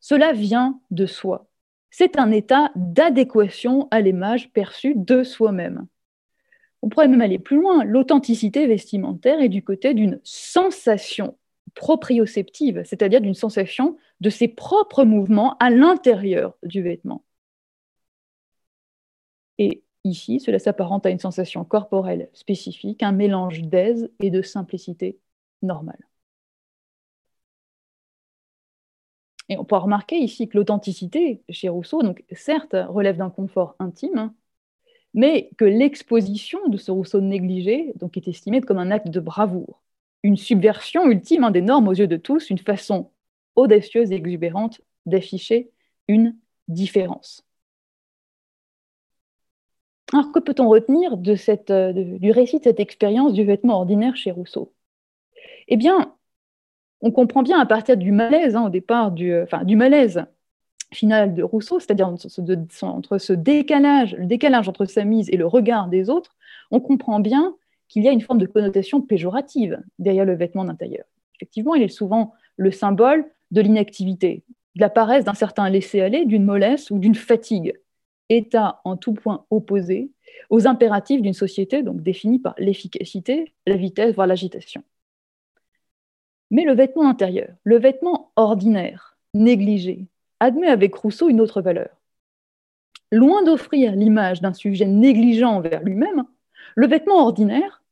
Cela 0.00 0.32
vient 0.32 0.80
de 0.90 1.06
soi. 1.06 1.48
C'est 1.90 2.18
un 2.18 2.30
état 2.30 2.70
d'adéquation 2.74 3.88
à 3.90 4.00
l'image 4.00 4.50
perçue 4.52 4.94
de 4.96 5.22
soi-même. 5.22 5.86
On 6.82 6.88
pourrait 6.88 7.08
même 7.08 7.22
aller 7.22 7.38
plus 7.38 7.56
loin. 7.56 7.84
L'authenticité 7.84 8.66
vestimentaire 8.66 9.40
est 9.40 9.48
du 9.48 9.62
côté 9.62 9.94
d'une 9.94 10.20
sensation 10.24 11.38
proprioceptive, 11.74 12.82
c'est-à-dire 12.84 13.20
d'une 13.20 13.34
sensation 13.34 13.96
de 14.20 14.30
ses 14.30 14.48
propres 14.48 15.04
mouvements 15.04 15.56
à 15.58 15.70
l'intérieur 15.70 16.56
du 16.62 16.82
vêtement. 16.82 17.22
Ici, 20.08 20.40
cela 20.40 20.58
s'apparente 20.58 21.06
à 21.06 21.10
une 21.10 21.18
sensation 21.18 21.64
corporelle 21.64 22.28
spécifique, 22.32 23.02
un 23.02 23.12
mélange 23.12 23.62
d'aise 23.62 24.10
et 24.20 24.30
de 24.30 24.42
simplicité 24.42 25.18
normale. 25.62 25.98
Et 29.48 29.56
on 29.58 29.64
peut 29.64 29.76
remarquer 29.76 30.16
ici 30.16 30.48
que 30.48 30.56
l'authenticité 30.58 31.42
chez 31.50 31.68
Rousseau, 31.68 32.02
certes, 32.32 32.76
relève 32.88 33.16
d'un 33.16 33.30
confort 33.30 33.76
intime, 33.78 34.32
mais 35.14 35.50
que 35.56 35.64
l'exposition 35.64 36.68
de 36.68 36.76
ce 36.76 36.90
Rousseau 36.90 37.20
négligé 37.20 37.92
donc, 37.96 38.16
est 38.16 38.28
estimée 38.28 38.60
comme 38.60 38.78
un 38.78 38.90
acte 38.90 39.08
de 39.08 39.20
bravoure, 39.20 39.82
une 40.22 40.36
subversion 40.36 41.06
ultime 41.10 41.50
des 41.52 41.62
normes 41.62 41.88
aux 41.88 41.94
yeux 41.94 42.08
de 42.08 42.16
tous, 42.16 42.50
une 42.50 42.58
façon 42.58 43.10
audacieuse 43.54 44.12
et 44.12 44.16
exubérante 44.16 44.80
d'afficher 45.06 45.70
une 46.08 46.36
différence. 46.68 47.44
Alors 50.12 50.30
que 50.32 50.38
peut-on 50.38 50.68
retenir 50.68 51.16
de 51.16 51.34
cette, 51.34 51.70
euh, 51.70 51.92
du 51.92 52.30
récit 52.30 52.58
de 52.58 52.64
cette 52.64 52.80
expérience 52.80 53.32
du 53.32 53.44
vêtement 53.44 53.74
ordinaire 53.74 54.16
chez 54.16 54.30
Rousseau? 54.30 54.72
Eh 55.68 55.76
bien, 55.76 56.14
on 57.00 57.10
comprend 57.10 57.42
bien 57.42 57.58
à 57.58 57.66
partir 57.66 57.96
du 57.96 58.12
malaise, 58.12 58.56
hein, 58.56 58.66
au 58.66 58.70
départ, 58.70 59.10
du, 59.10 59.32
euh, 59.32 59.46
du 59.64 59.76
malaise 59.76 60.24
final 60.92 61.34
de 61.34 61.42
Rousseau, 61.42 61.80
c'est-à-dire 61.80 62.08
entre 62.08 63.18
ce 63.18 63.32
décalage, 63.32 64.14
le 64.14 64.26
décalage 64.26 64.68
entre 64.68 64.84
sa 64.84 65.04
mise 65.04 65.28
et 65.30 65.36
le 65.36 65.46
regard 65.46 65.88
des 65.88 66.08
autres, 66.08 66.36
on 66.70 66.80
comprend 66.80 67.18
bien 67.18 67.56
qu'il 67.88 68.04
y 68.04 68.08
a 68.08 68.12
une 68.12 68.20
forme 68.20 68.38
de 68.38 68.46
connotation 68.46 69.00
péjorative 69.00 69.80
derrière 69.98 70.24
le 70.24 70.36
vêtement 70.36 70.64
d'intérieur. 70.64 71.04
Effectivement, 71.34 71.74
il 71.74 71.82
est 71.82 71.88
souvent 71.88 72.32
le 72.56 72.70
symbole 72.70 73.26
de 73.50 73.60
l'inactivité, 73.60 74.44
de 74.76 74.80
la 74.80 74.90
paresse 74.90 75.24
d'un 75.24 75.34
certain 75.34 75.68
laisser-aller, 75.68 76.24
d'une 76.24 76.44
mollesse 76.44 76.90
ou 76.90 76.98
d'une 76.98 77.14
fatigue, 77.14 77.74
état 78.28 78.80
en 78.84 78.96
tout 78.96 79.14
point 79.14 79.44
opposé 79.50 80.10
aux 80.50 80.66
impératifs 80.66 81.22
d'une 81.22 81.32
société 81.32 81.82
donc 81.82 82.02
définie 82.02 82.38
par 82.38 82.54
l'efficacité, 82.58 83.54
la 83.66 83.76
vitesse, 83.76 84.14
voire 84.14 84.26
l'agitation. 84.26 84.82
Mais 86.50 86.64
le 86.64 86.74
vêtement 86.74 87.08
intérieur, 87.08 87.48
le 87.64 87.78
vêtement 87.78 88.32
ordinaire, 88.36 89.16
négligé, 89.34 90.06
admet 90.40 90.68
avec 90.68 90.94
Rousseau 90.94 91.28
une 91.28 91.40
autre 91.40 91.60
valeur. 91.60 91.88
Loin 93.12 93.42
d'offrir 93.42 93.92
l'image 93.92 94.40
d'un 94.40 94.54
sujet 94.54 94.86
négligent 94.86 95.48
envers 95.48 95.82
lui-même, 95.82 96.24
le 96.74 96.86
vêtement 96.86 97.22
ordinaire, 97.22 97.82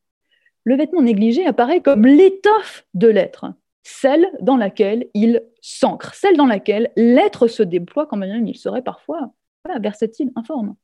le 0.64 0.76
vêtement 0.76 1.02
négligé 1.02 1.46
apparaît 1.46 1.80
comme 1.80 2.06
l'étoffe 2.06 2.86
de 2.94 3.08
l'être, 3.08 3.46
celle 3.82 4.30
dans 4.40 4.56
laquelle 4.56 5.08
il 5.14 5.42
s'ancre, 5.60 6.14
celle 6.14 6.36
dans 6.36 6.46
laquelle 6.46 6.90
l'être 6.96 7.46
se 7.48 7.62
déploie 7.62 8.06
quand 8.06 8.16
même 8.16 8.46
il 8.46 8.56
serait 8.56 8.82
parfois 8.82 9.32
versatile, 9.80 10.32
informe, 10.36 10.76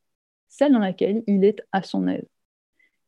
celle 0.49 0.73
dans 0.73 0.79
laquelle 0.79 1.23
il 1.27 1.45
est 1.45 1.63
à 1.73 1.83
son 1.83 2.09
aise. 2.09 2.29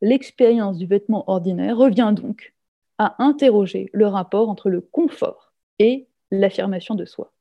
L'expérience 0.01 0.79
du 0.79 0.87
vêtement 0.87 1.29
ordinaire 1.31 1.77
revient 1.77 2.13
donc 2.15 2.55
à 2.99 3.23
interroger 3.23 3.89
le 3.93 4.07
rapport 4.07 4.49
entre 4.49 4.69
le 4.69 4.81
confort 4.81 5.53
et 5.79 6.09
l'affirmation 6.31 6.95
de 6.95 7.05
soi. 7.05 7.33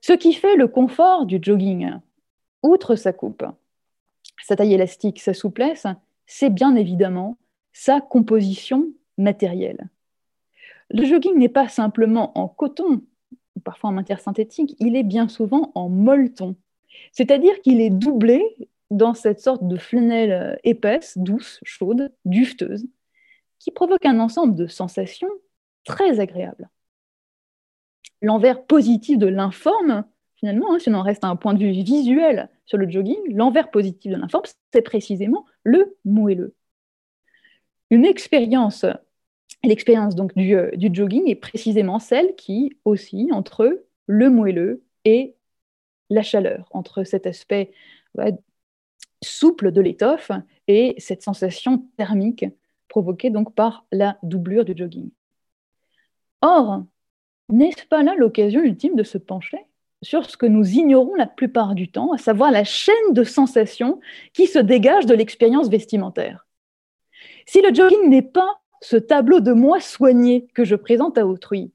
Ce 0.00 0.12
qui 0.12 0.32
fait 0.32 0.56
le 0.56 0.68
confort 0.68 1.26
du 1.26 1.38
jogging, 1.42 1.92
outre 2.62 2.94
sa 2.94 3.12
coupe, 3.12 3.44
sa 4.42 4.56
taille 4.56 4.74
élastique, 4.74 5.20
sa 5.20 5.34
souplesse, 5.34 5.86
c'est 6.26 6.50
bien 6.50 6.76
évidemment 6.76 7.38
sa 7.72 8.00
composition 8.00 8.88
matérielle. 9.16 9.88
Le 10.90 11.04
jogging 11.04 11.36
n'est 11.36 11.48
pas 11.48 11.68
simplement 11.68 12.36
en 12.38 12.48
coton, 12.48 13.02
parfois 13.60 13.90
en 13.90 13.92
matière 13.92 14.20
synthétique, 14.20 14.76
il 14.78 14.96
est 14.96 15.02
bien 15.02 15.28
souvent 15.28 15.72
en 15.74 15.88
molleton. 15.88 16.56
C'est-à-dire 17.12 17.60
qu'il 17.62 17.80
est 17.80 17.90
doublé 17.90 18.42
dans 18.90 19.14
cette 19.14 19.40
sorte 19.40 19.66
de 19.66 19.76
flanelle 19.76 20.58
épaisse, 20.64 21.18
douce, 21.18 21.60
chaude, 21.62 22.12
dufteuse, 22.24 22.86
qui 23.58 23.70
provoque 23.70 24.06
un 24.06 24.20
ensemble 24.20 24.54
de 24.54 24.66
sensations 24.66 25.28
très 25.84 26.20
agréables. 26.20 26.68
L'envers 28.22 28.64
positif 28.64 29.18
de 29.18 29.26
l'informe, 29.26 30.04
finalement, 30.36 30.74
hein, 30.74 30.78
si 30.78 30.88
on 30.88 30.94
en 30.94 31.02
reste 31.02 31.24
à 31.24 31.28
un 31.28 31.36
point 31.36 31.54
de 31.54 31.58
vue 31.58 31.70
visuel 31.70 32.48
sur 32.66 32.78
le 32.78 32.88
jogging, 32.88 33.18
l'envers 33.34 33.70
positif 33.70 34.12
de 34.12 34.16
l'informe, 34.16 34.44
c'est 34.72 34.82
précisément 34.82 35.44
le 35.62 35.96
moelleux. 36.04 36.54
Une 37.90 38.04
expérience, 38.04 38.84
l'expérience 39.64 40.14
donc 40.14 40.34
du, 40.36 40.54
euh, 40.56 40.70
du, 40.76 40.90
jogging 40.92 41.28
est 41.28 41.34
précisément 41.34 41.98
celle 41.98 42.34
qui 42.36 42.76
oscille 42.84 43.32
entre 43.32 43.84
le 44.06 44.30
moelleux 44.30 44.82
et 45.04 45.36
la 46.10 46.22
chaleur, 46.22 46.68
entre 46.70 47.04
cet 47.04 47.26
aspect 47.26 47.72
souple 49.22 49.72
de 49.72 49.80
l'étoffe 49.80 50.30
et 50.66 50.94
cette 50.98 51.22
sensation 51.22 51.86
thermique 51.96 52.46
provoquée 52.88 53.30
donc 53.30 53.54
par 53.54 53.86
la 53.92 54.18
doublure 54.22 54.64
du 54.64 54.74
jogging. 54.76 55.10
Or, 56.40 56.84
n'est-ce 57.48 57.86
pas 57.86 58.02
là 58.02 58.14
l'occasion 58.16 58.60
ultime 58.60 58.94
de 58.94 59.02
se 59.02 59.18
pencher 59.18 59.58
sur 60.02 60.30
ce 60.30 60.36
que 60.36 60.46
nous 60.46 60.64
ignorons 60.70 61.14
la 61.14 61.26
plupart 61.26 61.74
du 61.74 61.90
temps, 61.90 62.12
à 62.12 62.18
savoir 62.18 62.52
la 62.52 62.64
chaîne 62.64 63.12
de 63.12 63.24
sensations 63.24 64.00
qui 64.32 64.46
se 64.46 64.58
dégage 64.58 65.06
de 65.06 65.14
l'expérience 65.14 65.68
vestimentaire? 65.68 66.46
Si 67.46 67.60
le 67.60 67.74
jogging 67.74 68.08
n'est 68.08 68.22
pas 68.22 68.60
ce 68.80 68.96
tableau 68.96 69.40
de 69.40 69.52
moi 69.52 69.80
soigné 69.80 70.46
que 70.54 70.64
je 70.64 70.74
présente 70.74 71.18
à 71.18 71.26
autrui, 71.26 71.72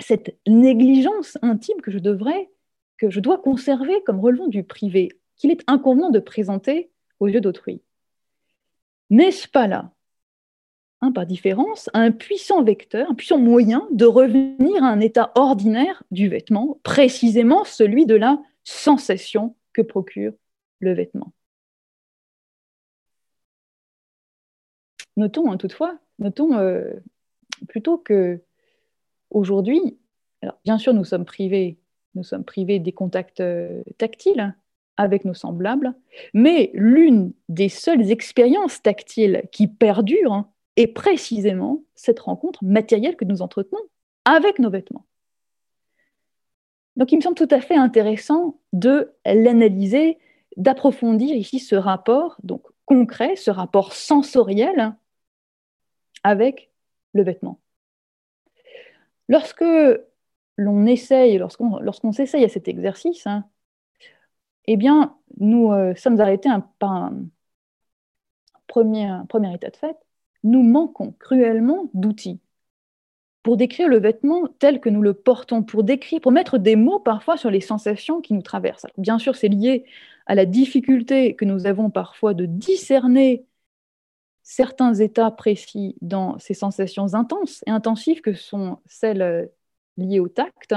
cette 0.00 0.36
négligence 0.46 1.38
intime 1.42 1.80
que 1.80 1.90
je 1.90 1.98
devrais, 1.98 2.50
que 2.98 3.10
je 3.10 3.20
dois 3.20 3.38
conserver 3.38 4.02
comme 4.04 4.20
relevant 4.20 4.48
du 4.48 4.64
privé, 4.64 5.10
qu'il 5.36 5.50
est 5.50 5.62
inconvenant 5.66 6.10
de 6.10 6.18
présenter 6.18 6.90
aux 7.20 7.28
yeux 7.28 7.40
d'autrui, 7.40 7.82
n'est-ce 9.10 9.48
pas 9.48 9.66
là, 9.66 9.94
par 11.12 11.26
différence, 11.26 11.90
un 11.92 12.10
puissant 12.10 12.62
vecteur, 12.62 13.10
un 13.10 13.14
puissant 13.14 13.38
moyen 13.38 13.86
de 13.90 14.06
revenir 14.06 14.82
à 14.82 14.88
un 14.88 15.00
état 15.00 15.32
ordinaire 15.34 16.02
du 16.10 16.28
vêtement, 16.28 16.78
précisément 16.82 17.64
celui 17.64 18.06
de 18.06 18.14
la 18.14 18.40
sensation 18.62 19.56
que 19.72 19.82
procure 19.82 20.32
le 20.80 20.94
vêtement? 20.94 21.32
Notons 25.16 25.50
hein, 25.50 25.56
toutefois, 25.56 25.98
notons 26.18 26.58
euh, 26.58 26.92
plutôt 27.68 27.98
que 27.98 28.40
aujourd'hui, 29.30 29.98
bien 30.64 30.78
sûr 30.78 30.92
nous 30.92 31.04
sommes 31.04 31.24
privés, 31.24 31.78
nous 32.14 32.24
sommes 32.24 32.44
privés 32.44 32.78
des 32.78 32.92
contacts 32.92 33.40
euh, 33.40 33.82
tactiles, 33.98 34.54
avec 34.96 35.24
nos 35.24 35.34
semblables, 35.34 35.94
mais 36.34 36.70
l'une 36.74 37.32
des 37.48 37.68
seules 37.68 38.10
expériences 38.10 38.82
tactiles 38.82 39.42
qui 39.50 39.66
perdurent 39.66 40.32
hein, 40.32 40.50
est 40.76 40.86
précisément 40.86 41.82
cette 41.94 42.20
rencontre 42.20 42.64
matérielle 42.64 43.16
que 43.16 43.24
nous 43.24 43.42
entretenons 43.42 43.82
avec 44.24 44.58
nos 44.58 44.70
vêtements. 44.70 45.04
Donc 46.96 47.10
il 47.10 47.16
me 47.16 47.22
semble 47.22 47.34
tout 47.34 47.48
à 47.50 47.60
fait 47.60 47.74
intéressant 47.74 48.60
de 48.72 49.12
l'analyser, 49.26 50.18
d'approfondir 50.56 51.34
ici 51.34 51.58
ce 51.58 51.74
rapport 51.74 52.36
donc 52.44 52.62
concret, 52.86 53.34
ce 53.34 53.50
rapport 53.50 53.92
sensoriel 53.92 54.94
avec 56.24 56.70
le 57.12 57.22
vêtement. 57.22 57.60
Lorsque 59.28 59.64
l'on 60.56 60.86
essaye, 60.86 61.38
lorsqu'on 61.38 62.12
s'essaye 62.12 62.44
à 62.44 62.48
cet 62.48 62.68
exercice, 62.68 63.26
hein, 63.26 63.44
eh 64.66 64.76
bien, 64.76 65.16
nous 65.38 65.72
euh, 65.72 65.94
sommes 65.94 66.20
arrêtés 66.20 66.48
par 66.78 66.92
un 66.92 67.24
premier, 68.66 69.10
premier 69.28 69.54
état 69.54 69.70
de 69.70 69.76
fait. 69.76 69.96
Nous 70.42 70.62
manquons 70.62 71.12
cruellement 71.18 71.88
d'outils 71.94 72.40
pour 73.42 73.56
décrire 73.58 73.88
le 73.88 73.98
vêtement 73.98 74.48
tel 74.58 74.80
que 74.80 74.88
nous 74.88 75.02
le 75.02 75.12
portons, 75.12 75.62
pour 75.62 75.84
décrire, 75.84 76.20
pour 76.20 76.32
mettre 76.32 76.58
des 76.58 76.76
mots 76.76 76.98
parfois 76.98 77.36
sur 77.36 77.50
les 77.50 77.60
sensations 77.60 78.20
qui 78.22 78.32
nous 78.32 78.42
traversent. 78.42 78.86
bien 78.96 79.18
sûr, 79.18 79.36
c'est 79.36 79.48
lié 79.48 79.84
à 80.26 80.34
la 80.34 80.46
difficulté 80.46 81.34
que 81.36 81.44
nous 81.44 81.66
avons 81.66 81.90
parfois 81.90 82.32
de 82.32 82.46
discerner 82.46 83.44
certains 84.44 84.94
états 84.94 85.30
précis 85.30 85.96
dans 86.02 86.38
ces 86.38 86.54
sensations 86.54 87.14
intenses 87.14 87.64
et 87.66 87.70
intensives 87.70 88.20
que 88.20 88.34
sont 88.34 88.78
celles 88.86 89.22
euh, 89.22 89.46
liées 89.96 90.20
au 90.20 90.28
tact, 90.28 90.74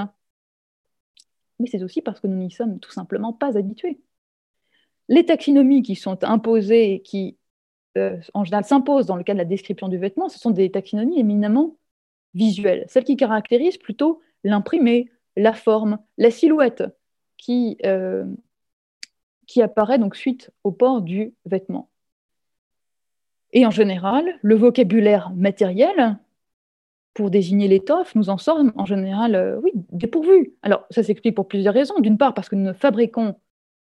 mais 1.59 1.67
c'est 1.67 1.83
aussi 1.83 2.01
parce 2.01 2.19
que 2.19 2.27
nous 2.27 2.37
n'y 2.37 2.51
sommes 2.51 2.79
tout 2.79 2.91
simplement 2.91 3.33
pas 3.33 3.57
habitués. 3.57 3.99
Les 5.09 5.25
taxonomies 5.25 5.83
qui 5.83 5.95
sont 5.95 6.23
imposées 6.23 6.93
et 6.93 7.01
qui, 7.01 7.37
euh, 7.97 8.17
en 8.33 8.43
général, 8.43 8.65
s'imposent 8.65 9.05
dans 9.05 9.15
le 9.15 9.23
cas 9.23 9.33
de 9.33 9.37
la 9.37 9.45
description 9.45 9.89
du 9.89 9.97
vêtement, 9.97 10.29
ce 10.29 10.39
sont 10.39 10.51
des 10.51 10.71
taxonomies 10.71 11.19
éminemment 11.19 11.77
visuelles, 12.33 12.85
celles 12.87 13.03
qui 13.03 13.17
caractérisent 13.17 13.77
plutôt 13.77 14.21
l'imprimé, 14.43 15.11
la 15.35 15.53
forme, 15.53 15.99
la 16.17 16.31
silhouette, 16.31 16.83
qui, 17.37 17.77
euh, 17.85 18.25
apparaît 19.57 19.97
donc 19.97 20.15
suite 20.15 20.51
au 20.63 20.71
port 20.71 21.01
du 21.01 21.33
vêtement. 21.45 21.89
Et 23.53 23.65
en 23.65 23.71
général, 23.71 24.25
le 24.41 24.55
vocabulaire 24.55 25.31
matériel 25.35 26.17
pour 27.13 27.31
désigner 27.31 27.67
l'étoffe, 27.67 28.13
nous 28.13 28.29
en 28.29 28.37
sommes 28.37 28.71
en 28.75 28.85
général, 28.85 29.33
euh, 29.33 29.59
oui, 29.63 29.71
dépourvus. 29.91 30.53
Alors, 30.61 30.85
ça 30.91 31.01
s'explique 31.01 31.35
pour 31.35 31.47
plusieurs 31.47 31.73
raisons. 31.73 31.99
D'une 31.99 32.17
part, 32.17 32.33
parce 32.33 32.47
que 32.47 32.55
nous 32.55 32.65
ne 32.65 32.73
fabriquons 32.73 33.35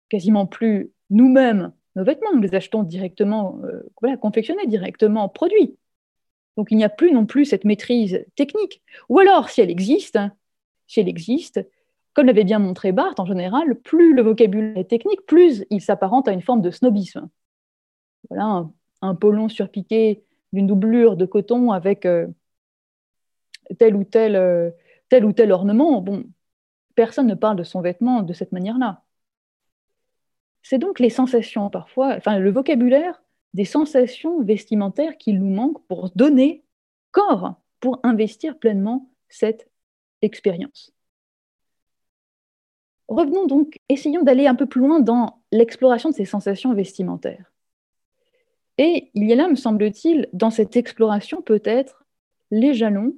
quasiment 0.09 0.47
plus 0.47 0.93
nous-mêmes 1.11 1.73
nos 1.97 2.05
vêtements, 2.05 2.33
nous 2.35 2.43
les 2.43 2.55
achetons 2.55 2.83
directement, 2.83 3.59
euh, 3.65 4.17
confectionnés 4.19 4.67
directement, 4.67 5.29
produits. 5.29 5.77
Donc, 6.57 6.69
il 6.71 6.77
n'y 6.77 6.85
a 6.85 6.89
plus 6.89 7.11
non 7.11 7.27
plus 7.27 7.47
cette 7.47 7.65
maîtrise 7.65 8.25
technique. 8.37 8.83
Ou 9.09 9.19
alors, 9.19 9.49
si 9.49 9.61
elle 9.61 9.71
existe, 9.71 10.19
si 10.87 11.01
elle 11.01 11.09
existe, 11.09 11.67
comme 12.13 12.27
l'avait 12.27 12.45
bien 12.45 12.59
montré 12.59 12.93
Barthes, 12.93 13.19
en 13.19 13.27
général, 13.27 13.75
plus 13.77 14.15
le 14.15 14.23
vocabulaire 14.23 14.77
est 14.77 14.85
technique, 14.85 15.27
plus 15.27 15.65
il 15.71 15.81
s'apparente 15.81 16.29
à 16.29 16.33
une 16.33 16.43
forme 16.43 16.63
de 16.63 16.71
snobisme. 16.71 17.29
Voilà, 18.31 18.69
un, 19.03 19.15
polon 19.15 19.49
surpiqué 19.49 20.25
d'une 20.53 20.67
doublure 20.67 21.17
de 21.17 21.27
coton 21.27 21.71
avec 21.73 22.07
euh, 22.07 22.27
tel 23.79 23.97
ou 23.97 24.05
tel, 24.05 24.37
euh, 24.37 24.71
tel 25.09 25.25
ou 25.25 25.33
tel 25.33 25.53
ornement. 25.53 26.01
Bon, 26.01 26.25
personne 26.95 27.27
ne 27.27 27.35
parle 27.35 27.57
de 27.57 27.65
son 27.65 27.81
vêtement 27.81 28.23
de 28.23 28.33
cette 28.33 28.53
manière-là. 28.53 29.03
C'est 30.63 30.79
donc 30.79 30.99
les 30.99 31.11
sensations 31.11 31.71
parfois, 31.71 32.17
enfin 32.17 32.39
le 32.39 32.51
vocabulaire 32.51 33.23
des 33.55 33.65
sensations 33.65 34.43
vestimentaires 34.43 35.17
qui 35.17 35.33
nous 35.33 35.49
manquent 35.49 35.87
pour 35.87 36.11
donner 36.11 36.65
corps, 37.13 37.55
pour 37.81 38.01
investir 38.03 38.59
pleinement 38.59 39.11
cette 39.29 39.71
expérience. 40.23 40.93
Revenons 43.09 43.47
donc, 43.47 43.79
essayons 43.89 44.23
d'aller 44.23 44.47
un 44.47 44.57
peu 44.57 44.67
plus 44.67 44.81
loin 44.81 45.01
dans 45.01 45.41
l'exploration 45.53 46.11
de 46.11 46.15
ces 46.15 46.25
sensations 46.25 46.75
vestimentaires. 46.75 47.53
Et 48.79 49.11
il 49.15 49.25
y 49.25 49.33
a 49.33 49.37
là, 49.37 49.49
me 49.49 49.55
semble-t-il, 49.55 50.29
dans 50.33 50.51
cette 50.51 50.77
exploration 50.77 51.43
peut-être 51.43 52.05
les 52.51 52.75
jalons 52.75 53.15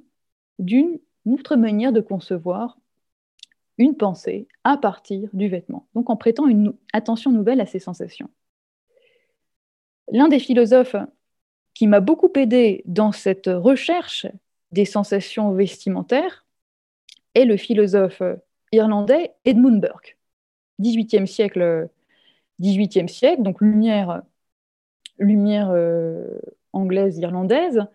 d'une 0.57 0.99
autre 1.25 1.55
manière 1.55 1.91
de 1.91 2.01
concevoir 2.01 2.77
une 3.77 3.95
pensée 3.95 4.47
à 4.63 4.77
partir 4.77 5.29
du 5.33 5.47
vêtement, 5.47 5.87
donc 5.95 6.09
en 6.09 6.17
prêtant 6.17 6.47
une 6.47 6.73
attention 6.93 7.31
nouvelle 7.31 7.61
à 7.61 7.65
ces 7.65 7.79
sensations. 7.79 8.29
L'un 10.11 10.27
des 10.27 10.39
philosophes 10.39 10.95
qui 11.73 11.87
m'a 11.87 12.01
beaucoup 12.01 12.31
aidé 12.35 12.83
dans 12.85 13.11
cette 13.11 13.47
recherche 13.47 14.27
des 14.71 14.85
sensations 14.85 15.53
vestimentaires 15.53 16.45
est 17.35 17.45
le 17.45 17.57
philosophe 17.57 18.21
irlandais 18.71 19.33
Edmund 19.45 19.79
Burke, 19.79 20.17
18e 20.81 21.25
siècle, 21.25 21.89
18e 22.59 23.07
siècle 23.07 23.43
donc 23.43 23.61
lumière, 23.61 24.23
lumière 25.19 25.69
euh, 25.71 26.39
anglaise, 26.73 27.17
irlandaise, 27.17 27.85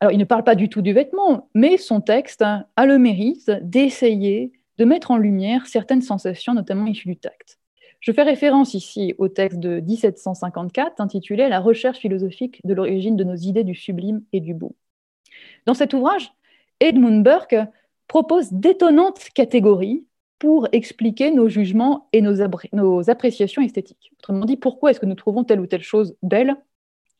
alors, 0.00 0.12
il 0.12 0.18
ne 0.18 0.24
parle 0.24 0.44
pas 0.44 0.54
du 0.54 0.68
tout 0.68 0.82
du 0.82 0.92
vêtement, 0.92 1.48
mais 1.54 1.78
son 1.78 2.02
texte 2.02 2.42
a 2.42 2.86
le 2.86 2.98
mérite 2.98 3.50
d'essayer 3.62 4.52
de 4.76 4.84
mettre 4.84 5.10
en 5.10 5.16
lumière 5.16 5.66
certaines 5.66 6.02
sensations, 6.02 6.52
notamment 6.52 6.86
issues 6.86 7.08
du 7.08 7.16
tact. 7.16 7.58
Je 8.00 8.12
fais 8.12 8.22
référence 8.22 8.74
ici 8.74 9.14
au 9.16 9.28
texte 9.28 9.58
de 9.58 9.80
1754 9.80 11.00
intitulé 11.00 11.48
La 11.48 11.60
recherche 11.60 11.98
philosophique 11.98 12.60
de 12.64 12.74
l'origine 12.74 13.16
de 13.16 13.24
nos 13.24 13.36
idées 13.36 13.64
du 13.64 13.74
sublime 13.74 14.22
et 14.34 14.40
du 14.40 14.52
beau. 14.52 14.76
Dans 15.64 15.74
cet 15.74 15.94
ouvrage, 15.94 16.30
Edmund 16.80 17.24
Burke 17.24 17.56
propose 18.06 18.52
d'étonnantes 18.52 19.30
catégories 19.34 20.04
pour 20.38 20.68
expliquer 20.72 21.30
nos 21.30 21.48
jugements 21.48 22.08
et 22.12 22.20
nos, 22.20 22.34
nos 22.72 23.10
appréciations 23.10 23.62
esthétiques. 23.62 24.12
Autrement 24.18 24.44
dit, 24.44 24.56
pourquoi 24.56 24.90
est-ce 24.90 25.00
que 25.00 25.06
nous 25.06 25.14
trouvons 25.14 25.44
telle 25.44 25.60
ou 25.60 25.66
telle 25.66 25.82
chose 25.82 26.16
belle, 26.22 26.56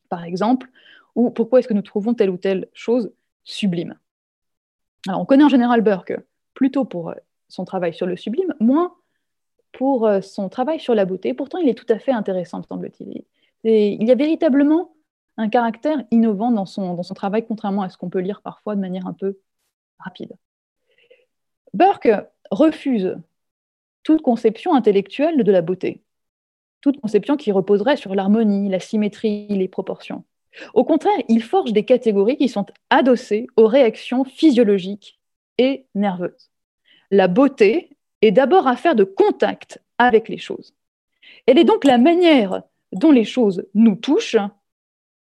par 0.09 0.25
exemple, 0.25 0.71
ou 1.15 1.31
pourquoi 1.31 1.61
est-ce 1.61 1.69
que 1.69 1.75
nous 1.75 1.83
trouvons 1.83 2.15
telle 2.15 2.31
ou 2.31 2.37
telle 2.37 2.69
chose 2.75 3.13
sublime? 3.45 3.99
Alors, 5.09 5.21
on 5.21 5.25
connaît 5.25 5.45
en 5.45 5.49
général 5.49 5.81
Burke 5.81 6.19
plutôt 6.55 6.85
pour 6.85 7.11
euh, 7.11 7.15
son 7.49 7.65
travail 7.65 7.95
sur 7.95 8.07
le 8.07 8.17
sublime, 8.17 8.55
moins 8.61 8.95
pour 9.73 10.07
euh, 10.07 10.21
son 10.21 10.49
travail 10.49 10.81
sur 10.81 10.95
la 10.95 11.05
beauté. 11.05 11.33
Pourtant, 11.33 11.59
il 11.59 11.69
est 11.69 11.75
tout 11.75 11.91
à 11.93 11.99
fait 11.99 12.13
intéressant, 12.13 12.63
semble-t-il. 12.63 13.25
Il 13.65 14.07
y 14.07 14.11
a 14.11 14.15
véritablement 14.15 14.95
un 15.37 15.49
caractère 15.49 16.05
innovant 16.11 16.51
dans 16.51 16.67
son, 16.67 16.95
dans 16.95 17.03
son 17.03 17.15
travail, 17.15 17.45
contrairement 17.47 17.83
à 17.83 17.89
ce 17.89 17.97
qu'on 17.97 18.11
peut 18.11 18.21
lire 18.21 18.43
parfois 18.43 18.75
de 18.75 18.81
manière 18.81 19.07
un 19.07 19.13
peu 19.13 19.39
rapide. 19.99 20.33
Burke 21.75 22.09
refuse 22.51 23.17
toute 24.03 24.23
conception 24.23 24.75
intellectuelle 24.75 25.43
de 25.43 25.53
la 25.53 25.63
beauté, 25.63 26.03
toute 26.81 27.01
conception 27.01 27.37
qui 27.37 27.53
reposerait 27.53 27.97
sur 27.97 28.15
l'harmonie, 28.15 28.69
la 28.69 28.81
symétrie, 28.81 29.49
les 29.49 29.69
proportions. 29.69 30.25
Au 30.75 30.85
contraire, 30.85 31.19
il 31.29 31.43
forge 31.43 31.73
des 31.73 31.85
catégories 31.85 32.37
qui 32.37 32.49
sont 32.49 32.67
adossées 32.91 33.47
aux 33.57 33.67
réactions 33.67 34.25
physiologiques 34.25 35.19
et 35.59 35.87
nerveuses. 35.95 36.51
La 37.11 37.29
beauté 37.29 37.97
est 38.23 38.33
d'abord 38.33 38.67
affaire 38.67 38.95
de 38.95 39.05
contact 39.05 39.83
avec 39.99 40.29
les 40.29 40.39
choses. 40.39 40.75
Elle 41.47 41.59
est 41.59 41.65
donc 41.65 41.85
la 41.85 41.99
manière 41.99 42.63
dont 42.93 43.11
les 43.11 43.25
choses 43.25 43.67
nous 43.75 43.97
touchent, 43.97 44.37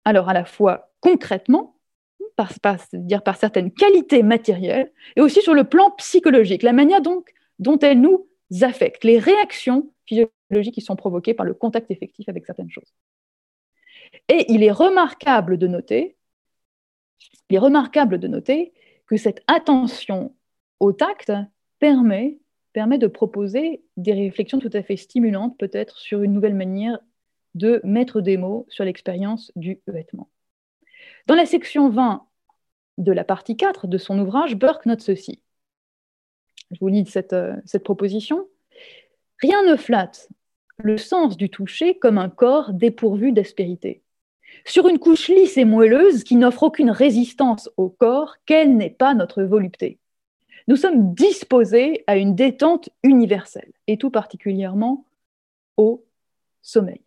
alors 0.06 0.30
à 0.30 0.34
la 0.34 0.46
fois 0.46 0.92
concrètement, 1.00 1.76
par, 2.62 2.78
dire 2.94 3.24
par 3.24 3.38
certaines 3.38 3.72
qualités 3.72 4.24
matérielles, 4.24 4.92
et 5.16 5.22
aussi 5.22 5.42
sur 5.42 5.54
le 5.54 5.64
plan 5.64 5.92
psychologique, 5.92 6.64
la 6.64 6.74
manière 6.74 7.02
donc 7.02 7.34
dont 7.60 7.80
elles 7.80 8.00
nous 8.00 8.28
affectent, 8.62 9.04
les 9.04 9.20
réactions 9.20 9.92
physiologiques 10.06 10.76
qui 10.76 10.82
sont 10.82 10.96
provoquées 10.96 11.34
par 11.34 11.46
le 11.46 11.54
contact 11.54 11.90
effectif 11.92 12.28
avec 12.30 12.46
certaines 12.46 12.70
choses. 12.70 12.94
Et 14.28 14.46
il 14.50 14.64
est 14.64 14.72
remarquable 14.72 15.58
de 15.58 15.68
noter, 15.68 16.18
il 17.50 17.56
est 17.56 17.60
remarquable 17.60 18.20
de 18.20 18.28
noter 18.28 18.74
que 19.08 19.18
cette 19.18 19.44
attention 19.48 20.36
au 20.80 20.94
tact 20.94 21.32
permet, 21.80 22.40
permet 22.74 22.98
de 22.98 23.08
proposer 23.08 23.84
des 23.98 24.14
réflexions 24.14 24.60
tout 24.60 24.70
à 24.74 24.84
fait 24.84 24.98
stimulantes, 24.98 25.58
peut-être 25.58 25.98
sur 25.98 26.24
une 26.24 26.34
nouvelle 26.34 26.56
manière 26.56 27.00
de 27.54 27.82
mettre 27.84 28.22
des 28.22 28.38
mots 28.38 28.66
sur 28.70 28.86
l'expérience 28.86 29.52
du 29.56 29.82
vêtement. 29.88 30.30
Dans 31.28 31.36
la 31.36 31.46
section 31.46 31.90
20 31.90 32.26
de 33.02 33.12
la 33.12 33.24
partie 33.24 33.58
4 33.58 33.88
de 33.88 33.98
son 33.98 34.20
ouvrage, 34.20 34.56
Burke 34.56 34.86
note 34.86 35.02
ceci. 35.02 35.42
Je 36.72 36.78
vous 36.80 36.88
lis 36.88 37.06
cette, 37.06 37.34
euh, 37.34 37.56
cette 37.66 37.84
proposition. 37.84 38.48
Rien 39.40 39.64
ne 39.64 39.76
flatte 39.76 40.30
le 40.78 40.98
sens 40.98 41.38
du 41.38 41.50
toucher 41.50 41.98
comme 41.98 42.18
un 42.18 42.30
corps 42.30 42.74
dépourvu 42.74 43.32
d'aspérité. 43.32 44.04
Sur 44.66 44.88
une 44.88 45.00
couche 45.00 45.28
lisse 45.28 45.58
et 45.58 45.66
moelleuse 45.66 46.24
qui 46.24 46.36
n'offre 46.36 46.64
aucune 46.64 46.92
résistance 46.92 47.70
au 47.78 47.90
corps, 47.90 48.36
quelle 48.46 48.78
n'est 48.78 48.90
pas 48.90 49.14
notre 49.14 49.44
volupté? 49.44 50.00
Nous 50.68 50.76
sommes 50.76 51.14
disposés 51.14 52.04
à 52.08 52.18
une 52.18 52.36
détente 52.36 52.90
universelle, 53.04 53.72
et 53.88 53.98
tout 53.98 54.12
particulièrement 54.12 55.06
au 55.78 56.06
sommeil. 56.62 57.02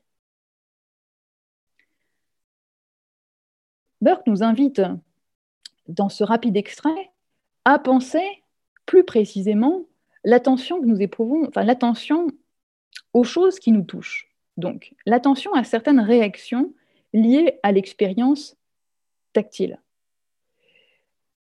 Burke 4.01 4.27
nous 4.27 4.43
invite, 4.43 4.83
dans 5.89 6.09
ce 6.09 6.25
rapide 6.25 6.57
extrait, 6.57 7.11
à 7.65 7.79
penser 7.79 8.25
plus 8.87 9.05
précisément 9.05 9.85
l'attention 10.25 10.81
que 10.81 10.87
nous 10.87 11.01
éprouvons, 11.01 11.47
enfin 11.49 11.65
l'attention 11.65 12.27
aux 13.13 13.25
choses 13.25 13.59
qui 13.59 13.73
nous 13.73 13.83
touchent. 13.83 14.29
Donc, 14.57 14.95
l'attention 15.07 15.53
à 15.55 15.65
certaines 15.65 16.01
réactions 16.01 16.73
liées 17.13 17.59
à 17.63 17.73
l'expérience 17.73 18.57
tactile. 19.33 19.81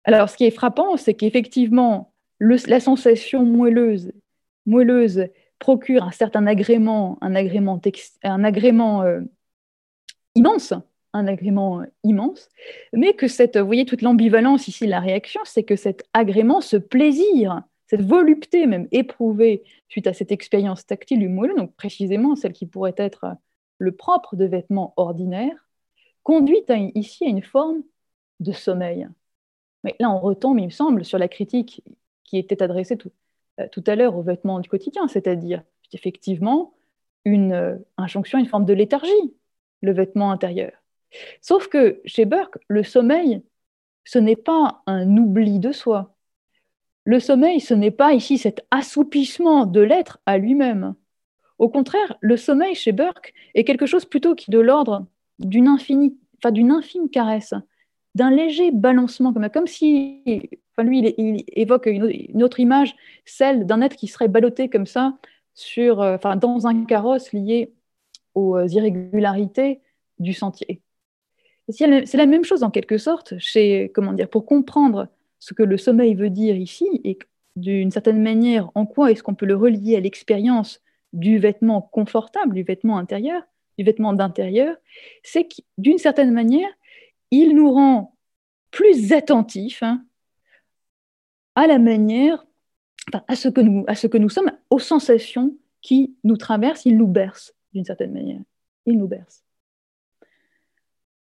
Alors, 0.03 0.29
ce 0.29 0.37
qui 0.37 0.45
est 0.45 0.51
frappant, 0.51 0.97
c'est 0.97 1.13
qu'effectivement, 1.13 2.13
la 2.39 2.79
sensation 2.79 3.45
moelleuse, 3.45 4.11
procure 5.59 6.03
un 6.03 6.11
certain 6.11 6.47
agrément, 6.47 7.17
un 7.21 7.35
agrément, 7.35 7.81
un 8.23 8.43
agrément 8.43 9.03
euh, 9.03 9.21
immense, 10.35 10.73
un 11.13 11.27
agrément 11.27 11.83
immense, 12.03 12.49
mais 12.93 13.13
que 13.13 13.27
cette, 13.27 13.57
vous 13.57 13.65
voyez 13.65 13.85
toute 13.85 14.01
l'ambivalence 14.01 14.67
ici 14.67 14.85
de 14.85 14.91
la 14.91 14.99
réaction, 14.99 15.41
c'est 15.43 15.63
que 15.63 15.75
cet 15.75 16.03
agrément, 16.13 16.61
ce 16.61 16.77
plaisir 16.77 17.63
cette 17.89 18.03
volupté 18.03 18.67
même 18.67 18.87
éprouvée 18.91 19.63
suite 19.89 20.05
à 20.05 20.13
cette 20.13 20.31
expérience 20.31 20.85
tactile 20.85 21.19
du 21.19 21.27
moelleux, 21.27 21.55
donc 21.55 21.75
précisément 21.75 22.35
celle 22.35 22.53
qui 22.53 22.67
pourrait 22.67 22.93
être 22.97 23.35
le 23.79 23.91
propre 23.95 24.35
de 24.35 24.45
vêtements 24.45 24.93
ordinaires, 24.95 25.67
conduit 26.21 26.63
ici 26.93 27.25
à 27.25 27.29
une 27.29 27.41
forme 27.41 27.81
de 28.39 28.51
sommeil. 28.51 29.07
Mais 29.83 29.95
là, 29.99 30.11
on 30.11 30.19
retombe, 30.19 30.59
il 30.59 30.65
me 30.65 30.69
semble, 30.69 31.03
sur 31.03 31.17
la 31.17 31.27
critique 31.27 31.83
qui 32.25 32.37
était 32.37 32.61
adressée 32.61 32.95
tout, 32.95 33.11
euh, 33.59 33.67
à 33.87 33.95
l'heure 33.95 34.15
aux 34.15 34.21
vêtements 34.21 34.59
du 34.59 34.69
quotidien, 34.69 35.07
c'est-à-dire 35.07 35.63
effectivement 35.91 36.75
une 37.25 37.53
euh, 37.53 37.75
injonction, 37.97 38.37
une 38.37 38.45
forme 38.45 38.65
de 38.65 38.73
léthargie, 38.73 39.33
le 39.81 39.93
vêtement 39.93 40.31
intérieur. 40.31 40.78
Sauf 41.41 41.67
que 41.67 42.01
chez 42.05 42.25
Burke, 42.25 42.57
le 42.67 42.83
sommeil, 42.83 43.41
ce 44.03 44.19
n'est 44.19 44.35
pas 44.35 44.81
un 44.85 45.17
oubli 45.17 45.59
de 45.59 45.71
soi, 45.71 46.15
le 47.05 47.19
sommeil, 47.19 47.59
ce 47.59 47.73
n'est 47.73 47.91
pas 47.91 48.13
ici 48.13 48.37
cet 48.37 48.65
assoupissement 48.71 49.65
de 49.65 49.81
l'être 49.81 50.19
à 50.25 50.37
lui-même. 50.37 50.93
Au 51.57 51.67
contraire, 51.69 52.15
le 52.21 52.37
sommeil 52.37 52.75
chez 52.75 52.91
Burke 52.91 53.33
est 53.55 53.63
quelque 53.63 53.85
chose 53.85 54.05
plutôt 54.05 54.35
qui 54.35 54.51
de 54.51 54.59
l'ordre 54.59 55.07
d'une 55.39 55.67
infime 55.67 56.11
caresse, 57.11 57.53
d'un 58.15 58.31
léger 58.31 58.71
balancement, 58.71 59.33
comme, 59.33 59.49
comme 59.49 59.67
si, 59.67 60.21
enfin 60.71 60.87
lui, 60.87 60.99
il, 61.17 61.43
évoque 61.47 61.87
une, 61.87 62.43
autre 62.43 62.59
image, 62.59 62.95
celle 63.25 63.65
d'un 63.65 63.81
être 63.81 63.95
qui 63.95 64.07
serait 64.07 64.27
ballotté 64.27 64.69
comme 64.69 64.85
ça 64.85 65.17
sur, 65.53 66.01
euh, 66.01 66.17
dans 66.37 66.67
un 66.67 66.85
carrosse 66.85 67.31
lié 67.33 67.73
aux 68.35 68.55
euh, 68.55 68.67
irrégularités 68.67 69.81
du 70.19 70.33
sentier. 70.33 70.81
C'est 71.69 72.13
la 72.15 72.25
même 72.25 72.43
chose 72.43 72.63
en 72.63 72.71
quelque 72.71 72.97
sorte 72.97 73.37
chez, 73.37 73.91
comment 73.93 74.13
dire, 74.13 74.29
pour 74.29 74.45
comprendre 74.45 75.07
ce 75.39 75.53
que 75.53 75.63
le 75.63 75.77
sommeil 75.77 76.15
veut 76.15 76.29
dire 76.29 76.55
ici 76.55 76.87
et 77.03 77.17
d'une 77.55 77.91
certaine 77.91 78.21
manière 78.21 78.69
en 78.75 78.85
quoi 78.85 79.11
est-ce 79.11 79.23
qu'on 79.23 79.35
peut 79.35 79.45
le 79.45 79.55
relier 79.55 79.95
à 79.95 79.99
l'expérience 79.99 80.81
du 81.13 81.39
vêtement 81.39 81.81
confortable, 81.81 82.53
du 82.53 82.63
vêtement 82.63 82.97
intérieur, 82.97 83.43
du 83.77 83.83
vêtement 83.83 84.13
d'intérieur, 84.13 84.75
c'est 85.23 85.45
que 85.45 85.61
d'une 85.77 85.97
certaine 85.97 86.31
manière, 86.31 86.69
il 87.31 87.55
nous 87.55 87.71
rend 87.71 88.15
plus 88.71 89.13
attentifs 89.13 89.83
hein, 89.83 90.03
à 91.55 91.67
la 91.67 91.79
manière, 91.79 92.45
à, 93.27 93.35
ce 93.35 93.49
que 93.49 93.61
nous, 93.61 93.83
à 93.87 93.95
ce 93.95 94.07
que 94.07 94.17
nous 94.17 94.29
sommes, 94.29 94.51
aux 94.69 94.79
sensations 94.79 95.55
qui 95.81 96.15
nous 96.23 96.37
traversent, 96.37 96.85
il 96.85 96.97
nous 96.97 97.07
berce 97.07 97.53
d'une 97.73 97.85
certaine 97.85 98.13
manière. 98.13 98.41
Il 98.85 98.97
nous 98.97 99.07
berce. 99.07 99.43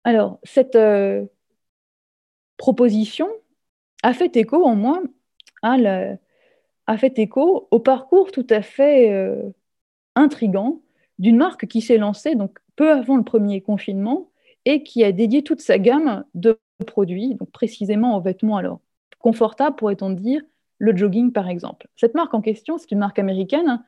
Alors, 0.04 0.38
cette 0.44 0.76
euh, 0.76 1.24
proposition 2.56 3.28
a 4.02 4.12
fait 4.12 4.36
écho 4.36 4.64
en 4.64 4.76
moi, 4.76 5.02
a 5.62 6.98
fait 6.98 7.18
écho 7.18 7.68
au 7.70 7.80
parcours 7.80 8.30
tout 8.32 8.46
à 8.50 8.60
fait 8.60 9.10
euh, 9.12 9.42
intrigant 10.14 10.82
d'une 11.18 11.36
marque 11.36 11.66
qui 11.66 11.80
s'est 11.80 11.96
lancée 11.96 12.34
donc 12.34 12.58
peu 12.76 12.90
avant 12.92 13.16
le 13.16 13.24
premier 13.24 13.62
confinement 13.62 14.30
et 14.66 14.82
qui 14.82 15.04
a 15.04 15.12
dédié 15.12 15.42
toute 15.42 15.60
sa 15.60 15.78
gamme 15.78 16.24
de 16.34 16.58
produits, 16.86 17.34
donc 17.34 17.50
précisément 17.50 18.16
aux 18.16 18.20
vêtements 18.20 18.56
alors 18.56 18.80
confortables, 19.20 19.76
pourrait-on 19.76 20.10
dire, 20.10 20.42
le 20.78 20.94
jogging 20.94 21.32
par 21.32 21.48
exemple. 21.48 21.88
Cette 21.96 22.14
marque 22.14 22.34
en 22.34 22.42
question, 22.42 22.76
c'est 22.76 22.90
une 22.90 22.98
marque 22.98 23.18
américaine, 23.18 23.82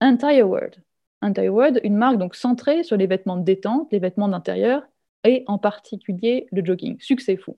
Entire 0.00 0.48
World. 0.48 0.76
Entire 1.22 1.52
World, 1.52 1.80
une 1.82 1.96
marque 1.96 2.18
donc 2.18 2.36
centrée 2.36 2.84
sur 2.84 2.96
les 2.96 3.06
vêtements 3.06 3.36
de 3.36 3.42
détente, 3.42 3.88
les 3.90 3.98
vêtements 3.98 4.28
d'intérieur 4.28 4.86
et 5.26 5.44
en 5.46 5.58
particulier 5.58 6.46
le 6.52 6.64
jogging. 6.64 6.96
Succès 7.00 7.36
fou. 7.36 7.56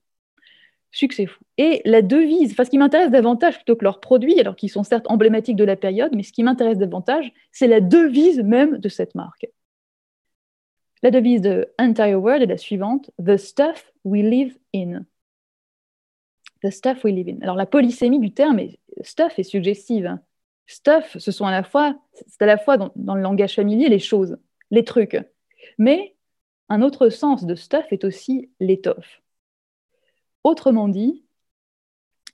Succès 0.91 1.27
fou. 1.27 1.43
Et 1.59 1.83
la 1.85 2.03
devise, 2.03 2.53
enfin 2.53 2.65
ce 2.65 2.71
qui 2.71 2.79
m'intéresse 2.79 3.11
davantage 3.11 3.57
plutôt 3.57 3.77
que 3.77 3.85
leurs 3.85 4.01
produits, 4.01 4.41
alors 4.41 4.57
qu'ils 4.57 4.71
sont 4.71 4.85
certes 4.85 5.07
emblématiques 5.09 5.57
de 5.57 5.65
la 5.65 5.77
période, 5.77 6.15
mais 6.15 6.23
ce 6.23 6.33
qui 6.33 6.43
m'intéresse 6.43 6.79
davantage, 6.79 7.33
c'est 7.53 7.67
la 7.67 7.81
devise 7.81 8.41
même 8.41 8.79
de 8.79 8.89
cette 8.89 9.15
marque. 9.15 9.47
La 11.03 11.11
devise 11.11 11.43
de 11.43 11.69
Entire 11.79 12.21
World 12.21 12.43
est 12.43 12.47
la 12.47 12.57
suivante 12.57 13.11
The 13.25 13.37
stuff 13.37 13.93
we 14.05 14.23
live 14.23 14.59
in. 14.75 15.05
The 16.63 16.71
stuff 16.71 17.05
we 17.05 17.13
live 17.13 17.29
in. 17.29 17.41
Alors 17.43 17.57
la 17.57 17.67
polysémie 17.67 18.19
du 18.19 18.33
terme 18.33 18.59
est, 18.59 18.79
stuff 19.03 19.39
est 19.39 19.45
suggestive. 19.45 20.19
Stuff, 20.67 21.17
ce 21.19 21.31
sont 21.31 21.47
à 21.47 21.51
la 21.51 21.63
fois, 21.63 21.99
c'est 22.27 22.43
à 22.43 22.47
la 22.47 22.59
fois 22.59 22.77
dans, 22.77 23.15
le 23.15 23.23
langage 23.23 23.55
familier 23.55 23.89
les 23.89 23.99
choses, 23.99 24.37
les 24.71 24.85
trucs. 24.85 25.17
Mais 25.79 26.17
un 26.69 26.83
autre 26.83 27.09
sens 27.09 27.45
de 27.45 27.55
stuff 27.55 27.87
est 27.93 28.05
aussi 28.05 28.51
l'étoffe. 28.61 29.23
Autrement 30.45 30.89
dit, 30.89 31.25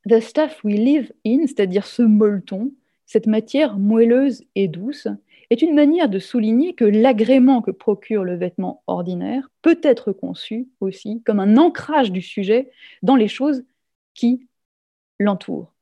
the 0.08 0.20
stuff 0.20 0.62
we 0.64 0.76
live 0.76 1.12
in, 1.26 1.46
c'est-à-dire 1.46 1.86
ce 1.86 2.02
molleton, 2.02 2.72
cette 3.06 3.26
matière 3.26 3.78
moelleuse 3.78 4.44
et 4.54 4.68
douce, 4.68 5.08
est 5.50 5.62
une 5.62 5.74
manière 5.74 6.08
de 6.08 6.18
souligner 6.18 6.74
que 6.74 6.84
l'agrément 6.84 7.62
que 7.62 7.70
procure 7.70 8.24
le 8.24 8.36
vêtement 8.36 8.82
ordinaire 8.86 9.50
peut 9.62 9.78
être 9.82 10.12
conçu 10.12 10.68
aussi 10.80 11.22
comme 11.24 11.40
un 11.40 11.56
ancrage 11.56 12.12
du 12.12 12.22
sujet 12.22 12.70
dans 13.02 13.16
les 13.16 13.28
choses 13.28 13.64
qui 14.14 14.48
l'entourent. 15.18 15.72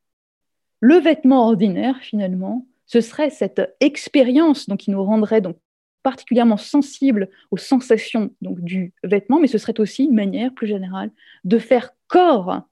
Le 0.80 0.96
vêtement 0.96 1.46
ordinaire, 1.46 1.98
finalement, 2.00 2.66
ce 2.86 3.00
serait 3.00 3.30
cette 3.30 3.76
expérience 3.80 4.68
donc, 4.68 4.80
qui 4.80 4.90
nous 4.90 5.02
rendrait 5.02 5.40
donc 5.40 5.56
particulièrement 6.02 6.56
sensibles 6.56 7.30
aux 7.50 7.56
sensations 7.56 8.34
du 8.40 8.92
vêtement, 9.04 9.40
mais 9.40 9.46
ce 9.46 9.58
serait 9.58 9.80
aussi 9.80 10.04
une 10.04 10.14
manière 10.14 10.52
plus 10.54 10.66
générale 10.66 11.10
de 11.44 11.58
faire 11.58 11.92
corps, 12.08 12.62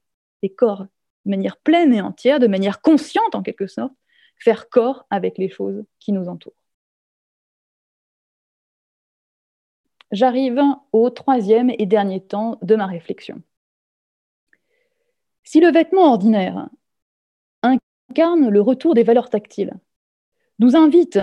et 0.41 0.53
corps 0.53 0.85
de 1.25 1.29
manière 1.29 1.57
pleine 1.57 1.93
et 1.93 2.01
entière, 2.01 2.39
de 2.39 2.47
manière 2.47 2.81
consciente 2.81 3.35
en 3.35 3.43
quelque 3.43 3.67
sorte, 3.67 3.93
faire 4.37 4.69
corps 4.69 5.05
avec 5.09 5.37
les 5.37 5.49
choses 5.49 5.83
qui 5.99 6.11
nous 6.11 6.27
entourent. 6.27 6.53
j'arrive 10.11 10.61
au 10.91 11.09
troisième 11.09 11.71
et 11.77 11.85
dernier 11.85 12.21
temps 12.21 12.59
de 12.61 12.75
ma 12.75 12.85
réflexion. 12.85 13.41
Si 15.43 15.59
le 15.59 15.71
vêtement 15.71 16.11
ordinaire 16.11 16.69
incarne 17.63 18.49
le 18.49 18.61
retour 18.61 18.93
des 18.93 19.03
valeurs 19.03 19.29
tactiles, 19.29 19.73
nous 20.59 20.75
invite 20.75 21.19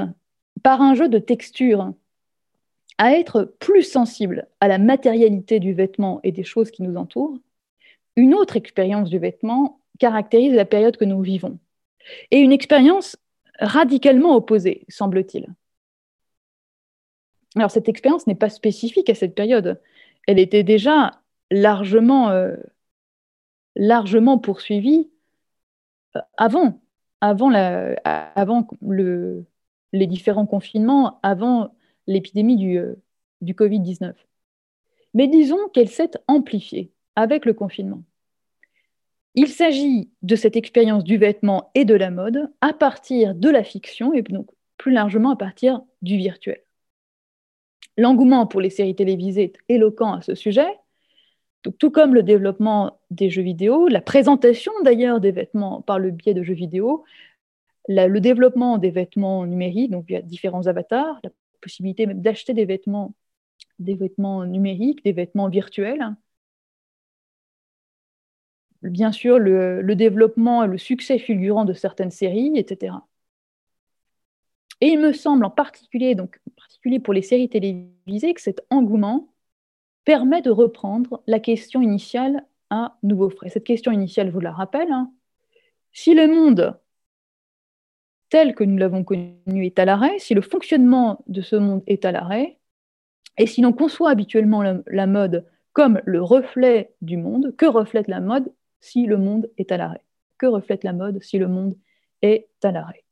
par 0.62 0.82
un 0.82 0.94
jeu 0.94 1.08
de 1.08 1.18
texture 1.18 1.92
à 2.98 3.12
être 3.12 3.44
plus 3.44 3.82
sensible 3.82 4.48
à 4.60 4.68
la 4.68 4.78
matérialité 4.78 5.60
du 5.60 5.72
vêtement 5.72 6.20
et 6.24 6.32
des 6.32 6.42
choses 6.42 6.70
qui 6.70 6.82
nous 6.82 6.96
entourent, 6.96 7.38
une 8.16 8.34
autre 8.34 8.56
expérience 8.56 9.08
du 9.08 9.18
vêtement 9.18 9.80
caractérise 9.98 10.52
la 10.52 10.64
période 10.64 10.96
que 10.96 11.04
nous 11.04 11.22
vivons. 11.22 11.58
Et 12.30 12.38
une 12.38 12.52
expérience 12.52 13.16
radicalement 13.60 14.34
opposée, 14.34 14.84
semble-t-il. 14.88 15.46
Alors 17.56 17.70
cette 17.70 17.88
expérience 17.88 18.26
n'est 18.26 18.34
pas 18.34 18.50
spécifique 18.50 19.10
à 19.10 19.14
cette 19.14 19.34
période. 19.34 19.80
Elle 20.26 20.38
était 20.38 20.62
déjà 20.62 21.12
largement, 21.50 22.30
euh, 22.30 22.56
poursuivie 24.42 25.10
euh, 26.16 26.20
avant 26.36 26.80
le, 27.20 27.96
les 29.92 30.06
différents 30.06 30.46
confinements, 30.46 31.20
avant 31.22 31.74
l'épidémie 32.06 32.56
du, 32.56 32.78
euh, 32.78 32.94
du 33.40 33.54
Covid-19. 33.54 34.12
Mais 35.14 35.28
disons 35.28 35.68
qu'elle 35.72 35.88
s'est 35.88 36.12
amplifiée 36.26 36.92
avec 37.16 37.44
le 37.44 37.54
confinement. 37.54 38.02
Il 39.34 39.48
s'agit 39.48 40.10
de 40.22 40.36
cette 40.36 40.56
expérience 40.56 41.04
du 41.04 41.16
vêtement 41.16 41.70
et 41.74 41.84
de 41.84 41.94
la 41.94 42.10
mode 42.10 42.50
à 42.60 42.72
partir 42.72 43.34
de 43.34 43.48
la 43.48 43.62
fiction 43.62 44.12
et 44.12 44.22
donc 44.22 44.50
plus 44.76 44.92
largement 44.92 45.30
à 45.30 45.36
partir 45.36 45.82
du 46.02 46.16
virtuel. 46.16 46.62
L'engouement 47.96 48.46
pour 48.46 48.60
les 48.60 48.70
séries 48.70 48.94
télévisées 48.94 49.44
est 49.44 49.74
éloquent 49.74 50.14
à 50.14 50.22
ce 50.22 50.34
sujet, 50.34 50.68
tout 51.78 51.90
comme 51.90 52.14
le 52.14 52.22
développement 52.22 53.00
des 53.10 53.30
jeux 53.30 53.42
vidéo, 53.42 53.88
la 53.88 54.00
présentation 54.00 54.72
d'ailleurs 54.84 55.20
des 55.20 55.32
vêtements 55.32 55.82
par 55.82 55.98
le 55.98 56.10
biais 56.10 56.34
de 56.34 56.42
jeux 56.42 56.54
vidéo, 56.54 57.04
le 57.88 58.20
développement 58.20 58.78
des 58.78 58.90
vêtements 58.90 59.46
numériques, 59.46 59.90
donc 59.90 60.06
via 60.06 60.22
différents 60.22 60.66
avatars, 60.66 61.20
la 61.24 61.30
possibilité 61.60 62.06
même 62.06 62.20
d'acheter 62.20 62.54
des 62.54 62.66
vêtements, 62.66 63.14
des 63.78 63.94
vêtements 63.94 64.44
numériques, 64.44 65.02
des 65.04 65.12
vêtements 65.12 65.48
virtuels. 65.48 66.14
Bien 68.82 69.10
sûr, 69.10 69.38
le, 69.38 69.82
développement 69.94 70.62
et 70.62 70.68
le 70.68 70.78
succès 70.78 71.18
fulgurant 71.18 71.64
de 71.64 71.72
certaines 71.72 72.12
séries, 72.12 72.52
etc. 72.56 72.94
Et 74.80 74.88
il 74.88 75.00
me 75.00 75.12
semble 75.12 75.44
en 75.44 75.50
particulier, 75.50 76.14
donc 76.14 76.38
en 76.48 76.52
particulier 76.56 77.00
pour 77.00 77.12
les 77.12 77.22
séries 77.22 77.48
télévisées, 77.48 78.34
que 78.34 78.40
cet 78.40 78.64
engouement 78.70 79.32
permet 80.04 80.42
de 80.42 80.50
reprendre 80.50 81.22
la 81.26 81.40
question 81.40 81.82
initiale 81.82 82.46
à 82.70 82.96
nouveau 83.02 83.30
frais. 83.30 83.48
Cette 83.48 83.64
question 83.64 83.90
initiale, 83.90 84.30
vous 84.30 84.40
la 84.40 84.52
rappelle, 84.52 84.92
hein. 84.92 85.12
si 85.92 86.14
le 86.14 86.28
monde 86.28 86.78
tel 88.30 88.54
que 88.54 88.64
nous 88.64 88.76
l'avons 88.76 89.04
connu 89.04 89.66
est 89.66 89.78
à 89.78 89.84
l'arrêt, 89.84 90.18
si 90.18 90.34
le 90.34 90.40
fonctionnement 90.40 91.22
de 91.26 91.40
ce 91.40 91.56
monde 91.56 91.82
est 91.86 92.04
à 92.04 92.12
l'arrêt, 92.12 92.58
et 93.38 93.46
si 93.46 93.60
l'on 93.60 93.72
conçoit 93.72 94.10
habituellement 94.10 94.62
la, 94.62 95.06
mode 95.06 95.46
comme 95.72 96.00
le 96.04 96.22
reflet 96.22 96.92
du 97.00 97.16
monde, 97.16 97.54
que 97.56 97.66
reflète 97.66 98.08
la 98.08 98.20
mode 98.20 98.52
si 98.80 99.06
le 99.06 99.16
monde 99.16 99.48
est 99.58 99.70
à 99.72 99.76
l'arrêt? 99.76 100.02
Que 100.38 100.46
reflète 100.46 100.84
la 100.84 100.92
mode 100.92 101.22
si 101.22 101.38
le 101.38 101.48
monde 101.48 101.76
est 102.22 102.48
à 102.64 102.72
l'arrêt? 102.72 103.04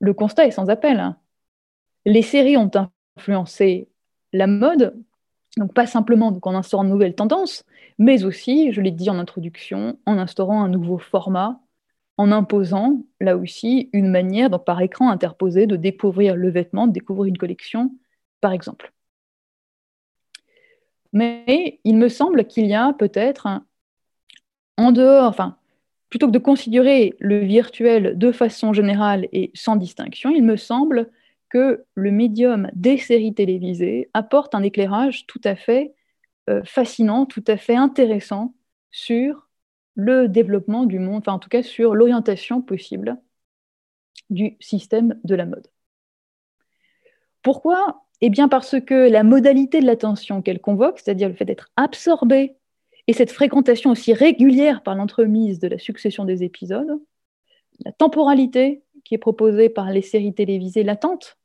Le 0.00 0.12
constat 0.14 0.46
est 0.46 0.50
sans 0.50 0.68
appel. 0.68 0.98
Hein. 0.98 1.16
Les 2.04 2.22
séries 2.22 2.56
ont 2.56 2.70
influencé 3.16 3.88
la 4.32 4.48
mode, 4.48 5.00
donc 5.56 5.72
pas 5.72 5.86
simplement 5.86 6.36
en 6.42 6.54
instaurant 6.54 6.84
de 6.84 6.88
nouvelles 6.88 7.14
tendances, 7.14 7.64
mais 7.98 8.24
aussi, 8.24 8.72
je 8.72 8.80
l'ai 8.80 8.90
dit 8.90 9.08
en 9.08 9.18
introduction, 9.20 9.96
en 10.06 10.18
instaurant 10.18 10.64
un 10.64 10.68
nouveau 10.68 10.98
format, 10.98 11.60
en 12.16 12.30
imposant 12.32 13.04
là 13.20 13.36
aussi 13.36 13.90
une 13.92 14.08
manière, 14.08 14.50
donc 14.50 14.64
par 14.64 14.80
écran 14.80 15.10
interposé, 15.10 15.66
de 15.66 15.76
découvrir 15.76 16.36
le 16.36 16.50
vêtement, 16.50 16.86
de 16.86 16.92
découvrir 16.92 17.26
une 17.26 17.38
collection, 17.38 17.92
par 18.40 18.52
exemple. 18.52 18.92
Mais 21.12 21.80
il 21.84 21.96
me 21.96 22.08
semble 22.08 22.46
qu'il 22.46 22.66
y 22.66 22.74
a 22.74 22.92
peut-être, 22.92 23.48
en 24.76 24.92
dehors, 24.92 25.28
enfin, 25.28 25.56
plutôt 26.08 26.26
que 26.26 26.32
de 26.32 26.38
considérer 26.38 27.14
le 27.18 27.38
virtuel 27.38 28.18
de 28.18 28.32
façon 28.32 28.72
générale 28.72 29.28
et 29.32 29.50
sans 29.54 29.76
distinction, 29.76 30.30
il 30.30 30.44
me 30.44 30.56
semble 30.56 31.10
que 31.48 31.84
le 31.94 32.10
médium 32.10 32.68
des 32.74 32.98
séries 32.98 33.34
télévisées 33.34 34.10
apporte 34.14 34.54
un 34.54 34.62
éclairage 34.62 35.26
tout 35.26 35.40
à 35.44 35.56
fait 35.56 35.94
fascinant, 36.64 37.26
tout 37.26 37.44
à 37.46 37.56
fait 37.56 37.76
intéressant 37.76 38.54
sur 38.90 39.48
le 39.94 40.28
développement 40.28 40.84
du 40.84 40.98
monde, 40.98 41.18
enfin 41.20 41.32
en 41.32 41.38
tout 41.38 41.48
cas 41.48 41.62
sur 41.62 41.94
l'orientation 41.94 42.62
possible 42.62 43.16
du 44.30 44.56
système 44.60 45.18
de 45.24 45.34
la 45.34 45.46
mode. 45.46 45.68
Pourquoi? 47.42 48.04
Eh 48.20 48.30
bien 48.30 48.48
parce 48.48 48.80
que 48.80 49.08
la 49.08 49.22
modalité 49.22 49.80
de 49.80 49.86
l'attention 49.86 50.42
qu'elle 50.42 50.60
convoque, 50.60 50.98
c'est-à-dire 50.98 51.28
le 51.28 51.34
fait 51.34 51.44
d'être 51.44 51.70
absorbé, 51.76 52.56
et 53.06 53.12
cette 53.12 53.30
fréquentation 53.30 53.90
aussi 53.90 54.14
régulière 54.14 54.82
par 54.82 54.94
l'entremise 54.94 55.58
de 55.58 55.68
la 55.68 55.78
succession 55.78 56.24
des 56.24 56.42
épisodes, 56.42 57.00
la 57.84 57.92
temporalité 57.92 58.82
qui 59.04 59.14
est 59.14 59.18
proposée 59.18 59.68
par 59.68 59.90
les 59.90 60.00
séries 60.00 60.32
télévisées, 60.32 60.84
l'attente 60.84 61.38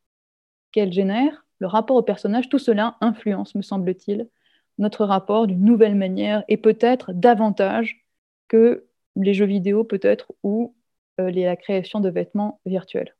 qu'elles 0.71 0.93
génèrent, 0.93 1.45
le 1.57 1.67
rapport 1.67 1.97
au 1.97 2.03
personnage, 2.03 2.47
tout 2.47 2.59
cela 2.59 2.95
influence, 3.01 3.55
me 3.55 3.61
semble-t-il, 3.61 4.29
notre 4.77 5.03
rapport 5.03 5.47
d'une 5.47 5.65
nouvelle 5.65 5.95
manière 5.95 6.45
et 6.47 6.55
peut-être 6.55 7.11
davantage 7.11 8.05
que 8.49 8.85
les 9.15 9.33
jeux 9.33 9.45
vidéo 9.45 9.85
peut-être 9.85 10.33
ou 10.43 10.75
euh, 11.21 11.31
la 11.31 11.55
création 11.55 12.01
de 12.01 12.09
vêtements 12.09 12.59
virtuels. 12.65 13.15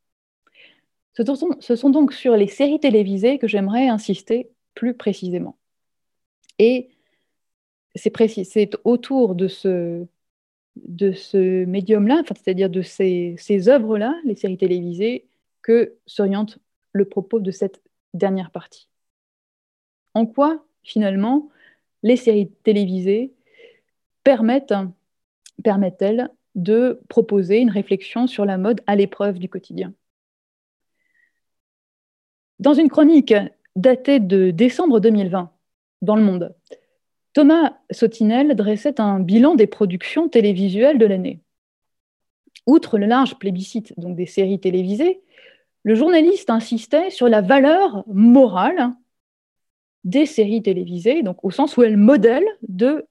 Ce 1.14 1.76
sont, 1.76 1.90
donc 1.90 2.14
sur 2.14 2.36
les 2.38 2.48
séries 2.48 2.80
télévisées 2.80 3.40
que 3.40 3.48
j'aimerais 3.48 3.88
insister 3.88 4.50
plus 4.74 4.94
précisément. 4.94 5.58
Et 6.60 6.90
c'est 7.96 8.78
autour 8.86 9.36
de 9.36 9.48
ce, 9.48 10.06
médium-là, 11.66 12.22
c'est-à-dire 12.26 12.70
de 12.70 12.82
ces, 12.82 13.36
ces 13.38 13.68
œuvres-là, 13.68 14.16
les 14.24 14.36
séries 14.36 14.58
télévisées, 14.58 15.28
que 15.62 15.98
s'oriente 16.06 16.60
le 16.94 17.06
propos 17.06 17.40
de 17.40 17.52
cette 17.52 17.82
dernière 18.14 18.52
partie. 18.52 18.88
En 20.14 20.26
quoi, 20.26 20.66
finalement, 20.84 21.50
les 22.04 22.16
séries 22.16 22.50
télévisées 22.64 23.34
permettent 24.24 24.74
permettent-elles 25.64 26.30
de 26.56 27.02
proposer 27.10 27.60
une 27.60 27.70
réflexion 27.70 28.28
sur 28.28 28.46
la 28.46 28.58
mode 28.58 28.82
à 28.88 28.96
l'épreuve 28.96 29.40
du 29.40 29.50
quotidien? 29.50 29.94
Dans 32.60 32.74
une 32.74 32.90
chronique 32.90 33.34
datée 33.76 34.20
de 34.20 34.52
décembre 34.52 35.00
2020 35.00 35.52
dans 36.02 36.16
Le 36.16 36.24
Monde, 36.24 36.56
Thomas 37.34 37.78
Sotinel 37.92 38.56
dressait 38.56 39.00
un 39.00 39.20
bilan 39.20 39.56
des 39.56 39.68
productions 39.68 40.28
télévisuelles 40.28 40.98
de 40.98 41.06
l'année. 41.06 41.42
Outre 42.66 42.98
le 42.98 43.06
large 43.06 43.38
plébiscite 43.40 43.98
donc 43.98 44.16
des 44.16 44.26
séries 44.26 44.60
télévisées, 44.60 45.22
le 45.84 45.96
journaliste 45.96 46.50
insistait 46.50 47.10
sur 47.10 47.30
la 47.30 47.42
valeur 47.42 48.04
morale 48.08 48.94
des 50.04 50.26
séries 50.26 50.62
télévisées, 50.62 51.24
donc 51.24 51.44
au 51.44 51.52
sens 51.52 51.78
où 51.78 51.84
elles 51.84 51.98
modèlent 51.98 52.58
de 52.68 53.06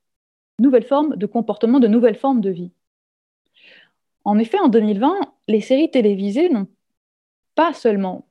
nouvelles 0.59 0.85
formes 0.85 1.17
de 1.17 1.27
comportement, 1.27 1.81
de 1.81 1.89
nouvelles 1.89 2.17
formes 2.17 2.41
de 2.41 2.51
vie. 2.51 2.73
En 4.25 4.39
effet, 4.39 4.59
en 4.59 4.69
2020, 4.69 5.21
les 5.49 5.61
séries 5.61 5.91
télévisées 5.91 6.49
n'ont 6.49 6.69
pas 7.55 7.73
seulement 7.73 8.27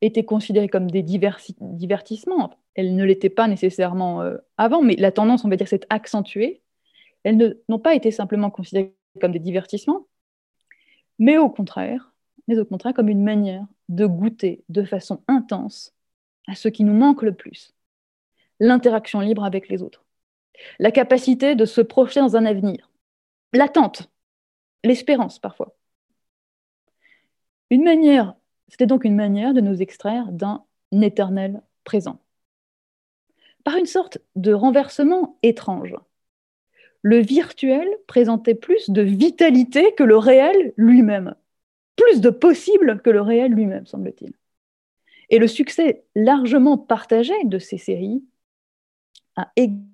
été 0.00 0.24
considérées 0.24 0.68
comme 0.68 0.90
des 0.90 1.02
divertissements, 1.02 2.58
elles 2.78 2.94
ne 2.94 3.04
l'étaient 3.04 3.28
pas 3.28 3.48
nécessairement 3.48 4.22
euh, 4.22 4.36
avant, 4.56 4.82
mais 4.82 4.94
la 4.94 5.10
tendance, 5.10 5.44
on 5.44 5.48
va 5.48 5.56
dire, 5.56 5.66
s'est 5.66 5.80
accentuée. 5.90 6.62
Elles 7.24 7.58
n'ont 7.68 7.80
pas 7.80 7.96
été 7.96 8.12
simplement 8.12 8.50
considérées 8.50 8.94
comme 9.20 9.32
des 9.32 9.40
divertissements, 9.40 10.06
mais 11.18 11.38
au 11.38 11.50
contraire, 11.50 12.12
mais 12.46 12.56
au 12.56 12.64
contraire 12.64 12.94
comme 12.94 13.08
une 13.08 13.24
manière 13.24 13.66
de 13.88 14.06
goûter 14.06 14.62
de 14.68 14.84
façon 14.84 15.24
intense 15.26 15.92
à 16.46 16.54
ce 16.54 16.68
qui 16.68 16.84
nous 16.84 16.94
manque 16.94 17.22
le 17.22 17.34
plus, 17.34 17.74
l'interaction 18.60 19.18
libre 19.18 19.42
avec 19.44 19.68
les 19.68 19.82
autres 19.82 20.04
la 20.78 20.90
capacité 20.90 21.54
de 21.54 21.64
se 21.64 21.80
projeter 21.80 22.20
dans 22.20 22.36
un 22.36 22.44
avenir, 22.44 22.90
l'attente, 23.52 24.10
l'espérance 24.84 25.38
parfois. 25.38 25.76
Une 27.70 27.84
manière, 27.84 28.34
c'était 28.68 28.86
donc 28.86 29.04
une 29.04 29.16
manière 29.16 29.54
de 29.54 29.60
nous 29.60 29.82
extraire 29.82 30.30
d'un 30.32 30.64
éternel 30.92 31.62
présent. 31.84 32.20
Par 33.64 33.76
une 33.76 33.86
sorte 33.86 34.18
de 34.36 34.52
renversement 34.52 35.38
étrange, 35.42 35.94
le 37.02 37.18
virtuel 37.18 37.88
présentait 38.06 38.54
plus 38.54 38.90
de 38.90 39.02
vitalité 39.02 39.94
que 39.94 40.02
le 40.02 40.16
réel 40.16 40.72
lui-même, 40.76 41.34
plus 41.96 42.20
de 42.20 42.30
possible 42.30 43.02
que 43.02 43.10
le 43.10 43.20
réel 43.20 43.52
lui-même, 43.52 43.86
semble-t-il. 43.86 44.32
Et 45.30 45.38
le 45.38 45.46
succès 45.46 46.04
largement 46.14 46.78
partagé 46.78 47.34
de 47.44 47.58
ces 47.58 47.78
séries 47.78 48.24
a 49.36 49.52
également 49.56 49.87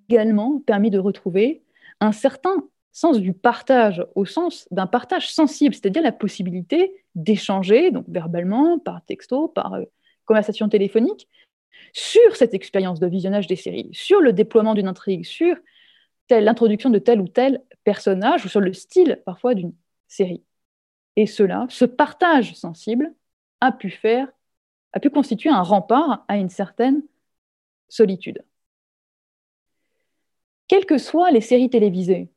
permis 0.66 0.90
de 0.90 0.98
retrouver 0.98 1.62
un 2.00 2.12
certain 2.12 2.64
sens 2.92 3.18
du 3.18 3.32
partage 3.32 4.06
au 4.14 4.24
sens 4.24 4.68
d'un 4.70 4.86
partage 4.86 5.32
sensible, 5.32 5.74
c'est-à-dire 5.74 6.02
la 6.02 6.12
possibilité 6.12 7.04
d'échanger, 7.14 7.90
donc 7.90 8.04
verbalement, 8.08 8.78
par 8.78 9.04
texto, 9.04 9.48
par 9.48 9.74
euh, 9.74 9.84
conversation 10.26 10.68
téléphonique, 10.68 11.28
sur 11.92 12.36
cette 12.36 12.54
expérience 12.54 13.00
de 13.00 13.06
visionnage 13.06 13.46
des 13.46 13.56
séries, 13.56 13.90
sur 13.92 14.20
le 14.20 14.32
déploiement 14.32 14.74
d'une 14.74 14.88
intrigue, 14.88 15.24
sur 15.24 15.56
l'introduction 16.30 16.90
de 16.90 16.98
tel 16.98 17.20
ou 17.20 17.28
tel 17.28 17.62
personnage, 17.82 18.44
ou 18.44 18.48
sur 18.48 18.60
le 18.60 18.72
style 18.72 19.20
parfois 19.26 19.54
d'une 19.54 19.74
série. 20.08 20.42
Et 21.16 21.26
cela, 21.26 21.66
ce 21.68 21.84
partage 21.84 22.54
sensible, 22.54 23.12
a 23.60 23.72
pu 23.72 24.00
a 24.92 25.00
pu 25.00 25.10
constituer 25.10 25.50
un 25.50 25.62
rempart 25.62 26.24
à 26.28 26.36
une 26.36 26.48
certaine 26.48 27.02
solitude 27.88 28.44
quelles 30.68 30.86
que 30.86 30.98
soient 30.98 31.30
les 31.30 31.40
séries 31.40 31.70
télévisées, 31.70 32.30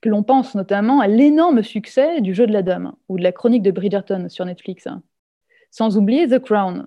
que 0.00 0.08
l'on 0.08 0.22
pense 0.22 0.54
notamment 0.54 1.00
à 1.00 1.06
l'énorme 1.06 1.62
succès 1.62 2.20
du 2.20 2.34
jeu 2.34 2.46
de 2.46 2.52
la 2.52 2.62
dame 2.62 2.94
ou 3.08 3.18
de 3.18 3.22
la 3.22 3.32
chronique 3.32 3.62
de 3.62 3.70
Bridgerton 3.70 4.28
sur 4.28 4.44
Netflix, 4.44 4.86
hein. 4.86 5.02
sans 5.70 5.96
oublier 5.96 6.28
The 6.28 6.40
Crown, 6.40 6.86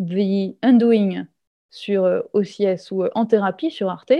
The 0.00 0.56
Undoing 0.62 1.26
sur 1.70 2.04
OCS 2.32 2.60
euh, 2.60 2.76
ou 2.94 3.04
euh, 3.04 3.10
En 3.14 3.26
thérapie 3.26 3.70
sur 3.70 3.88
Arte. 3.88 4.12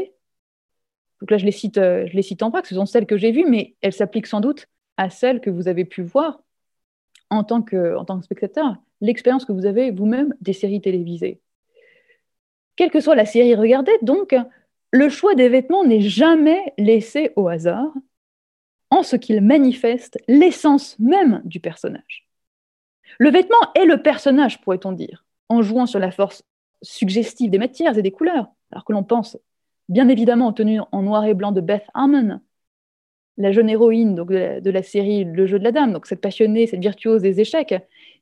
Donc 1.21 1.31
là, 1.31 1.37
je 1.37 1.45
les 1.45 1.53
cite, 1.53 1.79
euh, 1.79 2.07
je 2.07 2.15
les 2.15 2.23
cite 2.23 2.43
en 2.43 2.51
que 2.51 2.69
ce 2.69 2.75
sont 2.75 2.87
celles 2.87 3.07
que 3.07 3.17
j'ai 3.17 3.33
vues, 3.33 3.45
mais 3.45 3.75
elles 3.83 3.93
s'appliquent 3.93 4.27
sans 4.27 4.41
doute 4.41 4.67
à 4.97 5.11
celles 5.11 5.41
que 5.41 5.51
vous 5.51 5.69
avez 5.69 5.85
pu 5.85 6.03
voir 6.03 6.43
en 7.29 7.45
tant 7.45 7.63
que, 7.63 7.97
en 7.97 8.05
tant 8.05 8.19
que 8.19 8.25
spectateur, 8.25 8.77
l'expérience 9.01 9.45
que 9.45 9.53
vous 9.53 9.67
avez 9.67 9.91
vous-même 9.91 10.35
des 10.41 10.53
séries 10.53 10.81
télévisées. 10.81 11.41
Quelle 12.77 12.91
que 12.91 13.01
soit 13.01 13.15
la 13.15 13.27
série 13.27 13.55
regardée, 13.55 13.97
donc, 14.03 14.35
le 14.93 15.09
choix 15.09 15.35
des 15.35 15.49
vêtements 15.49 15.85
n'est 15.85 16.01
jamais 16.01 16.73
laissé 16.79 17.33
au 17.37 17.49
hasard, 17.49 17.93
en 18.91 19.03
ce 19.03 19.17
qu'il 19.17 19.41
manifeste 19.41 20.19
l'essence 20.27 20.99
même 20.99 21.43
du 21.45 21.61
personnage. 21.61 22.27
Le 23.19 23.31
vêtement 23.31 23.57
est 23.75 23.85
le 23.85 24.03
personnage, 24.03 24.61
pourrait-on 24.61 24.93
dire, 24.93 25.25
en 25.49 25.63
jouant 25.63 25.87
sur 25.87 25.99
la 25.99 26.11
force 26.11 26.43
suggestive 26.83 27.51
des 27.51 27.59
matières 27.59 27.97
et 27.99 28.03
des 28.03 28.11
couleurs, 28.11 28.49
alors 28.73 28.85
que 28.85 28.93
l'on 28.93 29.05
pense 29.05 29.39
bien 29.89 30.09
évidemment 30.09 30.49
aux 30.49 30.53
tenues 30.53 30.81
en 30.93 31.03
noir 31.03 31.25
et 31.25 31.35
blanc 31.35 31.53
de 31.53 31.61
Beth 31.61 31.87
Harmon, 31.95 32.41
la 33.37 33.53
jeune 33.53 33.69
héroïne 33.69 34.15
de, 34.15 34.71
la, 34.71 34.83
série 34.83 35.25
Le 35.25 35.47
jeu 35.47 35.59
de 35.59 35.65
la 35.65 35.73
dame, 35.73 35.93
donc 35.93 36.07
cette 36.07 36.21
passionnée, 36.21 36.67
cette 36.67 36.81
virtuose 36.81 37.23
des 37.23 37.41
échecs, 37.41 37.75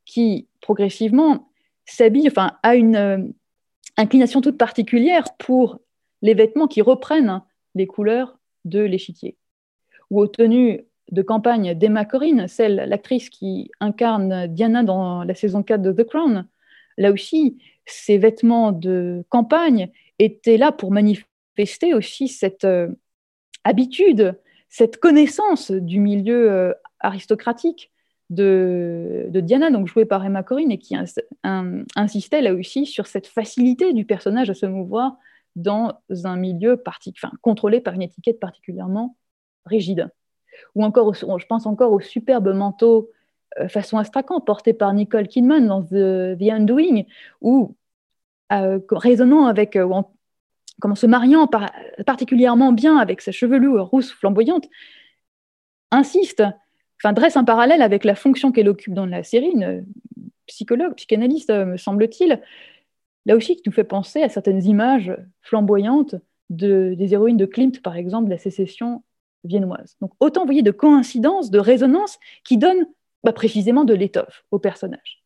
qui 0.04 0.48
progressivement 0.60 1.50
s'habille, 1.84 2.28
enfin, 2.28 2.52
a 2.62 2.76
une 2.76 2.96
euh, 2.96 3.18
inclination 3.96 4.40
toute 4.40 4.58
particulière 4.58 5.24
pour 5.38 5.80
les 6.22 6.34
vêtements 6.34 6.68
qui 6.68 6.82
reprennent 6.82 7.42
les 7.74 7.86
couleurs 7.86 8.38
de 8.64 8.80
l'échiquier. 8.80 9.36
Ou 10.10 10.20
aux 10.20 10.26
tenues 10.26 10.84
de 11.10 11.22
campagne 11.22 11.74
d'Emma 11.74 12.04
Corrin, 12.04 12.48
celle, 12.48 12.76
l'actrice 12.76 13.30
qui 13.30 13.70
incarne 13.80 14.46
Diana 14.46 14.82
dans 14.82 15.24
la 15.24 15.34
saison 15.34 15.62
4 15.62 15.80
de 15.80 15.92
The 15.92 16.06
Crown, 16.06 16.46
là 16.96 17.12
aussi, 17.12 17.58
ces 17.86 18.18
vêtements 18.18 18.72
de 18.72 19.24
campagne 19.28 19.90
étaient 20.18 20.58
là 20.58 20.72
pour 20.72 20.90
manifester 20.90 21.94
aussi 21.94 22.28
cette 22.28 22.64
euh, 22.64 22.88
habitude, 23.64 24.38
cette 24.68 24.98
connaissance 24.98 25.70
du 25.70 26.00
milieu 26.00 26.50
euh, 26.50 26.72
aristocratique 27.00 27.90
de, 28.30 29.30
Diana, 29.32 29.70
donc 29.70 29.86
jouée 29.86 30.04
par 30.04 30.24
Emma 30.24 30.42
Corrin, 30.42 30.68
et 30.68 30.78
qui 30.78 30.94
insistait 31.96 32.42
là 32.42 32.52
aussi 32.52 32.84
sur 32.84 33.06
cette 33.06 33.26
facilité 33.26 33.94
du 33.94 34.04
personnage 34.04 34.50
à 34.50 34.54
se 34.54 34.66
mouvoir 34.66 35.16
dans 35.58 36.00
un 36.24 36.36
milieu 36.36 36.82
contrôlé 37.42 37.80
par 37.80 37.94
une 37.94 38.02
étiquette 38.02 38.40
particulièrement 38.40 39.16
rigide. 39.66 40.10
Ou 40.74 40.84
encore, 40.84 41.14
je 41.14 41.46
pense 41.46 41.66
encore 41.66 41.92
au 41.92 42.00
superbe 42.00 42.52
manteau 42.54 43.10
euh, 43.60 43.68
façon 43.68 43.98
astrakhan 43.98 44.40
porté 44.40 44.72
par 44.72 44.92
Nicole 44.92 45.26
Kidman 45.26 45.66
dans 45.66 45.82
The, 45.82 46.40
Undoing, 46.40 47.04
ou 47.40 47.76
euh, 48.52 48.78
résonnant 48.90 49.46
avec, 49.46 49.76
euh, 49.76 50.02
comment 50.80 50.94
se 50.94 51.06
mariant 51.06 51.48
particulièrement 52.06 52.72
bien 52.72 52.98
avec 52.98 53.20
sa 53.20 53.32
chevelure 53.32 53.86
rousse 53.86 54.12
flamboyante, 54.12 54.66
insiste, 55.90 56.42
enfin 57.00 57.12
dresse 57.12 57.36
un 57.36 57.44
parallèle 57.44 57.82
avec 57.82 58.04
la 58.04 58.14
fonction 58.14 58.52
qu'elle 58.52 58.68
occupe 58.68 58.94
dans 58.94 59.06
la 59.06 59.22
série, 59.22 59.50
une 59.50 59.86
psychologue, 60.46 60.94
psychanalyste, 60.94 61.50
me 61.50 61.76
semble-t-il, 61.76 62.40
là 63.28 63.36
aussi 63.36 63.54
qui 63.54 63.62
nous 63.66 63.72
fait 63.72 63.84
penser 63.84 64.22
à 64.22 64.28
certaines 64.28 64.64
images 64.64 65.14
flamboyantes 65.42 66.16
de, 66.50 66.94
des 66.96 67.12
héroïnes 67.12 67.36
de 67.36 67.44
Klimt, 67.44 67.80
par 67.82 67.96
exemple, 67.96 68.24
de 68.24 68.30
la 68.30 68.38
sécession 68.38 69.04
viennoise. 69.44 69.96
Donc 70.00 70.12
autant, 70.18 70.44
voyez, 70.44 70.62
de 70.62 70.70
coïncidences, 70.70 71.50
de 71.50 71.58
résonances 71.58 72.18
qui 72.42 72.56
donnent 72.56 72.86
bah, 73.22 73.32
précisément 73.32 73.84
de 73.84 73.94
l'étoffe 73.94 74.44
au 74.50 74.58
personnage. 74.58 75.22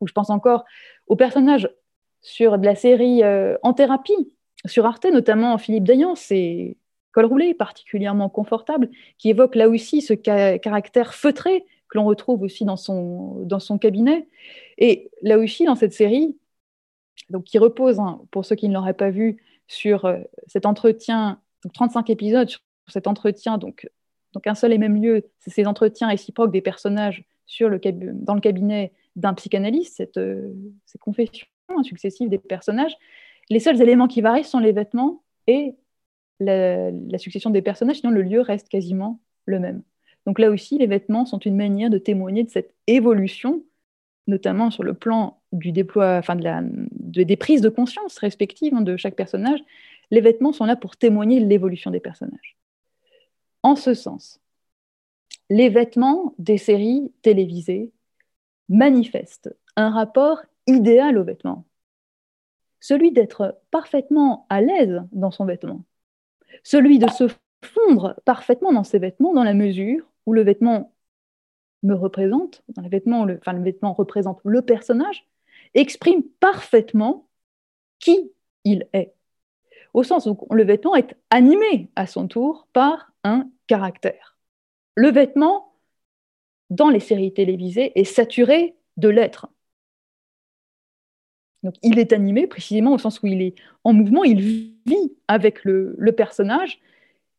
Ou 0.00 0.08
je 0.08 0.12
pense 0.12 0.30
encore 0.30 0.64
au 1.06 1.16
personnage 1.16 1.70
sur 2.20 2.58
de 2.58 2.64
la 2.64 2.74
série 2.74 3.22
euh, 3.22 3.56
En 3.62 3.72
thérapie, 3.72 4.34
sur 4.66 4.84
Arte, 4.84 5.06
notamment 5.06 5.56
Philippe 5.58 5.84
Dayan, 5.84 6.16
c'est 6.16 6.76
col 7.12 7.26
roulé 7.26 7.54
particulièrement 7.54 8.28
confortable, 8.28 8.90
qui 9.16 9.30
évoque 9.30 9.54
là 9.54 9.68
aussi 9.68 10.02
ce 10.02 10.12
caractère 10.12 11.14
feutré 11.14 11.64
que 11.88 11.96
l'on 11.96 12.04
retrouve 12.04 12.42
aussi 12.42 12.64
dans 12.64 12.76
son 12.76 13.78
cabinet. 13.80 14.26
Et 14.76 15.10
là 15.22 15.38
aussi, 15.38 15.64
dans 15.64 15.76
cette 15.76 15.94
série, 15.94 16.36
donc 17.30 17.44
qui 17.44 17.58
repose, 17.58 18.00
hein, 18.00 18.20
pour 18.30 18.44
ceux 18.44 18.56
qui 18.56 18.68
ne 18.68 18.74
l'auraient 18.74 18.94
pas 18.94 19.10
vu, 19.10 19.42
sur 19.66 20.06
euh, 20.06 20.18
cet 20.46 20.66
entretien, 20.66 21.40
35 21.74 22.10
épisodes 22.10 22.48
sur 22.48 22.60
cet 22.88 23.06
entretien, 23.06 23.58
donc, 23.58 23.88
donc 24.32 24.46
un 24.46 24.54
seul 24.54 24.72
et 24.72 24.78
même 24.78 25.00
lieu, 25.00 25.24
c'est 25.38 25.50
ces 25.50 25.66
entretiens 25.66 26.08
réciproques 26.08 26.52
des 26.52 26.62
personnages 26.62 27.24
sur 27.46 27.68
le, 27.68 27.80
dans 28.12 28.34
le 28.34 28.40
cabinet 28.40 28.92
d'un 29.16 29.34
psychanalyste, 29.34 30.16
euh, 30.16 30.52
ces 30.86 30.98
confessions 30.98 31.46
successives 31.82 32.28
des 32.28 32.38
personnages. 32.38 32.96
Les 33.50 33.60
seuls 33.60 33.80
éléments 33.80 34.08
qui 34.08 34.20
varient 34.20 34.44
sont 34.44 34.58
les 34.58 34.72
vêtements 34.72 35.22
et 35.46 35.74
la, 36.40 36.90
la 36.90 37.18
succession 37.18 37.50
des 37.50 37.62
personnages, 37.62 37.96
sinon 37.96 38.12
le 38.12 38.22
lieu 38.22 38.40
reste 38.40 38.68
quasiment 38.68 39.20
le 39.44 39.58
même. 39.58 39.82
Donc 40.26 40.38
là 40.38 40.50
aussi, 40.50 40.78
les 40.78 40.86
vêtements 40.86 41.26
sont 41.26 41.38
une 41.38 41.56
manière 41.56 41.90
de 41.90 41.98
témoigner 41.98 42.44
de 42.44 42.50
cette 42.50 42.74
évolution, 42.86 43.64
notamment 44.28 44.70
sur 44.70 44.84
le 44.84 44.94
plan 44.94 45.40
du 45.50 45.72
déploiement, 45.72 46.18
enfin 46.18 46.36
de 46.36 47.22
des 47.22 47.36
prises 47.36 47.62
de 47.62 47.68
conscience 47.68 48.18
respectives 48.18 48.74
hein, 48.74 48.82
de 48.82 48.96
chaque 48.96 49.16
personnage. 49.16 49.58
Les 50.10 50.20
vêtements 50.20 50.52
sont 50.52 50.66
là 50.66 50.76
pour 50.76 50.96
témoigner 50.96 51.40
l'évolution 51.40 51.90
des 51.90 52.00
personnages. 52.00 52.56
En 53.62 53.74
ce 53.74 53.94
sens, 53.94 54.40
les 55.50 55.68
vêtements 55.68 56.34
des 56.38 56.58
séries 56.58 57.12
télévisées 57.22 57.90
manifestent 58.68 59.54
un 59.76 59.90
rapport 59.90 60.42
idéal 60.66 61.18
aux 61.18 61.24
vêtements, 61.24 61.64
celui 62.80 63.10
d'être 63.12 63.58
parfaitement 63.70 64.46
à 64.50 64.60
l'aise 64.60 65.02
dans 65.12 65.30
son 65.30 65.46
vêtement, 65.46 65.84
celui 66.62 66.98
de 66.98 67.08
se 67.08 67.24
fondre 67.64 68.20
parfaitement 68.24 68.72
dans 68.72 68.84
ses 68.84 68.98
vêtements 68.98 69.32
dans 69.32 69.44
la 69.44 69.54
mesure 69.54 70.04
où 70.26 70.34
le 70.34 70.42
vêtement 70.42 70.92
me 71.82 71.94
représente, 71.94 72.62
le, 72.76 73.38
enfin 73.38 73.52
le 73.52 73.62
vêtement 73.62 73.92
représente 73.92 74.40
le 74.44 74.62
personnage, 74.62 75.26
exprime 75.74 76.22
parfaitement 76.40 77.28
qui 77.98 78.32
il 78.64 78.88
est. 78.92 79.14
Au 79.94 80.02
sens 80.02 80.26
où 80.26 80.38
le 80.50 80.64
vêtement 80.64 80.94
est 80.96 81.16
animé 81.30 81.90
à 81.96 82.06
son 82.06 82.28
tour 82.28 82.68
par 82.72 83.12
un 83.24 83.50
caractère. 83.66 84.36
Le 84.94 85.10
vêtement, 85.10 85.74
dans 86.70 86.90
les 86.90 87.00
séries 87.00 87.32
télévisées, 87.32 87.98
est 87.98 88.04
saturé 88.04 88.76
de 88.96 89.08
l'être. 89.08 89.48
Donc, 91.62 91.74
il 91.82 91.98
est 91.98 92.12
animé 92.12 92.46
précisément 92.46 92.92
au 92.92 92.98
sens 92.98 93.20
où 93.22 93.26
il 93.26 93.42
est 93.42 93.54
en 93.84 93.92
mouvement, 93.92 94.24
il 94.24 94.40
vit 94.40 95.16
avec 95.26 95.64
le, 95.64 95.96
personnage, 96.16 96.80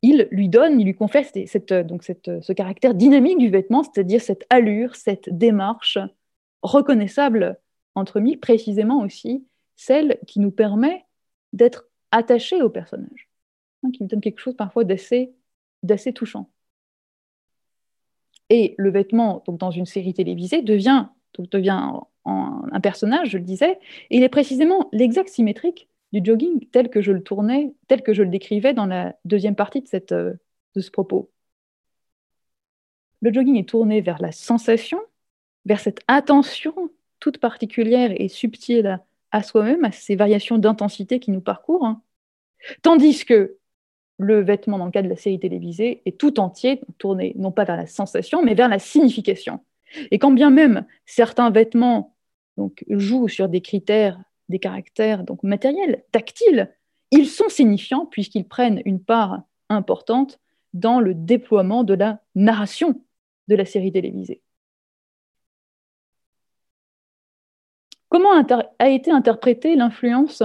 il 0.01 0.27
lui 0.31 0.47
donne, 0.47 0.79
il 0.79 0.85
lui 0.85 0.95
confère 0.95 1.25
cette, 1.25 1.73
donc 1.73 2.03
ce 2.03 2.53
caractère 2.53 2.93
dynamique 2.93 3.37
du 3.37 3.49
vêtement, 3.49 3.83
c'est-à-dire 3.83 4.21
cette 4.21 4.45
allure, 4.49 4.95
cette 4.95 5.29
démarche 5.35 5.97
reconnaissable 6.61 7.59
entre 7.95 8.19
mille, 8.19 8.39
précisément 8.39 9.01
aussi 9.01 9.45
celle 9.75 10.19
qui 10.25 10.39
nous 10.39 10.51
permet 10.51 11.05
d'être 11.53 11.89
attachés 12.11 12.61
au 12.61 12.69
personnage, 12.69 13.29
hein, 13.83 13.91
qui 13.91 14.03
nous 14.03 14.09
donne 14.09 14.21
quelque 14.21 14.39
chose 14.39 14.55
parfois 14.55 14.83
d'assez 14.83 15.33
touchant. 16.13 16.49
Et 18.49 18.75
le 18.77 18.89
vêtement, 18.89 19.43
donc, 19.45 19.59
dans 19.59 19.71
une 19.71 19.85
série 19.85 20.13
télévisée, 20.13 20.61
devient, 20.61 21.07
devient 21.37 21.91
un 22.25 22.79
personnage, 22.81 23.29
je 23.31 23.37
le 23.37 23.43
disais, 23.43 23.79
et 24.09 24.17
il 24.17 24.23
est 24.23 24.29
précisément 24.29 24.87
l'exact 24.91 25.29
symétrique 25.29 25.88
du 26.11 26.21
jogging 26.23 26.67
tel 26.71 26.89
que 26.89 27.01
je 27.01 27.11
le 27.11 27.23
tournais, 27.23 27.73
tel 27.87 28.01
que 28.01 28.13
je 28.13 28.23
le 28.23 28.29
décrivais 28.29 28.73
dans 28.73 28.85
la 28.85 29.15
deuxième 29.25 29.55
partie 29.55 29.81
de, 29.81 29.87
cette, 29.87 30.11
euh, 30.11 30.33
de 30.75 30.81
ce 30.81 30.91
propos. 30.91 31.31
Le 33.21 33.33
jogging 33.33 33.57
est 33.57 33.67
tourné 33.67 34.01
vers 34.01 34.21
la 34.21 34.31
sensation, 34.31 34.99
vers 35.65 35.79
cette 35.79 35.99
attention 36.07 36.73
toute 37.19 37.37
particulière 37.37 38.11
et 38.15 38.29
subtile 38.29 38.99
à 39.31 39.43
soi-même, 39.43 39.83
à 39.85 39.91
ces 39.91 40.15
variations 40.15 40.57
d'intensité 40.57 41.19
qui 41.19 41.31
nous 41.31 41.41
parcourent, 41.41 41.85
hein. 41.85 42.01
tandis 42.81 43.25
que 43.25 43.57
le 44.17 44.41
vêtement, 44.41 44.77
dans 44.77 44.85
le 44.85 44.91
cas 44.91 45.01
de 45.01 45.07
la 45.07 45.15
série 45.15 45.39
télévisée, 45.39 46.01
est 46.05 46.17
tout 46.17 46.39
entier 46.39 46.81
tourné 46.97 47.33
non 47.37 47.51
pas 47.51 47.63
vers 47.63 47.77
la 47.77 47.87
sensation, 47.87 48.43
mais 48.43 48.53
vers 48.53 48.67
la 48.67 48.79
signification. 48.79 49.61
Et 50.11 50.19
quand 50.19 50.31
bien 50.31 50.49
même 50.49 50.85
certains 51.05 51.51
vêtements 51.51 52.15
donc, 52.57 52.83
jouent 52.89 53.29
sur 53.29 53.47
des 53.47 53.61
critères, 53.61 54.21
des 54.49 54.59
caractères 54.59 55.23
donc 55.23 55.43
matériels, 55.43 56.03
tactiles, 56.11 56.73
ils 57.11 57.27
sont 57.27 57.49
signifiants 57.49 58.05
puisqu'ils 58.05 58.47
prennent 58.47 58.81
une 58.85 59.03
part 59.03 59.43
importante 59.69 60.39
dans 60.73 60.99
le 60.99 61.13
déploiement 61.13 61.83
de 61.83 61.93
la 61.93 62.21
narration 62.35 63.01
de 63.47 63.55
la 63.55 63.65
série 63.65 63.91
télévisée. 63.91 64.41
Comment 68.09 68.43
a 68.79 68.89
été 68.89 69.11
interprétée 69.11 69.75
l'influence 69.75 70.41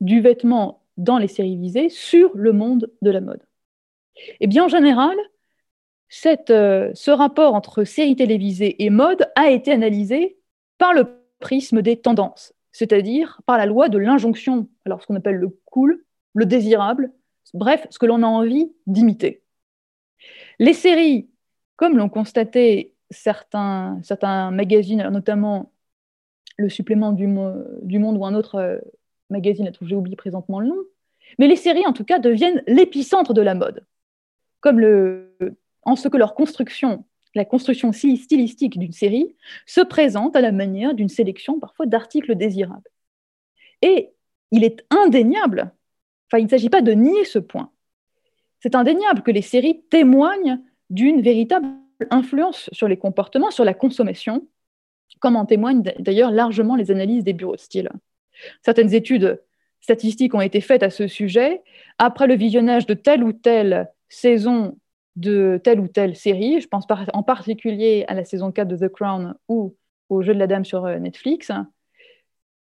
du 0.00 0.20
vêtement 0.20 0.82
dans 0.96 1.18
les 1.18 1.28
séries 1.28 1.56
visées 1.56 1.90
sur 1.90 2.30
le 2.34 2.52
monde 2.52 2.90
de 3.02 3.10
la 3.10 3.20
mode? 3.20 3.42
Eh 4.40 4.46
bien, 4.46 4.64
en 4.64 4.68
général, 4.68 5.16
euh, 6.50 6.90
ce 6.94 7.10
rapport 7.10 7.54
entre 7.54 7.84
séries 7.84 8.16
télévisées 8.16 8.82
et 8.82 8.90
mode 8.90 9.30
a 9.34 9.50
été 9.50 9.72
analysé 9.72 10.38
par 10.78 10.94
le 10.94 11.23
prisme 11.44 11.82
des 11.82 11.98
tendances, 11.98 12.54
c'est-à-dire 12.72 13.42
par 13.44 13.58
la 13.58 13.66
loi 13.66 13.90
de 13.90 13.98
l'injonction, 13.98 14.66
alors 14.86 15.02
ce 15.02 15.06
qu'on 15.06 15.14
appelle 15.14 15.36
le 15.36 15.50
cool, 15.66 16.02
le 16.32 16.46
désirable, 16.46 17.12
bref, 17.52 17.86
ce 17.90 17.98
que 17.98 18.06
l'on 18.06 18.22
a 18.22 18.26
envie 18.26 18.72
d'imiter. 18.86 19.42
Les 20.58 20.72
séries, 20.72 21.28
comme 21.76 21.98
l'ont 21.98 22.08
constaté 22.08 22.94
certains, 23.10 24.00
magazines, 24.50 25.06
notamment 25.10 25.70
le 26.56 26.70
supplément 26.70 27.12
du, 27.12 27.26
du 27.82 27.98
Monde 27.98 28.16
ou 28.16 28.24
un 28.24 28.34
autre 28.34 28.54
euh, 28.54 28.78
magazine, 29.28 29.70
j'ai 29.82 29.96
oublié 29.96 30.16
présentement 30.16 30.60
le 30.60 30.68
nom. 30.68 30.82
Mais 31.38 31.46
les 31.46 31.56
séries, 31.56 31.86
en 31.86 31.92
tout 31.92 32.04
cas, 32.04 32.18
deviennent 32.18 32.62
l'épicentre 32.66 33.34
de 33.34 33.42
la 33.42 33.54
mode. 33.54 33.84
En 35.82 35.96
ce 35.96 36.08
que 36.08 36.16
leur 36.16 36.34
construction, 36.34 37.04
la 37.34 37.44
construction 37.44 37.92
stylistique 37.92 38.78
d'une 38.78 38.92
série, 38.92 39.34
se 39.66 39.80
présente 39.80 40.36
à 40.36 40.40
la 40.40 40.52
manière 40.52 40.94
d'une 40.94 41.08
sélection 41.08 41.58
parfois 41.58 41.86
d'articles 41.86 42.36
désirables. 42.36 42.90
Et 43.82 44.10
il 44.50 44.64
est 44.64 44.84
indéniable, 44.90 45.72
enfin 46.28 46.38
il 46.38 46.44
ne 46.44 46.50
s'agit 46.50 46.70
pas 46.70 46.82
de 46.82 46.92
nier 46.92 47.24
ce 47.24 47.38
point, 47.38 47.70
c'est 48.60 48.74
indéniable 48.74 49.22
que 49.22 49.30
les 49.30 49.42
séries 49.42 49.82
témoignent 49.90 50.58
d'une 50.88 51.20
véritable 51.20 51.66
influence 52.10 52.70
sur 52.72 52.88
les 52.88 52.96
comportements, 52.96 53.50
sur 53.50 53.64
la 53.64 53.74
consommation, 53.74 54.48
comme 55.20 55.36
en 55.36 55.44
témoignent 55.44 55.82
d'ailleurs 55.98 56.30
largement 56.30 56.76
les 56.76 56.90
analyses 56.90 57.24
des 57.24 57.34
bureaux 57.34 57.56
de 57.56 57.60
style. 57.60 57.90
Certaines 58.62 58.94
études 58.94 59.42
statistiques 59.80 60.34
ont 60.34 60.40
été 60.40 60.62
faites 60.62 60.82
à 60.82 60.88
ce 60.88 61.08
sujet. 61.08 61.62
Après 61.98 62.26
le 62.26 62.36
visionnage 62.36 62.86
de 62.86 62.94
telle 62.94 63.22
ou 63.22 63.32
telle 63.32 63.90
saison 64.08 64.78
de 65.16 65.60
telle 65.62 65.80
ou 65.80 65.88
telle 65.88 66.16
série, 66.16 66.60
je 66.60 66.68
pense 66.68 66.86
en 67.12 67.22
particulier 67.22 68.04
à 68.08 68.14
la 68.14 68.24
saison 68.24 68.50
4 68.50 68.68
de 68.68 68.76
The 68.76 68.90
Crown 68.90 69.34
ou 69.48 69.76
au 70.08 70.22
Jeu 70.22 70.34
de 70.34 70.38
la 70.38 70.46
Dame 70.46 70.64
sur 70.64 70.84
euh, 70.84 70.98
Netflix, 70.98 71.50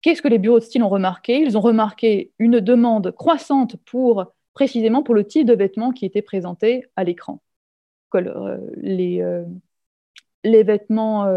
qu'est-ce 0.01 0.21
que 0.21 0.27
les 0.27 0.39
bureaux 0.39 0.59
de 0.59 0.63
style 0.63 0.83
ont 0.83 0.89
remarqué? 0.89 1.39
Ils 1.39 1.57
ont 1.57 1.61
remarqué 1.61 2.31
une 2.39 2.59
demande 2.59 3.11
croissante 3.11 3.77
pour 3.85 4.25
précisément 4.53 5.03
pour 5.03 5.15
le 5.15 5.25
type 5.25 5.47
de 5.47 5.53
vêtements 5.53 5.91
qui 5.91 6.05
était 6.05 6.21
présenté 6.21 6.85
à 6.95 7.03
l'écran. 7.03 7.41
Euh, 8.15 8.59
les, 8.77 9.21
euh, 9.21 9.43
les, 10.43 10.61
vêtements 10.61 11.27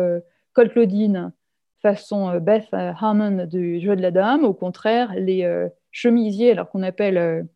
Col 0.53 0.71
Claudine 0.71 1.33
façon 1.81 2.39
Beth 2.39 2.69
Harmon 2.73 3.47
du 3.47 3.81
Jeu 3.81 3.97
de 3.97 4.03
la 4.03 4.11
Dame. 4.11 4.45
Au 4.45 4.53
contraire, 4.53 5.15
les 5.15 5.49
chemisiers, 5.91 6.53
alors 6.53 6.69
qu'on 6.69 6.83
appelle 6.83 7.49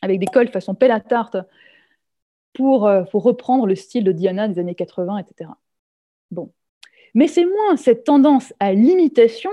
avec 0.00 0.18
des 0.20 0.26
cols 0.26 0.48
façon 0.48 0.74
pelle 0.74 0.92
à 0.92 1.00
tarte, 1.00 1.36
pour, 2.54 2.82
reprendre 3.12 3.66
le 3.66 3.74
style 3.74 4.04
de 4.04 4.12
Diana 4.12 4.48
des 4.48 4.58
années 4.58 4.74
80, 4.74 5.18
etc. 5.18 5.50
Bon. 6.30 6.52
Mais 7.14 7.28
c'est 7.28 7.44
moins 7.44 7.76
cette 7.76 8.04
tendance 8.04 8.54
à 8.60 8.72
l'imitation, 8.72 9.50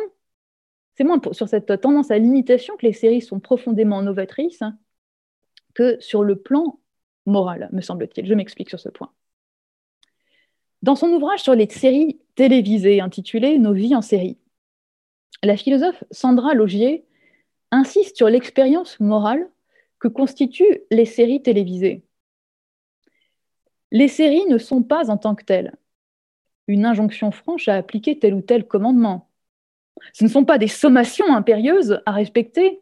c'est 0.95 1.03
moins 1.03 1.19
sur 1.31 1.49
cette 1.49 1.81
tendance 1.81 2.11
à 2.11 2.17
l'imitation 2.17 2.77
que 2.77 2.85
les 2.85 2.93
séries 2.93 3.21
sont 3.21 3.39
profondément 3.39 4.01
novatrices 4.01 4.61
hein, 4.61 4.77
que 5.73 5.99
sur 5.99 6.23
le 6.23 6.37
plan 6.37 6.79
moral, 7.25 7.69
me 7.71 7.81
semble-t-il. 7.81 8.25
Je 8.25 8.33
m'explique 8.33 8.69
sur 8.69 8.79
ce 8.79 8.89
point. 8.89 9.11
Dans 10.81 10.95
son 10.95 11.09
ouvrage 11.09 11.41
sur 11.41 11.53
les 11.53 11.69
séries 11.69 12.19
télévisées 12.35 13.01
intitulé 13.01 13.59
Nos 13.59 13.73
vies 13.73 13.95
en 13.95 14.01
série, 14.01 14.37
La 15.43 15.57
philosophe 15.57 16.03
Sandra 16.11 16.53
Logier 16.53 17.05
insiste 17.71 18.17
sur 18.17 18.29
l'expérience 18.29 18.99
morale 18.99 19.49
que 19.99 20.07
constituent 20.07 20.81
les 20.89 21.05
séries 21.05 21.43
télévisées. 21.43 22.03
Les 23.91 24.07
séries 24.07 24.45
ne 24.47 24.57
sont 24.57 24.83
pas 24.83 25.09
en 25.09 25.17
tant 25.17 25.35
que 25.35 25.43
telles 25.43 25.73
une 26.67 26.85
injonction 26.85 27.31
franche 27.31 27.67
à 27.67 27.75
appliquer 27.75 28.17
tel 28.19 28.33
ou 28.33 28.41
tel 28.41 28.67
commandement. 28.67 29.29
Ce 30.13 30.23
ne 30.23 30.29
sont 30.29 30.45
pas 30.45 30.57
des 30.57 30.67
sommations 30.67 31.33
impérieuses 31.33 32.01
à 32.05 32.11
respecter 32.11 32.81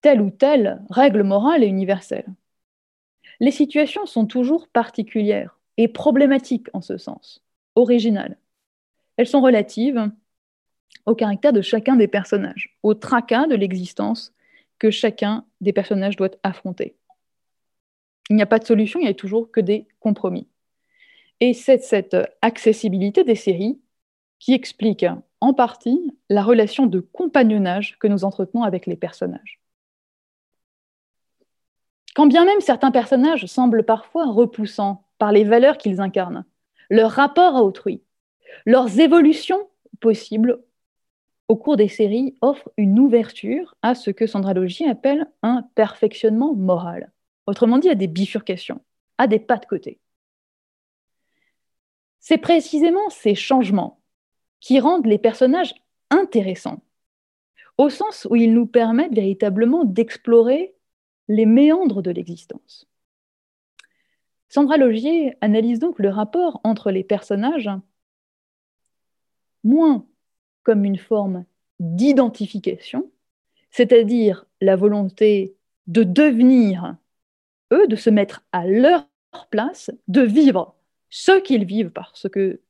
telle 0.00 0.20
ou 0.20 0.30
telle 0.30 0.82
règle 0.90 1.22
morale 1.22 1.64
et 1.64 1.66
universelle. 1.66 2.26
Les 3.40 3.50
situations 3.50 4.06
sont 4.06 4.26
toujours 4.26 4.68
particulières 4.68 5.58
et 5.76 5.88
problématiques 5.88 6.68
en 6.72 6.80
ce 6.80 6.96
sens, 6.98 7.44
originales. 7.74 8.38
Elles 9.16 9.26
sont 9.26 9.40
relatives 9.40 10.10
au 11.06 11.14
caractère 11.14 11.52
de 11.52 11.62
chacun 11.62 11.96
des 11.96 12.08
personnages, 12.08 12.76
au 12.82 12.94
tracas 12.94 13.46
de 13.46 13.54
l'existence 13.54 14.32
que 14.78 14.90
chacun 14.90 15.44
des 15.60 15.72
personnages 15.72 16.16
doit 16.16 16.30
affronter. 16.42 16.97
Il 18.28 18.36
n'y 18.36 18.42
a 18.42 18.46
pas 18.46 18.58
de 18.58 18.64
solution, 18.64 19.00
il 19.00 19.04
n'y 19.04 19.10
a 19.10 19.14
toujours 19.14 19.50
que 19.50 19.60
des 19.60 19.88
compromis. 20.00 20.48
Et 21.40 21.54
c'est 21.54 21.78
cette 21.78 22.16
accessibilité 22.42 23.24
des 23.24 23.34
séries 23.34 23.80
qui 24.38 24.54
explique 24.54 25.06
en 25.40 25.54
partie 25.54 26.00
la 26.28 26.42
relation 26.42 26.86
de 26.86 27.00
compagnonnage 27.00 27.98
que 27.98 28.08
nous 28.08 28.24
entretenons 28.24 28.62
avec 28.64 28.86
les 28.86 28.96
personnages. 28.96 29.60
Quand 32.14 32.26
bien 32.26 32.44
même 32.44 32.60
certains 32.60 32.90
personnages 32.90 33.46
semblent 33.46 33.84
parfois 33.84 34.26
repoussants 34.26 35.04
par 35.18 35.30
les 35.32 35.44
valeurs 35.44 35.78
qu'ils 35.78 36.00
incarnent, 36.00 36.44
leur 36.90 37.12
rapport 37.12 37.54
à 37.56 37.62
autrui, 37.62 38.02
leurs 38.66 38.98
évolutions 38.98 39.68
possibles 40.00 40.60
au 41.48 41.56
cours 41.56 41.76
des 41.76 41.88
séries 41.88 42.36
offrent 42.40 42.70
une 42.76 42.98
ouverture 42.98 43.74
à 43.82 43.94
ce 43.94 44.10
que 44.10 44.26
Sandra 44.26 44.54
Logier 44.54 44.88
appelle 44.88 45.26
un 45.42 45.62
perfectionnement 45.74 46.54
moral. 46.54 47.12
Autrement 47.48 47.78
dit, 47.78 47.88
à 47.88 47.94
des 47.94 48.08
bifurcations, 48.08 48.84
à 49.16 49.26
des 49.26 49.38
pas 49.38 49.56
de 49.56 49.64
côté. 49.64 49.98
C'est 52.20 52.36
précisément 52.36 53.08
ces 53.08 53.34
changements 53.34 54.02
qui 54.60 54.78
rendent 54.80 55.06
les 55.06 55.16
personnages 55.16 55.72
intéressants, 56.10 56.82
au 57.78 57.88
sens 57.88 58.28
où 58.28 58.36
ils 58.36 58.52
nous 58.52 58.66
permettent 58.66 59.14
véritablement 59.14 59.86
d'explorer 59.86 60.74
les 61.28 61.46
méandres 61.46 62.02
de 62.02 62.10
l'existence. 62.10 62.86
Sandra 64.50 64.76
Logier 64.76 65.34
analyse 65.40 65.78
donc 65.78 65.98
le 66.00 66.10
rapport 66.10 66.60
entre 66.64 66.90
les 66.90 67.02
personnages 67.02 67.70
moins 69.64 70.06
comme 70.64 70.84
une 70.84 70.98
forme 70.98 71.46
d'identification, 71.80 73.10
c'est-à-dire 73.70 74.44
la 74.60 74.76
volonté 74.76 75.56
de 75.86 76.02
devenir 76.02 76.98
eux, 77.72 77.86
de 77.86 77.96
se 77.96 78.10
mettre 78.10 78.44
à 78.52 78.66
leur 78.66 79.06
place, 79.50 79.90
de 80.08 80.22
vivre 80.22 80.76
ce 81.10 81.38
qu'ils 81.40 81.64
vivent 81.64 81.90
parce 81.90 82.28
que 82.28 82.60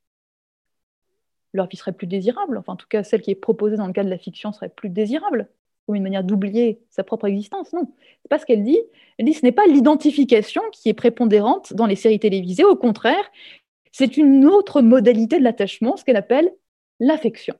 leur 1.53 1.67
vie 1.67 1.77
serait 1.77 1.93
plus 1.93 2.07
désirable, 2.07 2.57
enfin 2.57 2.73
en 2.73 2.75
tout 2.75 2.87
cas 2.87 3.03
celle 3.03 3.21
qui 3.21 3.31
est 3.31 3.35
proposée 3.35 3.77
dans 3.77 3.87
le 3.87 3.93
cas 3.93 4.03
de 4.03 4.09
la 4.09 4.17
fiction 4.17 4.51
serait 4.51 4.69
plus 4.69 4.89
désirable, 4.89 5.49
ou 5.87 5.95
une 5.95 6.03
manière 6.03 6.23
d'oublier 6.23 6.81
sa 6.89 7.03
propre 7.03 7.27
existence. 7.27 7.73
Non, 7.73 7.91
c'est 8.21 8.29
pas 8.29 8.37
ce 8.37 8.45
qu'elle 8.45 8.63
dit. 8.63 8.79
Elle 9.17 9.25
dit 9.25 9.33
ce 9.33 9.43
n'est 9.43 9.51
pas 9.51 9.65
l'identification 9.65 10.61
qui 10.71 10.89
est 10.89 10.93
prépondérante 10.93 11.73
dans 11.73 11.87
les 11.87 11.95
séries 11.95 12.19
télévisées, 12.19 12.63
au 12.63 12.75
contraire, 12.75 13.31
c'est 13.91 14.17
une 14.17 14.45
autre 14.45 14.81
modalité 14.81 15.39
de 15.39 15.43
l'attachement, 15.43 15.97
ce 15.97 16.05
qu'elle 16.05 16.15
appelle 16.15 16.53
l'affection. 16.99 17.55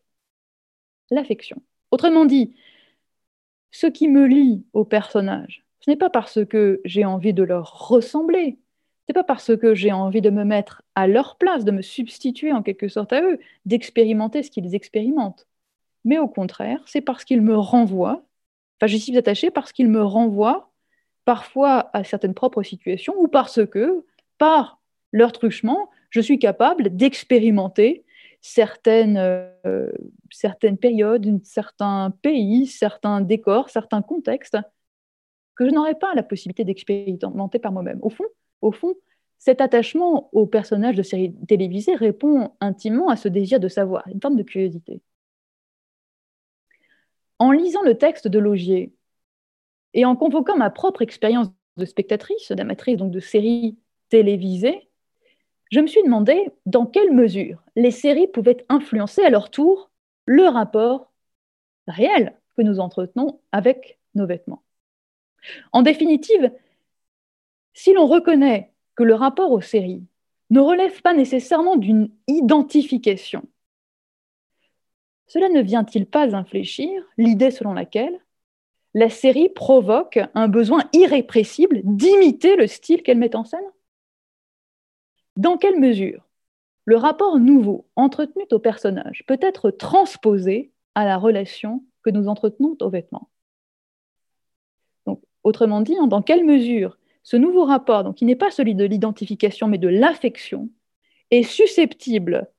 L'affection. 1.09 1.61
Autrement 1.91 2.25
dit, 2.25 2.53
ce 3.71 3.87
qui 3.87 4.07
me 4.07 4.25
lie 4.27 4.63
aux 4.73 4.85
personnages, 4.85 5.65
ce 5.79 5.89
n'est 5.89 5.97
pas 5.97 6.09
parce 6.09 6.43
que 6.45 6.81
j'ai 6.85 7.05
envie 7.05 7.33
de 7.33 7.43
leur 7.43 7.87
ressembler, 7.87 8.57
c'est 9.07 9.13
pas 9.13 9.23
parce 9.23 9.55
que 9.57 9.73
j'ai 9.73 9.91
envie 9.91 10.21
de 10.21 10.29
me 10.29 10.43
mettre 10.43 10.83
à 10.93 11.07
leur 11.07 11.37
place, 11.37 11.65
de 11.65 11.71
me 11.71 11.81
substituer 11.81 12.51
en 12.51 12.61
quelque 12.61 12.87
sorte 12.87 13.11
à 13.11 13.21
eux, 13.23 13.39
d'expérimenter 13.65 14.43
ce 14.43 14.51
qu'ils 14.51 14.75
expérimentent. 14.75 15.47
Mais 16.05 16.19
au 16.19 16.27
contraire, 16.27 16.81
c'est 16.85 17.01
parce 17.01 17.23
qu'ils 17.23 17.41
me 17.41 17.57
renvoient, 17.57 18.23
enfin 18.77 18.87
je 18.87 18.97
suis 18.97 19.17
attachée 19.17 19.51
parce 19.51 19.71
qu'ils 19.71 19.89
me 19.89 20.03
renvoient 20.03 20.71
parfois 21.25 21.89
à 21.93 22.03
certaines 22.03 22.33
propres 22.33 22.63
situations 22.63 23.15
ou 23.17 23.27
parce 23.27 23.65
que, 23.65 24.05
par 24.37 24.79
leur 25.11 25.31
truchement, 25.31 25.89
je 26.09 26.21
suis 26.21 26.39
capable 26.39 26.95
d'expérimenter 26.95 28.05
certaines, 28.41 29.17
euh, 29.17 29.91
certaines 30.31 30.77
périodes, 30.77 31.39
certains 31.43 32.13
pays, 32.21 32.67
certains 32.67 33.21
décors, 33.21 33.69
certains 33.69 34.01
contextes 34.01 34.57
que 35.59 35.67
je 35.67 35.73
n'aurais 35.75 35.95
pas 35.95 36.15
la 36.15 36.23
possibilité 36.23 36.63
d'expérimenter 36.63 37.59
par 37.59 37.73
moi-même. 37.73 37.99
Au 38.01 38.09
fond, 38.09 38.23
au 38.61 38.71
fond, 38.71 38.95
cet 39.39 39.59
attachement 39.59 40.29
au 40.31 40.47
personnage 40.47 40.95
de 40.95 41.03
série 41.03 41.35
télévisée 41.49 41.95
répond 41.95 42.53
intimement 42.61 43.09
à 43.09 43.17
ce 43.17 43.27
désir 43.27 43.59
de 43.59 43.67
savoir, 43.67 44.07
une 44.07 44.21
forme 44.21 44.37
de 44.37 44.43
curiosité. 44.43 45.01
En 47.39 47.51
lisant 47.51 47.81
le 47.81 47.97
texte 47.97 48.29
de 48.29 48.39
Logier 48.39 48.93
et 49.93 50.05
en 50.05 50.15
convoquant 50.15 50.55
ma 50.55 50.69
propre 50.69 51.01
expérience 51.01 51.49
de 51.75 51.85
spectatrice, 51.85 52.53
d'amatrice, 52.53 52.95
donc 52.95 53.11
de 53.11 53.19
série 53.19 53.77
télévisée, 54.07 54.89
je 55.71 55.81
me 55.81 55.87
suis 55.87 56.03
demandé 56.03 56.51
dans 56.67 56.85
quelle 56.85 57.11
mesure 57.11 57.61
les 57.75 57.91
séries 57.91 58.27
pouvaient 58.27 58.65
influencer 58.69 59.23
à 59.23 59.29
leur 59.29 59.51
tour 59.51 59.91
le 60.23 60.43
rapport 60.43 61.11
réel 61.85 62.39
que 62.55 62.61
nous 62.61 62.79
entretenons 62.79 63.41
avec 63.51 63.99
nos 64.15 64.25
vêtements. 64.25 64.63
En 65.71 65.81
définitive, 65.81 66.51
si 67.73 67.93
l'on 67.93 68.07
reconnaît 68.07 68.73
que 68.95 69.03
le 69.03 69.15
rapport 69.15 69.51
aux 69.51 69.61
séries 69.61 70.03
ne 70.49 70.59
relève 70.59 71.01
pas 71.01 71.13
nécessairement 71.13 71.75
d'une 71.75 72.11
identification, 72.27 73.47
cela 75.27 75.49
ne 75.49 75.61
vient-il 75.61 76.05
pas 76.07 76.35
infléchir 76.35 77.03
l'idée 77.17 77.51
selon 77.51 77.73
laquelle 77.73 78.19
la 78.95 79.09
série 79.09 79.49
provoque 79.49 80.19
un 80.33 80.47
besoin 80.47 80.83
irrépressible 80.93 81.81
d'imiter 81.83 82.55
le 82.55 82.65
style 82.65 83.03
qu'elle 83.03 83.19
met 83.19 83.35
en 83.35 83.43
scène? 83.43 83.59
Dans 85.37 85.57
quelle 85.57 85.79
mesure 85.79 86.27
le 86.85 86.97
rapport 86.97 87.37
nouveau 87.37 87.87
entretenu 87.95 88.43
au 88.51 88.57
personnage 88.57 89.23
peut 89.27 89.37
être 89.41 89.69
transposé 89.69 90.73
à 90.95 91.05
la 91.05 91.17
relation 91.17 91.83
que 92.03 92.09
nous 92.09 92.27
entretenons 92.27 92.75
aux 92.81 92.89
vêtements 92.89 93.29
Autrement 95.43 95.81
dit, 95.81 95.95
hein, 95.99 96.07
dans 96.07 96.21
quelle 96.21 96.45
mesure 96.45 96.97
ce 97.23 97.37
nouveau 97.37 97.65
rapport, 97.65 98.15
qui 98.15 98.25
n'est 98.25 98.35
pas 98.35 98.51
celui 98.51 98.75
de 98.75 98.85
l'identification, 98.85 99.67
mais 99.67 99.77
de 99.77 99.87
l'affection, 99.87 100.69
est 101.31 101.43
susceptible 101.43 102.49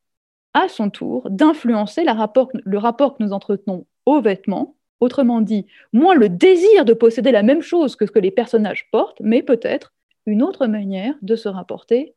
à 0.55 0.69
son 0.69 0.91
tour 0.91 1.29
d'influencer 1.31 2.05
le 2.05 2.79
rapport 2.79 3.17
que 3.17 3.23
nous 3.23 3.33
entretenons 3.33 3.87
aux 4.07 4.21
vêtements, 4.21 4.77
autrement 5.01 5.41
dit, 5.41 5.67
moins 5.93 6.15
le 6.15 6.29
désir 6.29 6.85
de 6.85 6.93
posséder 6.93 7.33
la 7.33 7.43
même 7.43 7.63
chose 7.63 7.97
que 7.97 8.07
ce 8.07 8.13
que 8.13 8.19
les 8.19 8.31
personnages 8.31 8.89
portent, 8.91 9.21
mais 9.21 9.43
peut-être 9.43 9.93
une 10.27 10.43
autre 10.43 10.67
manière 10.67 11.15
de 11.23 11.37
se 11.37 11.49
rapporter 11.49 12.15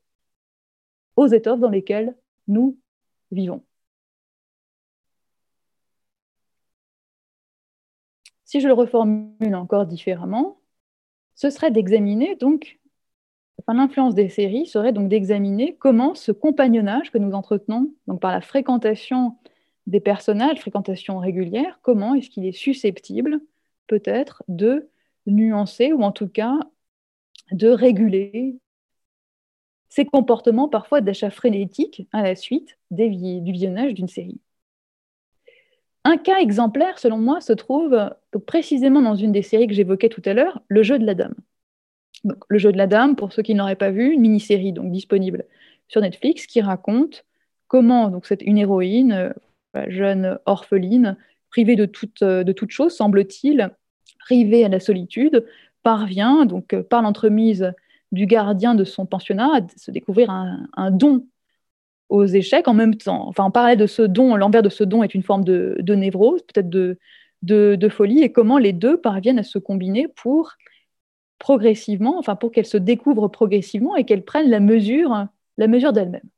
aux 1.16 1.28
étoffes 1.28 1.60
dans 1.60 1.70
lesquelles 1.70 2.16
nous 2.48 2.78
vivons. 3.32 3.64
Si 8.54 8.62
je 8.62 8.68
le 8.68 8.76
reformule 8.76 9.56
encore 9.56 9.88
différemment, 9.88 10.60
ce 11.34 11.50
serait 11.50 11.72
d'examiner 11.72 12.36
donc, 12.36 12.80
enfin, 13.58 13.74
l'influence 13.74 14.14
des 14.14 14.30
séries 14.30 14.68
serait 14.68 14.94
donc 14.94 15.10
d'examiner 15.10 15.76
comment 15.78 16.14
ce 16.14 16.32
compagnonnage 16.32 17.10
que 17.10 17.18
nous 17.18 17.34
entretenons, 17.34 17.92
donc 18.06 18.22
par 18.22 18.32
la 18.32 18.42
fréquentation 18.42 19.40
des 19.88 20.00
personnages, 20.00 20.60
fréquentation 20.60 21.18
régulière, 21.18 21.80
comment 21.82 22.14
est-ce 22.14 22.30
qu'il 22.30 22.46
est 22.46 22.52
susceptible 22.52 23.42
peut-être 23.88 24.44
de 24.48 24.88
nuancer 25.26 25.92
ou 25.92 26.04
en 26.04 26.12
tout 26.12 26.30
cas 26.30 26.60
de 27.52 27.70
réguler 27.70 28.60
ces 29.90 30.06
comportements 30.06 30.70
parfois 30.70 31.02
d'achat 31.02 31.32
frénétique 31.32 32.08
à 32.12 32.22
la 32.22 32.36
suite 32.36 32.78
du 32.92 33.10
visionnage 33.52 33.96
d'une 33.96 34.08
série. 34.08 34.40
Un 36.06 36.18
cas 36.18 36.40
exemplaire, 36.40 37.00
selon 37.00 37.18
moi, 37.18 37.40
se 37.42 37.54
trouve 37.54 37.98
précisément 38.46 39.02
dans 39.02 39.16
une 39.16 39.32
des 39.32 39.42
séries 39.42 39.68
que 39.68 39.74
j'évoquais 39.74 40.10
tout 40.10 40.22
à 40.26 40.34
l'heure, 40.34 40.62
Le 40.68 40.84
jeu 40.84 41.00
de 41.00 41.06
la 41.06 41.16
dame. 41.16 41.36
le 42.50 42.58
jeu 42.58 42.72
de 42.72 42.78
la 42.78 42.88
dame, 42.88 43.16
pour 43.16 43.34
ceux 43.34 43.42
qui 43.42 43.54
ne 43.54 43.60
l'auraient 43.60 43.76
pas 43.76 43.92
vu, 43.92 44.12
une 44.12 44.22
mini-série 44.22 44.74
donc 44.74 44.92
disponible 44.92 45.46
sur 45.88 46.02
Netflix 46.02 46.46
qui 46.48 46.62
raconte 46.62 47.26
comment 47.68 48.22
une 48.42 48.58
héroïne, 48.58 49.34
euh, 49.76 49.86
jeune 49.88 50.38
orpheline, 50.46 51.18
privée 51.50 51.76
de 51.76 51.86
toute, 51.86 52.22
euh, 52.22 52.44
de 52.44 52.52
toute 52.52 52.72
chose, 52.72 52.96
semble-t-il, 52.96 53.72
rivée 54.28 54.66
à 54.66 54.70
la 54.70 54.80
solitude, 54.80 55.46
parvient 55.84 56.46
donc 56.46 56.74
euh, 56.74 56.84
par 56.84 57.02
l'entremise 57.02 57.74
du 58.12 58.26
gardien 58.26 58.76
de 58.76 58.84
son 58.84 59.06
pensionnat 59.06 59.50
à 59.56 59.62
se 59.76 59.92
découvrir 59.92 60.30
un, 60.30 60.92
don 60.92 61.26
aux 62.10 62.26
échecs 62.26 62.68
en 62.68 62.74
même 62.74 62.96
temps. 62.96 63.28
Enfin, 63.28 63.46
on 63.46 63.52
parlait 63.52 63.76
de 63.76 63.88
ce 63.88 64.02
don, 64.02 64.36
l'envers 64.36 64.62
de 64.62 64.70
ce 64.70 64.84
don 64.84 65.04
est 65.04 65.16
une 65.16 65.24
forme 65.24 65.44
de, 65.44 65.96
névrose, 65.96 66.42
peut-être 66.44 66.70
de, 66.70 66.98
de, 67.42 67.90
folie, 67.90 68.22
et 68.24 68.32
comment 68.32 68.58
les 68.58 68.74
deux 68.74 68.98
parviennent 68.98 69.40
à 69.40 69.44
se 69.44 69.60
combiner 69.60 70.08
pour 70.08 70.54
progressivement, 71.40 72.18
enfin 72.20 72.36
pour 72.36 72.52
qu'elles 72.52 72.66
se 72.66 72.78
découvrent 72.78 73.28
progressivement 73.28 73.96
et 73.96 74.06
qu'elles 74.06 74.24
prennent 74.24 74.50
la 74.50 74.60
mesure, 74.60 75.28
la 75.58 75.68
mesure 75.68 75.92
d'elles-mêmes. 75.92 76.30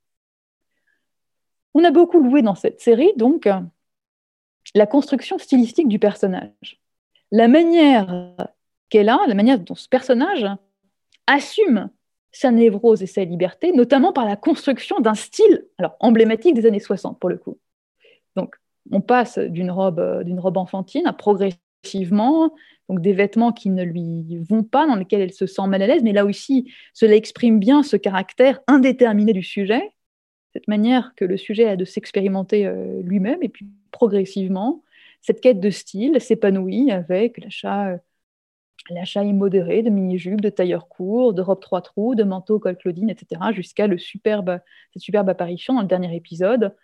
On 1.73 1.83
a 1.83 1.91
beaucoup 1.91 2.21
loué 2.21 2.41
dans 2.41 2.55
cette 2.55 2.79
série, 2.79 3.11
donc, 3.17 3.47
la 4.73 4.87
construction 4.87 5.37
stylistique 5.37 5.89
du 5.89 5.99
personnage. 5.99 6.79
La 7.31 7.47
manière 7.47 8.47
qu'elle 8.89 9.09
a, 9.09 9.19
la 9.27 9.33
manière 9.33 9.59
dont 9.59 9.75
ce 9.75 9.89
personnage 9.89 10.45
assume 11.27 11.89
sa 12.35 12.51
névrose 12.51 13.01
et 13.01 13.07
sa 13.07 13.23
liberté, 13.23 13.71
notamment 13.71 14.11
par 14.11 14.25
la 14.25 14.35
construction 14.35 14.99
d'un 14.99 15.15
style 15.15 15.65
alors, 15.77 15.95
emblématique 15.99 16.53
des 16.53 16.65
années 16.65 16.79
60 16.79 17.19
pour 17.19 17.29
le 17.29 17.37
coup. 17.37 17.57
Donc, 18.35 18.55
on 18.91 19.01
passe 19.01 19.39
d'une 19.39 19.71
robe, 19.71 19.99
euh, 19.99 20.23
d'une 20.23 20.39
robe 20.39 20.57
enfantine 20.57 21.07
à 21.07 21.13
progressivement 21.13 22.51
donc 22.89 23.01
des 23.01 23.13
vêtements 23.13 23.51
qui 23.51 23.69
ne 23.69 23.83
lui 23.83 24.37
vont 24.47 24.63
pas, 24.63 24.85
dans 24.85 24.95
lesquels 24.95 25.21
elle 25.21 25.33
se 25.33 25.47
sent 25.47 25.65
mal 25.67 25.81
à 25.81 25.87
l'aise, 25.87 26.03
mais 26.03 26.13
là 26.13 26.25
aussi, 26.25 26.71
cela 26.93 27.15
exprime 27.15 27.59
bien 27.59 27.81
ce 27.81 27.95
caractère 27.95 28.59
indéterminé 28.67 29.33
du 29.33 29.41
sujet, 29.41 29.91
cette 30.53 30.67
manière 30.67 31.13
que 31.15 31.25
le 31.25 31.37
sujet 31.37 31.67
a 31.67 31.75
de 31.75 31.85
s'expérimenter 31.85 32.67
euh, 32.67 33.01
lui-même, 33.01 33.41
et 33.41 33.49
puis 33.49 33.67
progressivement, 33.91 34.83
cette 35.21 35.41
quête 35.41 35.59
de 35.59 35.69
style 35.71 36.21
s'épanouit 36.21 36.91
avec 36.91 37.39
l'achat 37.43 37.87
euh, 37.87 37.97
l'achat 38.89 39.23
immodéré 39.23 39.81
de 39.81 39.89
mini-jupes, 39.89 40.41
de 40.41 40.49
tailleurs 40.49 40.87
courts, 40.87 41.33
de 41.33 41.41
robes 41.41 41.59
trois 41.59 41.81
trous, 41.81 42.15
de 42.15 42.23
manteaux 42.23 42.59
col 42.59 42.77
Claudine, 42.77 43.09
etc., 43.09 43.41
jusqu'à 43.53 43.87
superbe, 43.97 44.59
cette 44.93 45.01
superbe 45.01 45.29
apparition 45.29 45.73
dans 45.73 45.81
le 45.81 45.87
dernier 45.87 46.15
épisode 46.15 46.75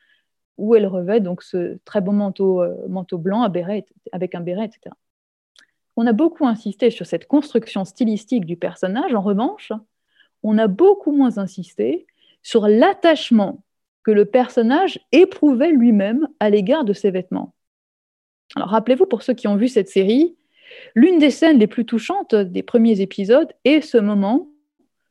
où 0.58 0.76
elle 0.76 0.86
revêt 0.86 1.20
donc 1.20 1.42
ce 1.42 1.80
très 1.86 2.02
beau 2.02 2.12
manteau, 2.12 2.62
euh, 2.62 2.76
manteau 2.88 3.18
blanc 3.18 3.42
à 3.42 3.50
béret, 3.50 3.86
avec 4.12 4.36
un 4.36 4.42
béret, 4.42 4.66
etc. 4.66 4.96
On 5.96 6.06
a 6.08 6.14
beaucoup 6.14 6.46
insisté 6.46 6.90
sur 6.92 7.06
cette 7.06 7.28
construction 7.28 7.84
stylistique 7.84 8.46
du 8.46 8.58
personnage. 8.58 9.14
En 9.14 9.22
revanche, 9.22 9.72
on 10.44 10.58
a 10.58 10.68
beaucoup 10.68 11.12
moins 11.12 11.38
insisté 11.38 12.06
sur 12.44 12.68
l'attachement 12.68 13.64
que 14.04 14.12
le 14.12 14.26
personnage 14.26 15.00
éprouvait 15.12 15.72
lui-même 15.72 16.28
à 16.40 16.50
l'égard 16.50 16.86
de 16.86 16.94
ses 16.94 17.12
vêtements. 17.12 17.54
Alors 18.56 18.70
rappelez-vous, 18.70 19.06
pour 19.06 19.22
ceux 19.22 19.34
qui 19.34 19.48
ont 19.48 19.56
vu 19.56 19.68
cette 19.68 19.90
série, 19.90 20.36
L'une 20.96 21.20
des 21.20 21.32
scènes 21.32 21.60
les 21.60 21.68
plus 21.68 21.86
touchantes 21.86 22.36
des 22.36 22.64
premiers 22.64 23.02
épisodes 23.02 23.52
est 23.66 23.82
ce 23.82 23.98
moment 23.98 24.48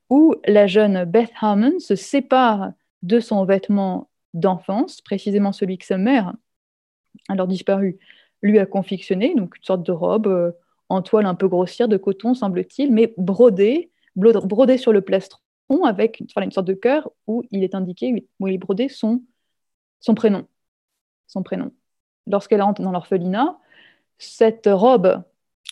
où 0.09 0.35
la 0.47 0.67
jeune 0.67 1.05
Beth 1.05 1.31
Harmon 1.41 1.79
se 1.79 1.95
sépare 1.95 2.73
de 3.03 3.21
son 3.21 3.45
vêtement 3.45 4.11
d'enfance, 4.35 5.01
précisément 5.01 5.53
celui 5.53 5.79
que 5.79 5.87
sa 5.87 5.99
mère, 5.99 6.35
alors 7.29 7.47
disparue, 7.47 7.99
lui 8.43 8.59
a 8.59 8.67
confectionné, 8.67 9.35
donc 9.35 9.57
une 9.57 9.65
sorte 9.65 9.83
de 9.83 9.93
robe 9.93 10.27
euh, 10.27 10.53
en 10.89 11.03
toile 11.03 11.27
un 11.27 11.35
peu 11.35 11.49
grossière 11.49 11.89
de 11.89 11.97
coton, 11.97 12.35
semble-t-il, 12.35 12.93
mais 12.93 13.15
brodée, 13.17 13.91
sur 14.77 14.93
le 14.93 15.01
plastron 15.01 15.39
avec 15.85 16.21
une 16.21 16.51
sorte 16.51 16.67
de 16.67 16.75
cœur 16.75 17.11
où 17.27 17.45
il 17.53 17.63
est 17.63 17.75
indiqué, 17.75 18.27
où 18.41 18.49
il 18.49 18.55
est 18.55 18.59
brodé 18.59 18.89
son, 18.89 19.23
son 20.01 20.15
prénom. 20.15 20.47
Son 21.29 21.45
prénom. 21.45 21.71
Lorsqu'elle 22.27 22.61
rentre 22.61 22.83
dans 22.83 22.91
l'orphelinat, 22.91 23.57
cette 24.19 24.69
robe 24.71 25.23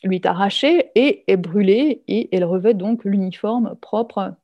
lui 0.04 0.16
est 0.16 0.26
arrachée 0.26 0.90
et 0.94 1.24
est 1.26 1.36
brûlée 1.36 2.02
et 2.08 2.34
elle 2.34 2.44
revêt 2.44 2.74
donc 2.74 3.04
l'uniforme 3.04 3.76
propre, 3.80 4.36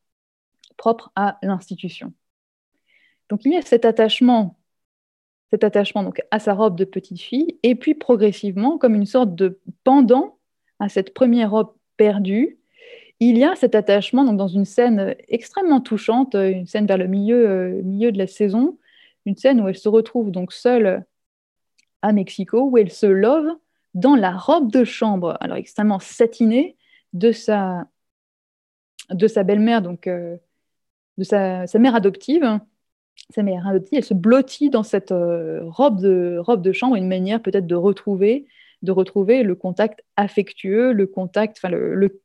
à 1.15 1.39
l'institution. 1.43 2.13
Donc 3.29 3.45
il 3.45 3.53
y 3.53 3.57
a 3.57 3.63
cet 3.63 3.85
attachement, 3.85 4.59
cet 5.51 5.65
attachement 5.65 6.03
donc 6.03 6.21
à 6.31 6.39
sa 6.39 6.55
robe 6.55 6.77
de 6.77 6.85
petite 6.85 7.21
fille 7.21 7.59
et 7.63 7.75
puis 7.75 7.95
progressivement 7.95 8.79
comme 8.79 8.95
une 8.95 9.07
sorte 9.07 9.35
de 9.35 9.61
pendant 9.85 10.39
à 10.81 10.89
cette 10.89 11.15
première 11.15 11.53
robe 11.53 11.73
perdue, 11.97 12.59
il 13.21 13.39
y 13.39 13.45
a 13.45 13.55
cet 13.55 13.75
attachement 13.75 14.25
dans 14.25 14.49
une 14.49 14.65
scène 14.65 15.15
extrêmement 15.29 15.81
touchante, 15.81 16.35
une 16.35 16.67
scène 16.67 16.87
vers 16.87 16.99
le 16.99 17.07
milieu, 17.07 17.49
euh, 17.49 17.83
milieu 17.83 18.11
de 18.11 18.19
la 18.19 18.27
saison, 18.27 18.77
une 19.25 19.37
scène 19.37 19.61
où 19.61 19.69
elle 19.69 19.77
se 19.77 19.89
retrouve 19.89 20.31
donc 20.31 20.53
seule 20.53 21.05
à 22.03 22.13
Mexico 22.13 22.69
où 22.69 22.77
elle 22.77 22.91
se 22.91 23.07
love 23.07 23.57
dans 23.95 24.17
la 24.17 24.37
robe 24.37 24.71
de 24.71 24.85
chambre, 24.85 25.37
alors 25.41 25.57
extrêmement 25.57 26.01
satinée, 26.01 26.77
de 27.13 27.33
sa, 27.33 27.87
de 29.11 29.27
sa 29.27 29.45
belle-mère, 29.45 29.83
donc 29.83 30.07
euh, 30.07 30.37
de 31.19 31.25
sa, 31.25 31.67
mère 31.79 31.95
adoptive. 31.95 32.61
Sa 33.31 33.43
mère 33.43 33.67
adoptive, 33.67 33.99
elle 33.99 34.05
se 34.05 34.15
blottit 34.15 34.71
dans 34.71 34.83
cette 34.83 35.13
euh, 35.13 35.61
robe, 35.65 36.01
de, 36.01 36.39
robe 36.41 36.63
de 36.63 36.73
chambre, 36.73 36.97
une 36.97 37.09
manière 37.09 37.41
peut-être 37.41 37.67
de 37.67 37.77
retrouver, 37.77 38.47
de 38.83 38.93
retrouver 38.93 39.45
le 39.45 39.55
contact 39.55 40.03
affectueux, 40.17 40.93
le 40.93 41.07
contact, 41.07 41.59
enfin 41.59 41.69
le, 41.69 42.21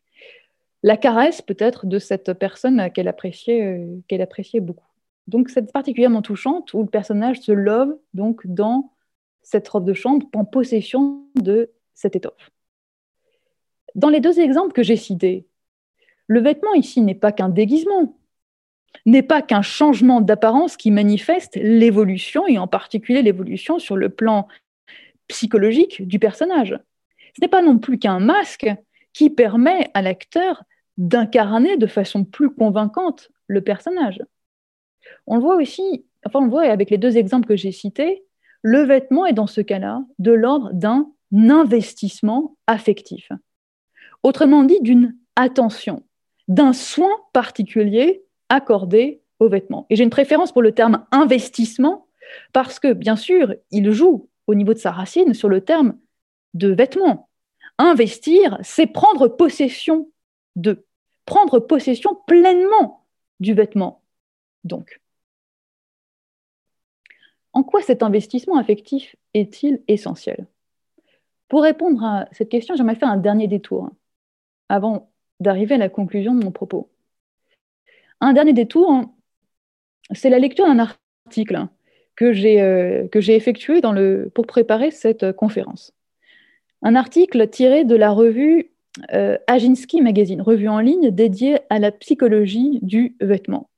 la 0.82 0.98
caresse 0.98 1.42
peut-être 1.42 1.86
de 1.86 2.00
cette 2.00 2.34
personne 2.34 2.92
qu'elle 2.92 3.08
appréciait, 3.08 3.78
euh, 3.78 4.02
qu'elle 4.08 4.22
appréciait 4.22 4.60
beaucoup. 4.60 4.88
Donc 5.28 5.50
c'est 5.50 5.72
particulièrement 5.72 6.24
touchante 6.24 6.74
où 6.74 6.82
le 6.82 6.90
personnage 6.90 7.40
se 7.40 7.52
love 7.52 7.96
donc 8.16 8.48
dans 8.48 8.92
cette 9.42 9.68
robe 9.68 9.86
de 9.86 9.94
chambre 9.94 10.28
en 10.34 10.46
possession 10.46 11.26
de 11.36 11.72
cette 11.94 12.16
étoffe. 12.16 12.52
Dans 13.96 14.10
les 14.10 14.20
deux 14.20 14.40
exemples 14.40 14.74
que 14.74 14.84
j'ai 14.84 14.96
cités, 14.96 15.48
le 16.28 16.42
vêtement 16.42 16.74
ici 16.74 17.02
n'est 17.02 17.16
pas 17.16 17.32
qu'un 17.32 17.50
déguisement, 17.50 18.18
n'est 19.06 19.24
pas 19.24 19.42
qu'un 19.42 19.62
changement 19.62 20.22
d'apparence 20.22 20.78
qui 20.78 20.92
manifeste 20.92 21.56
l'évolution, 21.56 22.48
et 22.48 22.58
en 22.58 22.68
particulier 22.68 23.22
l'évolution 23.22 23.80
sur 23.80 23.98
le 23.98 24.10
plan 24.10 24.48
psychologique 25.28 26.08
du 26.08 26.20
personnage. 26.20 26.78
Ce 27.36 27.42
n'est 27.42 27.48
pas 27.48 27.62
non 27.62 27.78
plus 27.80 28.00
qu'un 28.00 28.20
masque 28.20 28.70
qui 29.14 29.30
permet 29.30 29.90
à 29.94 30.02
l'acteur 30.02 30.64
d'incarner 30.98 31.78
de 31.78 31.88
façon 31.88 32.26
plus 32.26 32.50
convaincante 32.50 33.32
le 33.48 33.62
personnage. 33.62 34.22
On 35.26 35.36
le 35.36 35.42
voit 35.42 35.56
aussi, 35.56 36.06
enfin 36.26 36.40
on 36.40 36.46
le 36.46 36.50
voit 36.50 36.64
avec 36.64 36.90
les 36.90 36.98
deux 36.98 37.18
exemples 37.18 37.48
que 37.48 37.56
j'ai 37.56 37.72
cités, 37.72 38.24
le 38.62 38.84
vêtement 38.84 39.26
est 39.26 39.34
dans 39.34 39.48
ce 39.48 39.62
cas-là 39.62 40.04
de 40.20 40.32
l'ordre 40.32 40.72
d'un 40.74 41.08
investissement 41.34 42.56
affectif. 42.68 43.30
Autrement 44.24 44.64
dit, 44.64 44.80
d'une 44.82 45.16
attention, 45.36 46.04
d'un 46.48 46.74
soin 46.74 47.12
particulier 47.34 48.24
accordé 48.50 49.22
aux 49.40 49.50
vêtements. 49.50 49.86
Et 49.90 49.96
j'ai 49.96 50.04
une 50.04 50.10
préférence 50.10 50.52
pour 50.52 50.62
le 50.62 50.74
terme 50.74 51.06
investissement 51.12 52.08
parce 52.52 52.80
que, 52.80 52.94
bien 52.94 53.16
sûr, 53.16 53.56
il 53.72 53.92
joue 53.92 54.30
au 54.48 54.56
niveau 54.56 54.74
de 54.74 54.80
sa 54.80 54.92
racine 54.92 55.34
sur 55.34 55.50
le 55.50 55.62
terme 55.62 55.98
de 56.54 56.70
vêtements. 56.74 57.30
Investir, 57.78 58.58
c'est 58.62 58.88
prendre 58.88 59.28
possession 59.28 60.10
de, 60.56 60.86
prendre 61.26 61.60
possession 61.60 62.18
pleinement 62.28 63.06
du 63.40 63.54
vêtement. 63.54 64.04
Donc, 64.64 65.00
en 67.60 67.64
quoi 67.64 67.82
cet 67.82 68.04
investissement 68.04 68.56
affectif 68.56 69.18
est-il 69.34 69.82
essentiel? 69.90 70.48
Pour 71.50 71.62
répondre 71.62 72.02
à 72.06 72.30
cette 72.32 72.48
question, 72.48 72.74
j'aimerais 72.76 72.96
faire 72.96 73.10
un 73.10 73.18
dernier 73.18 73.50
détour 73.50 73.90
avant 74.70 75.12
d'arriver 75.42 75.76
à 75.76 75.78
la 75.78 75.90
conclusion 75.90 76.34
de 76.34 76.42
mon 76.42 76.52
propos. 76.52 76.90
Un 78.22 78.32
dernier 78.32 78.54
détour, 78.54 78.90
hein, 78.90 79.12
c'est 80.12 80.30
la 80.30 80.40
lecture 80.40 80.68
d'un 80.68 80.80
article 80.80 81.68
euh, 82.22 83.08
que 83.10 83.20
j'ai 83.20 83.36
effectué 83.36 83.82
dans 83.82 83.92
le, 83.92 84.32
pour 84.34 84.48
préparer 84.48 84.92
cette 84.92 85.24
euh, 85.24 85.34
conférence. 85.34 85.94
Un 86.82 86.96
article 86.96 87.50
tiré 87.50 87.84
de 87.84 87.96
la 87.96 88.12
revue 88.12 88.72
euh, 89.14 89.38
Aginski 89.48 90.02
Magazine, 90.02 90.42
revue 90.42 90.70
en 90.70 90.80
ligne 90.80 91.12
dédiée 91.12 91.60
à 91.70 91.80
la 91.80 91.92
psychologie 91.92 92.80
du 92.82 93.18
vêtement. 93.20 93.70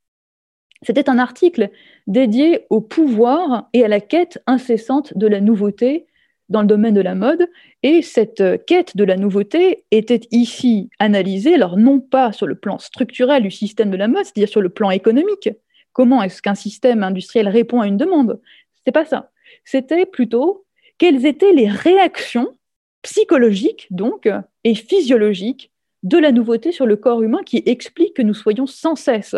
C'était 0.83 1.09
un 1.09 1.17
article 1.17 1.71
dédié 2.07 2.65
au 2.69 2.81
pouvoir 2.81 3.69
et 3.73 3.83
à 3.83 3.87
la 3.87 3.99
quête 3.99 4.41
incessante 4.47 5.17
de 5.17 5.27
la 5.27 5.41
nouveauté 5.41 6.07
dans 6.49 6.61
le 6.61 6.67
domaine 6.67 6.93
de 6.93 7.01
la 7.01 7.15
mode. 7.15 7.47
Et 7.83 8.01
cette 8.01 8.43
quête 8.65 8.97
de 8.97 9.03
la 9.03 9.15
nouveauté 9.15 9.85
était 9.91 10.21
ici 10.31 10.89
analysée, 10.99 11.55
alors 11.55 11.77
non 11.77 11.99
pas 11.99 12.31
sur 12.31 12.47
le 12.47 12.55
plan 12.55 12.77
structurel 12.77 13.43
du 13.43 13.51
système 13.51 13.89
de 13.89 13.97
la 13.97 14.07
mode, 14.07 14.25
c'est-à-dire 14.25 14.49
sur 14.49 14.61
le 14.61 14.69
plan 14.69 14.91
économique. 14.91 15.49
Comment 15.93 16.21
est-ce 16.23 16.41
qu'un 16.41 16.55
système 16.55 17.03
industriel 17.03 17.47
répond 17.47 17.81
à 17.81 17.87
une 17.87 17.97
demande? 17.97 18.39
C'était 18.73 18.91
pas 18.91 19.05
ça. 19.05 19.31
C'était 19.65 20.05
plutôt 20.05 20.65
quelles 20.97 21.25
étaient 21.25 21.53
les 21.53 21.67
réactions 21.67 22.55
psychologiques, 23.01 23.87
donc, 23.89 24.29
et 24.63 24.75
physiologiques 24.75 25.71
de 26.03 26.17
la 26.17 26.31
nouveauté 26.31 26.71
sur 26.71 26.85
le 26.85 26.95
corps 26.95 27.21
humain 27.21 27.41
qui 27.45 27.63
explique 27.65 28.15
que 28.15 28.21
nous 28.21 28.33
soyons 28.33 28.67
sans 28.67 28.95
cesse 28.95 29.35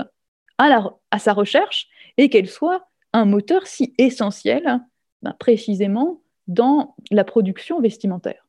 à, 0.57 1.19
sa 1.19 1.33
recherche 1.33 1.87
et 2.17 2.29
qu'elle 2.29 2.49
soit 2.49 2.87
un 3.13 3.25
moteur 3.25 3.67
si 3.67 3.93
essentiel 3.97 4.81
ben, 5.21 5.33
précisément 5.39 6.21
dans 6.47 6.95
la 7.11 7.23
production 7.23 7.79
vestimentaire. 7.79 8.47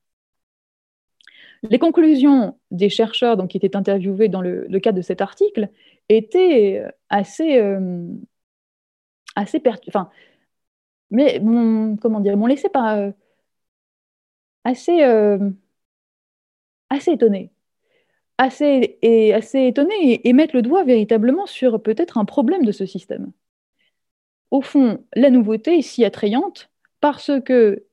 Les 1.63 1.79
conclusions 1.79 2.59
des 2.71 2.91
chercheurs 2.91 3.37
donc, 3.37 3.51
qui 3.51 3.57
étaient 3.57 3.77
interviewés 3.77 4.29
dans 4.29 4.43
le, 4.43 4.67
cadre 4.81 4.99
de 4.99 5.03
cet 5.03 5.21
article 5.23 5.71
étaient 6.09 6.85
assez, 7.09 7.59
euh, 7.59 8.07
assez 9.37 9.63
enfin, 9.89 10.11
mais 11.11 11.41
comment 12.03 12.21
dire, 12.21 12.37
m'ont 12.37 12.47
laissé 12.47 12.69
pas 12.69 13.13
assez, 14.65 15.03
assez 16.91 17.13
étonné 17.13 17.55
assez, 18.39 18.99
et 19.03 19.35
assez 19.35 19.67
étonné 19.67 20.27
et, 20.27 20.33
mettre 20.33 20.55
le 20.57 20.63
doigt 20.63 20.85
véritablement 20.85 21.47
sur 21.47 21.83
peut-être 21.83 22.19
un 22.19 22.25
problème 22.25 22.65
de 22.65 22.73
ce 22.73 22.87
système. 22.87 23.33
Au 24.55 24.63
fond, 24.63 25.05
la 25.17 25.31
nouveauté 25.31 25.79
est 25.79 25.83
si 25.83 26.05
attrayante 26.05 26.71
parce 27.01 27.33
que 27.45 27.87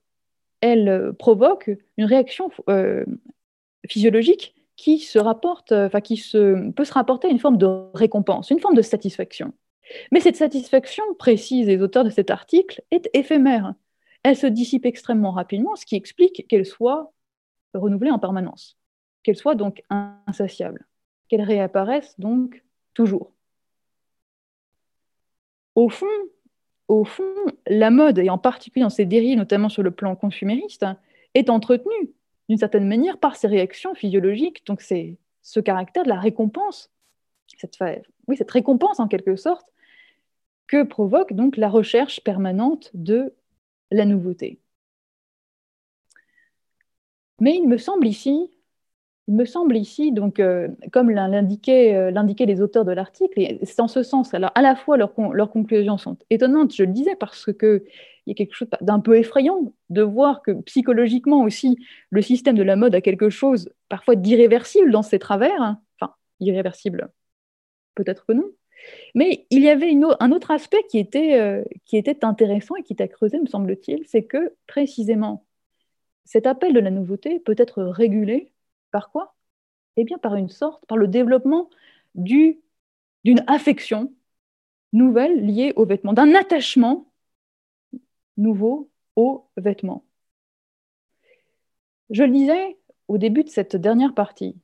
elle 0.60 1.12
provoque 1.18 1.72
une 1.96 2.04
réaction 2.04 2.52
euh, 2.70 3.04
physiologique 3.88 4.54
qui 4.76 5.00
se 5.00 5.18
rapporte, 5.18 5.72
enfin 5.72 6.00
qui 6.00 6.14
peut 6.76 6.84
se 6.84 6.92
rapporter 6.92 7.26
à 7.26 7.32
une 7.32 7.40
forme 7.40 7.58
de 7.58 7.66
récompense, 7.94 8.50
une 8.50 8.60
forme 8.60 8.76
de 8.76 8.82
satisfaction. 8.82 9.52
Mais 10.12 10.20
cette 10.20 10.36
satisfaction, 10.36 11.02
précise 11.18 11.66
les 11.66 11.82
auteurs 11.82 12.04
de 12.04 12.10
cet 12.10 12.30
article, 12.30 12.80
est 12.92 13.10
éphémère. 13.12 13.74
Elle 14.22 14.36
se 14.36 14.46
dissipe 14.46 14.86
extrêmement 14.86 15.32
rapidement, 15.32 15.74
ce 15.74 15.84
qui 15.84 15.96
explique 15.96 16.46
qu'elle 16.46 16.64
soit 16.64 17.12
renouvelée 17.74 18.12
en 18.12 18.20
permanence 18.20 18.78
qu'elle 19.22 19.36
soit 19.36 19.54
donc 19.54 19.82
insatiable, 19.88 20.86
qu'elle 21.28 21.42
réapparaisse 21.42 22.18
donc 22.18 22.62
toujours. 22.94 23.32
Au 25.74 25.88
fond, 25.88 26.06
au 26.92 27.04
fond, 27.04 27.24
la 27.66 27.90
mode, 27.90 28.18
et 28.18 28.28
en 28.28 28.36
particulier 28.36 28.82
dans 28.82 28.90
ses 28.90 29.06
dérives, 29.06 29.38
notamment 29.38 29.70
sur 29.70 29.82
le 29.82 29.90
plan 29.90 30.14
consumériste, 30.14 30.84
est 31.32 31.48
entretenue 31.48 32.12
d'une 32.48 32.58
certaine 32.58 32.86
manière 32.86 33.18
par 33.18 33.36
ses 33.36 33.46
réactions 33.46 33.94
physiologiques. 33.94 34.66
Donc 34.66 34.82
c'est 34.82 35.16
ce 35.40 35.58
caractère 35.58 36.02
de 36.04 36.10
la 36.10 36.20
récompense, 36.20 36.92
cette, 37.56 37.78
cette 38.36 38.50
récompense 38.50 39.00
en 39.00 39.08
quelque 39.08 39.36
sorte, 39.36 39.66
que 40.66 40.82
provoque 40.82 41.32
donc 41.32 41.56
la 41.56 41.70
recherche 41.70 42.20
permanente 42.20 42.90
de 42.92 43.34
la 43.90 44.04
nouveauté. 44.04 44.58
Mais 47.40 47.56
il 47.56 47.66
me 47.68 47.78
semble 47.78 48.06
ici 48.06 48.50
il 49.28 49.34
me 49.34 49.44
semble 49.44 49.76
ici, 49.76 50.12
donc, 50.12 50.40
euh, 50.40 50.68
comme 50.92 51.10
euh, 51.10 52.10
l'indiquaient 52.10 52.46
les 52.46 52.60
auteurs 52.60 52.84
de 52.84 52.92
l'article, 52.92 53.58
c'est 53.62 53.80
en 53.80 53.88
ce 53.88 54.02
sens, 54.02 54.34
alors 54.34 54.50
à 54.54 54.62
la 54.62 54.74
fois 54.74 54.96
leurs, 54.96 55.14
conclusions 55.14 55.96
sont 55.96 56.16
étonnantes, 56.30 56.74
je 56.74 56.82
le 56.82 56.92
disais, 56.92 57.14
parce 57.14 57.52
qu'il 57.52 57.82
y 58.26 58.32
a 58.32 58.34
quelque 58.34 58.54
chose 58.54 58.68
d'un 58.80 58.98
peu 58.98 59.16
effrayant 59.16 59.72
de 59.90 60.02
voir 60.02 60.42
que 60.42 60.50
psychologiquement 60.62 61.42
aussi, 61.42 61.78
le 62.10 62.20
système 62.20 62.56
de 62.56 62.62
la 62.64 62.74
mode 62.74 62.94
a 62.96 63.00
quelque 63.00 63.30
chose 63.30 63.70
parfois 63.88 64.16
d'irréversible 64.16 64.90
dans 64.90 65.02
ses 65.02 65.20
travers, 65.20 65.60
hein. 65.62 65.80
enfin, 66.00 66.14
irréversible, 66.40 67.10
peut-être 67.94 68.26
que 68.26 68.32
non, 68.32 68.50
mais 69.14 69.46
il 69.50 69.62
y 69.62 69.68
avait 69.68 69.94
un 70.20 70.32
autre 70.32 70.50
aspect 70.50 70.82
qui 70.90 70.98
était, 70.98 71.40
euh, 71.40 71.62
qui 71.84 71.96
était 71.96 72.24
intéressant 72.24 72.74
et 72.76 72.82
qui 72.82 72.92
était 72.92 73.04
à 73.04 73.08
creuser, 73.08 73.38
me 73.38 73.46
semble-t-il, 73.46 74.04
c'est 74.06 74.24
que 74.24 74.54
précisément, 74.66 75.46
cet 76.24 76.46
appel 76.46 76.72
de 76.72 76.80
la 76.80 76.90
nouveauté 76.90 77.40
peut 77.40 77.54
être 77.58 77.82
régulé 77.84 78.51
par 78.92 79.10
quoi? 79.10 79.34
Eh 79.96 80.04
bien, 80.04 80.18
par 80.18 80.36
une 80.36 80.48
sorte, 80.48 80.86
par 80.86 80.96
le 80.96 81.08
développement 81.08 81.68
d'une 82.14 82.54
affection 83.46 84.12
nouvelle 84.92 85.44
liée 85.44 85.72
aux 85.76 85.86
vêtements, 85.86 86.12
d'un 86.12 86.34
attachement 86.34 87.12
nouveau 88.36 88.90
aux 89.16 89.48
vêtements. 89.56 90.04
Je 92.10 92.22
le 92.24 92.30
disais 92.32 92.78
au 93.08 93.18
début 93.18 93.44
de 93.44 93.48
cette 93.48 93.76
dernière 93.76 94.14
partie. 94.14 94.56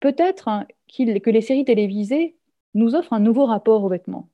Peut-être 0.00 0.48
hein, 0.48 0.66
que 0.88 1.30
les 1.30 1.40
séries 1.40 1.64
télévisées 1.64 2.36
nous 2.74 2.94
offrent 2.94 3.12
un 3.12 3.20
nouveau 3.20 3.46
rapport 3.46 3.82
aux 3.84 3.88
vêtements, 3.88 4.28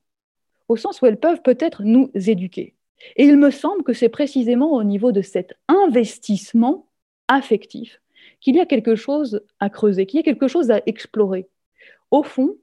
au 0.69 0.77
sens 0.77 1.01
où 1.01 1.07
elles 1.07 1.21
peuvent 1.21 1.43
peut-être 1.43 1.83
nous 1.83 2.11
éduquer. 2.15 2.75
Et 3.17 3.25
il 3.25 3.39
me 3.39 3.51
semble 3.51 3.83
que 3.83 3.93
c'est 3.93 4.09
précisément 4.09 4.73
au 4.73 4.85
niveau 4.85 5.13
de 5.13 5.23
cet 5.23 5.55
investissement 5.69 6.87
affectif 7.29 8.01
qu'il 8.41 8.57
y 8.57 8.61
a 8.61 8.67
quelque 8.67 8.97
chose 8.97 9.43
à 9.61 9.71
creuser, 9.71 10.07
qu'il 10.07 10.19
y 10.19 10.21
a 10.21 10.25
quelque 10.25 10.49
chose 10.49 10.71
à 10.71 10.81
explorer. 10.87 11.49
Au 12.11 12.23
fond, 12.23 12.57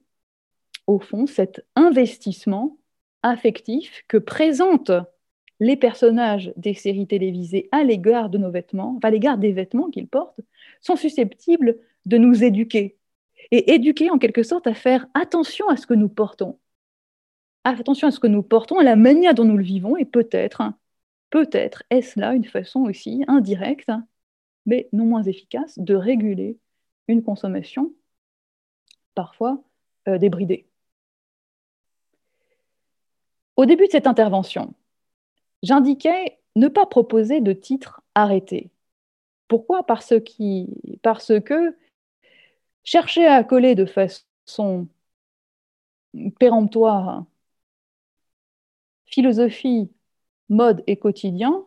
au 0.87 0.99
fond, 0.99 1.27
cet 1.27 1.65
investissement 1.75 2.77
affectif 3.23 4.03
que 4.07 4.17
présentent 4.17 4.91
les 5.59 5.75
personnages 5.75 6.53
des 6.55 6.73
séries 6.73 7.07
télévisées 7.07 7.67
à 7.71 7.83
l'égard 7.83 8.29
de 8.29 8.37
nos 8.37 8.51
vêtements, 8.51 8.99
à 9.03 9.09
l'égard 9.09 9.37
des 9.37 9.51
vêtements 9.51 9.89
qu'ils 9.89 10.07
portent, 10.07 10.39
sont 10.81 10.95
susceptibles 10.95 11.77
de 12.05 12.17
nous 12.17 12.43
éduquer. 12.43 12.97
Et 13.51 13.73
éduquer 13.73 14.09
en 14.09 14.17
quelque 14.17 14.43
sorte 14.43 14.67
à 14.67 14.73
faire 14.73 15.07
attention 15.13 15.69
à 15.69 15.77
ce 15.77 15.87
que 15.87 15.93
nous 15.93 16.09
portons. 16.09 16.59
Attention 17.63 18.07
à 18.07 18.11
ce 18.11 18.19
que 18.19 18.27
nous 18.27 18.43
portons, 18.43 18.79
à 18.79 18.83
la 18.83 18.95
manière 18.95 19.33
dont 19.33 19.45
nous 19.45 19.57
le 19.57 19.63
vivons, 19.63 19.97
et 19.97 20.05
peut-être, 20.05 20.63
peut-être 21.29 21.83
est-ce 21.89 22.19
là 22.19 22.33
une 22.33 22.45
façon 22.45 22.81
aussi 22.81 23.23
indirecte 23.27 23.91
mais 24.67 24.89
non 24.93 25.05
moins 25.05 25.23
efficace, 25.23 25.79
de 25.79 25.95
réguler 25.95 26.59
une 27.07 27.23
consommation 27.23 27.93
parfois 29.15 29.63
euh, 30.07 30.19
débridée. 30.19 30.67
Au 33.55 33.65
début 33.65 33.87
de 33.87 33.91
cette 33.91 34.05
intervention, 34.05 34.75
j'indiquais 35.63 36.39
ne 36.55 36.67
pas 36.67 36.85
proposer 36.85 37.41
de 37.41 37.53
titre 37.53 38.01
arrêté. 38.13 38.69
Pourquoi? 39.47 39.83
Parce, 39.85 40.13
parce 41.01 41.39
que 41.39 41.75
chercher 42.83 43.25
à 43.25 43.43
coller 43.43 43.73
de 43.73 43.85
façon 43.85 44.87
péremptoire 46.39 47.25
philosophie, 49.05 49.89
mode 50.49 50.83
et 50.87 50.97
quotidien, 50.97 51.65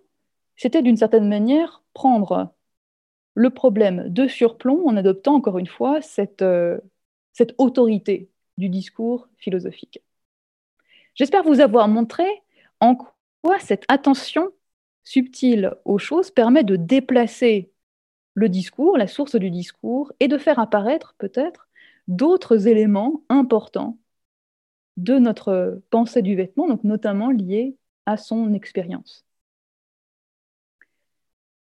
c'était 0.56 0.82
d'une 0.82 0.96
certaine 0.96 1.28
manière 1.28 1.82
prendre 1.94 2.52
le 3.34 3.50
problème 3.50 4.08
de 4.08 4.28
surplomb 4.28 4.86
en 4.86 4.96
adoptant 4.96 5.34
encore 5.34 5.58
une 5.58 5.66
fois 5.66 6.02
cette, 6.02 6.42
euh, 6.42 6.78
cette 7.32 7.54
autorité 7.58 8.30
du 8.58 8.68
discours 8.68 9.28
philosophique. 9.38 10.02
J'espère 11.14 11.42
vous 11.44 11.60
avoir 11.60 11.88
montré 11.88 12.24
en 12.80 12.96
quoi 13.42 13.58
cette 13.58 13.84
attention 13.88 14.50
subtile 15.04 15.74
aux 15.84 15.98
choses 15.98 16.30
permet 16.30 16.64
de 16.64 16.76
déplacer 16.76 17.72
le 18.34 18.48
discours, 18.48 18.96
la 18.96 19.06
source 19.06 19.36
du 19.36 19.50
discours, 19.50 20.12
et 20.20 20.28
de 20.28 20.38
faire 20.38 20.58
apparaître 20.58 21.14
peut-être 21.18 21.68
d'autres 22.08 22.68
éléments 22.68 23.22
importants 23.28 23.98
de 24.96 25.18
notre 25.18 25.82
pensée 25.90 26.22
du 26.22 26.36
vêtement, 26.36 26.68
donc 26.68 26.84
notamment 26.84 27.30
liés 27.30 27.76
à 28.06 28.16
son 28.16 28.52
expérience. 28.54 29.24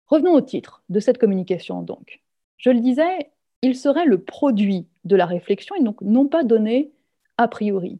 Revenons 0.09 0.33
au 0.33 0.41
titre 0.41 0.83
de 0.89 0.99
cette 0.99 1.17
communication, 1.17 1.81
donc. 1.81 2.21
Je 2.57 2.71
le 2.71 2.79
disais, 2.79 3.31
il 3.61 3.75
serait 3.75 4.05
le 4.05 4.21
produit 4.21 4.87
de 5.05 5.15
la 5.15 5.25
réflexion 5.25 5.75
et 5.75 5.83
donc 5.83 6.01
non 6.01 6.27
pas 6.27 6.43
donné 6.43 6.91
a 7.37 7.47
priori. 7.47 7.99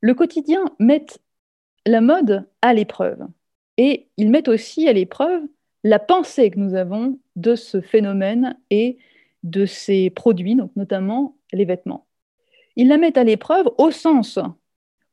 Le 0.00 0.14
quotidien 0.14 0.64
met 0.78 1.06
la 1.86 2.00
mode 2.00 2.48
à 2.62 2.74
l'épreuve 2.74 3.26
et 3.76 4.08
il 4.16 4.30
met 4.30 4.48
aussi 4.48 4.88
à 4.88 4.92
l'épreuve 4.92 5.42
la 5.84 5.98
pensée 5.98 6.50
que 6.50 6.58
nous 6.58 6.74
avons 6.74 7.18
de 7.36 7.54
ce 7.54 7.80
phénomène 7.80 8.58
et 8.70 8.98
de 9.42 9.66
ces 9.66 10.10
produits, 10.10 10.56
notamment 10.74 11.36
les 11.52 11.64
vêtements. 11.64 12.06
Il 12.74 12.88
la 12.88 12.98
met 12.98 13.16
à 13.16 13.24
l'épreuve 13.24 13.70
au 13.78 13.90
sens 13.90 14.38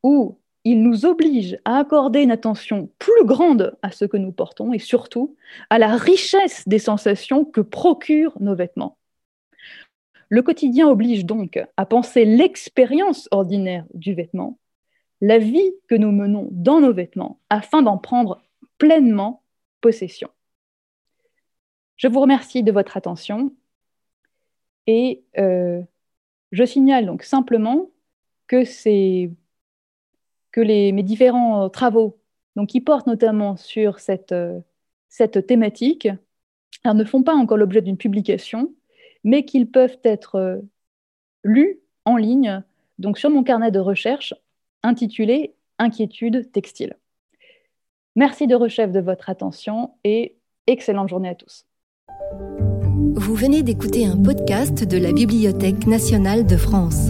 où 0.01 0.37
il 0.65 0.81
nous 0.81 1.06
oblige 1.06 1.57
à 1.65 1.77
accorder 1.77 2.22
une 2.22 2.31
attention 2.31 2.90
plus 2.98 3.26
grande 3.26 3.77
à 3.81 3.91
ce 3.91 4.06
que 4.06 4.18
nous 4.18 4.31
portons 4.31 4.72
et 4.73 4.80
surtout 4.80 5.35
à 5.69 5.77
la 5.77 5.95
richesse 5.95 6.68
des 6.68 6.80
sensations 6.80 7.44
que 7.44 7.61
procurent 7.61 8.38
nos 8.40 8.56
vêtements. 8.56 8.98
Le 10.30 10.41
quotidien 10.41 10.88
oblige 10.88 11.26
donc 11.26 11.60
à 11.77 11.85
penser 11.85 12.26
l'expérience 12.26 13.27
ordinaire 13.31 13.85
du 13.94 14.14
vêtement, 14.14 14.57
la 15.22 15.38
vie 15.38 15.73
que 15.88 15.95
nous 15.95 16.11
menons 16.11 16.48
dans 16.52 16.80
nos 16.80 16.94
vêtements, 16.94 17.40
afin 17.49 17.81
d'en 17.81 17.98
prendre 17.98 18.41
pleinement 18.77 19.44
possession. 19.81 20.30
Je 21.98 22.07
vous 22.07 22.19
remercie 22.19 22.64
de 22.64 22.72
votre 22.72 22.98
attention 22.98 23.53
et 24.88 25.23
euh, 25.38 25.81
je 26.52 26.64
signale 26.64 27.06
donc 27.06 27.23
simplement 27.23 27.90
que 28.48 28.65
c'est 28.65 29.30
que 30.53 30.61
mes 30.61 31.03
différents 31.03 31.65
euh, 31.65 31.67
travaux, 31.67 32.17
donc 32.55 32.69
qui 32.69 32.80
portent 32.80 33.07
notamment 33.07 33.57
sur 33.57 33.99
cette, 33.99 34.31
euh, 34.31 34.61
thématique, 35.45 36.07
ne 36.85 37.03
font 37.03 37.23
pas 37.23 37.34
encore 37.34 37.57
l'objet 37.57 37.81
d'une 37.81 37.97
publication, 37.97 38.73
mais 39.25 39.43
qu'ils 39.43 39.69
peuvent 39.69 39.97
être 40.03 40.35
euh, 40.35 40.59
lus 41.43 41.80
en 42.05 42.15
ligne, 42.15 42.63
donc 42.99 43.17
sur 43.17 43.30
mon 43.30 43.43
carnet 43.43 43.71
de 43.71 43.80
recherche 43.80 44.34
intitulé 44.84 45.55
Inquiétude 45.80 46.51
textile. 46.51 46.95
Merci 48.15 48.45
de 48.45 48.55
rechef 48.55 48.91
de 48.91 48.99
votre 48.99 49.30
attention 49.30 49.91
et 50.03 50.35
excellente 50.67 51.09
journée 51.09 51.30
à 51.30 51.35
tous. 51.35 51.65
Vous 53.15 53.34
venez 53.34 53.63
d'écouter 53.63 54.05
un 54.05 54.21
podcast 54.21 54.84
de 54.84 54.97
la 54.97 55.11
Bibliothèque 55.11 55.88
nationale 55.88 56.45
de 56.45 56.57
France. 56.57 57.09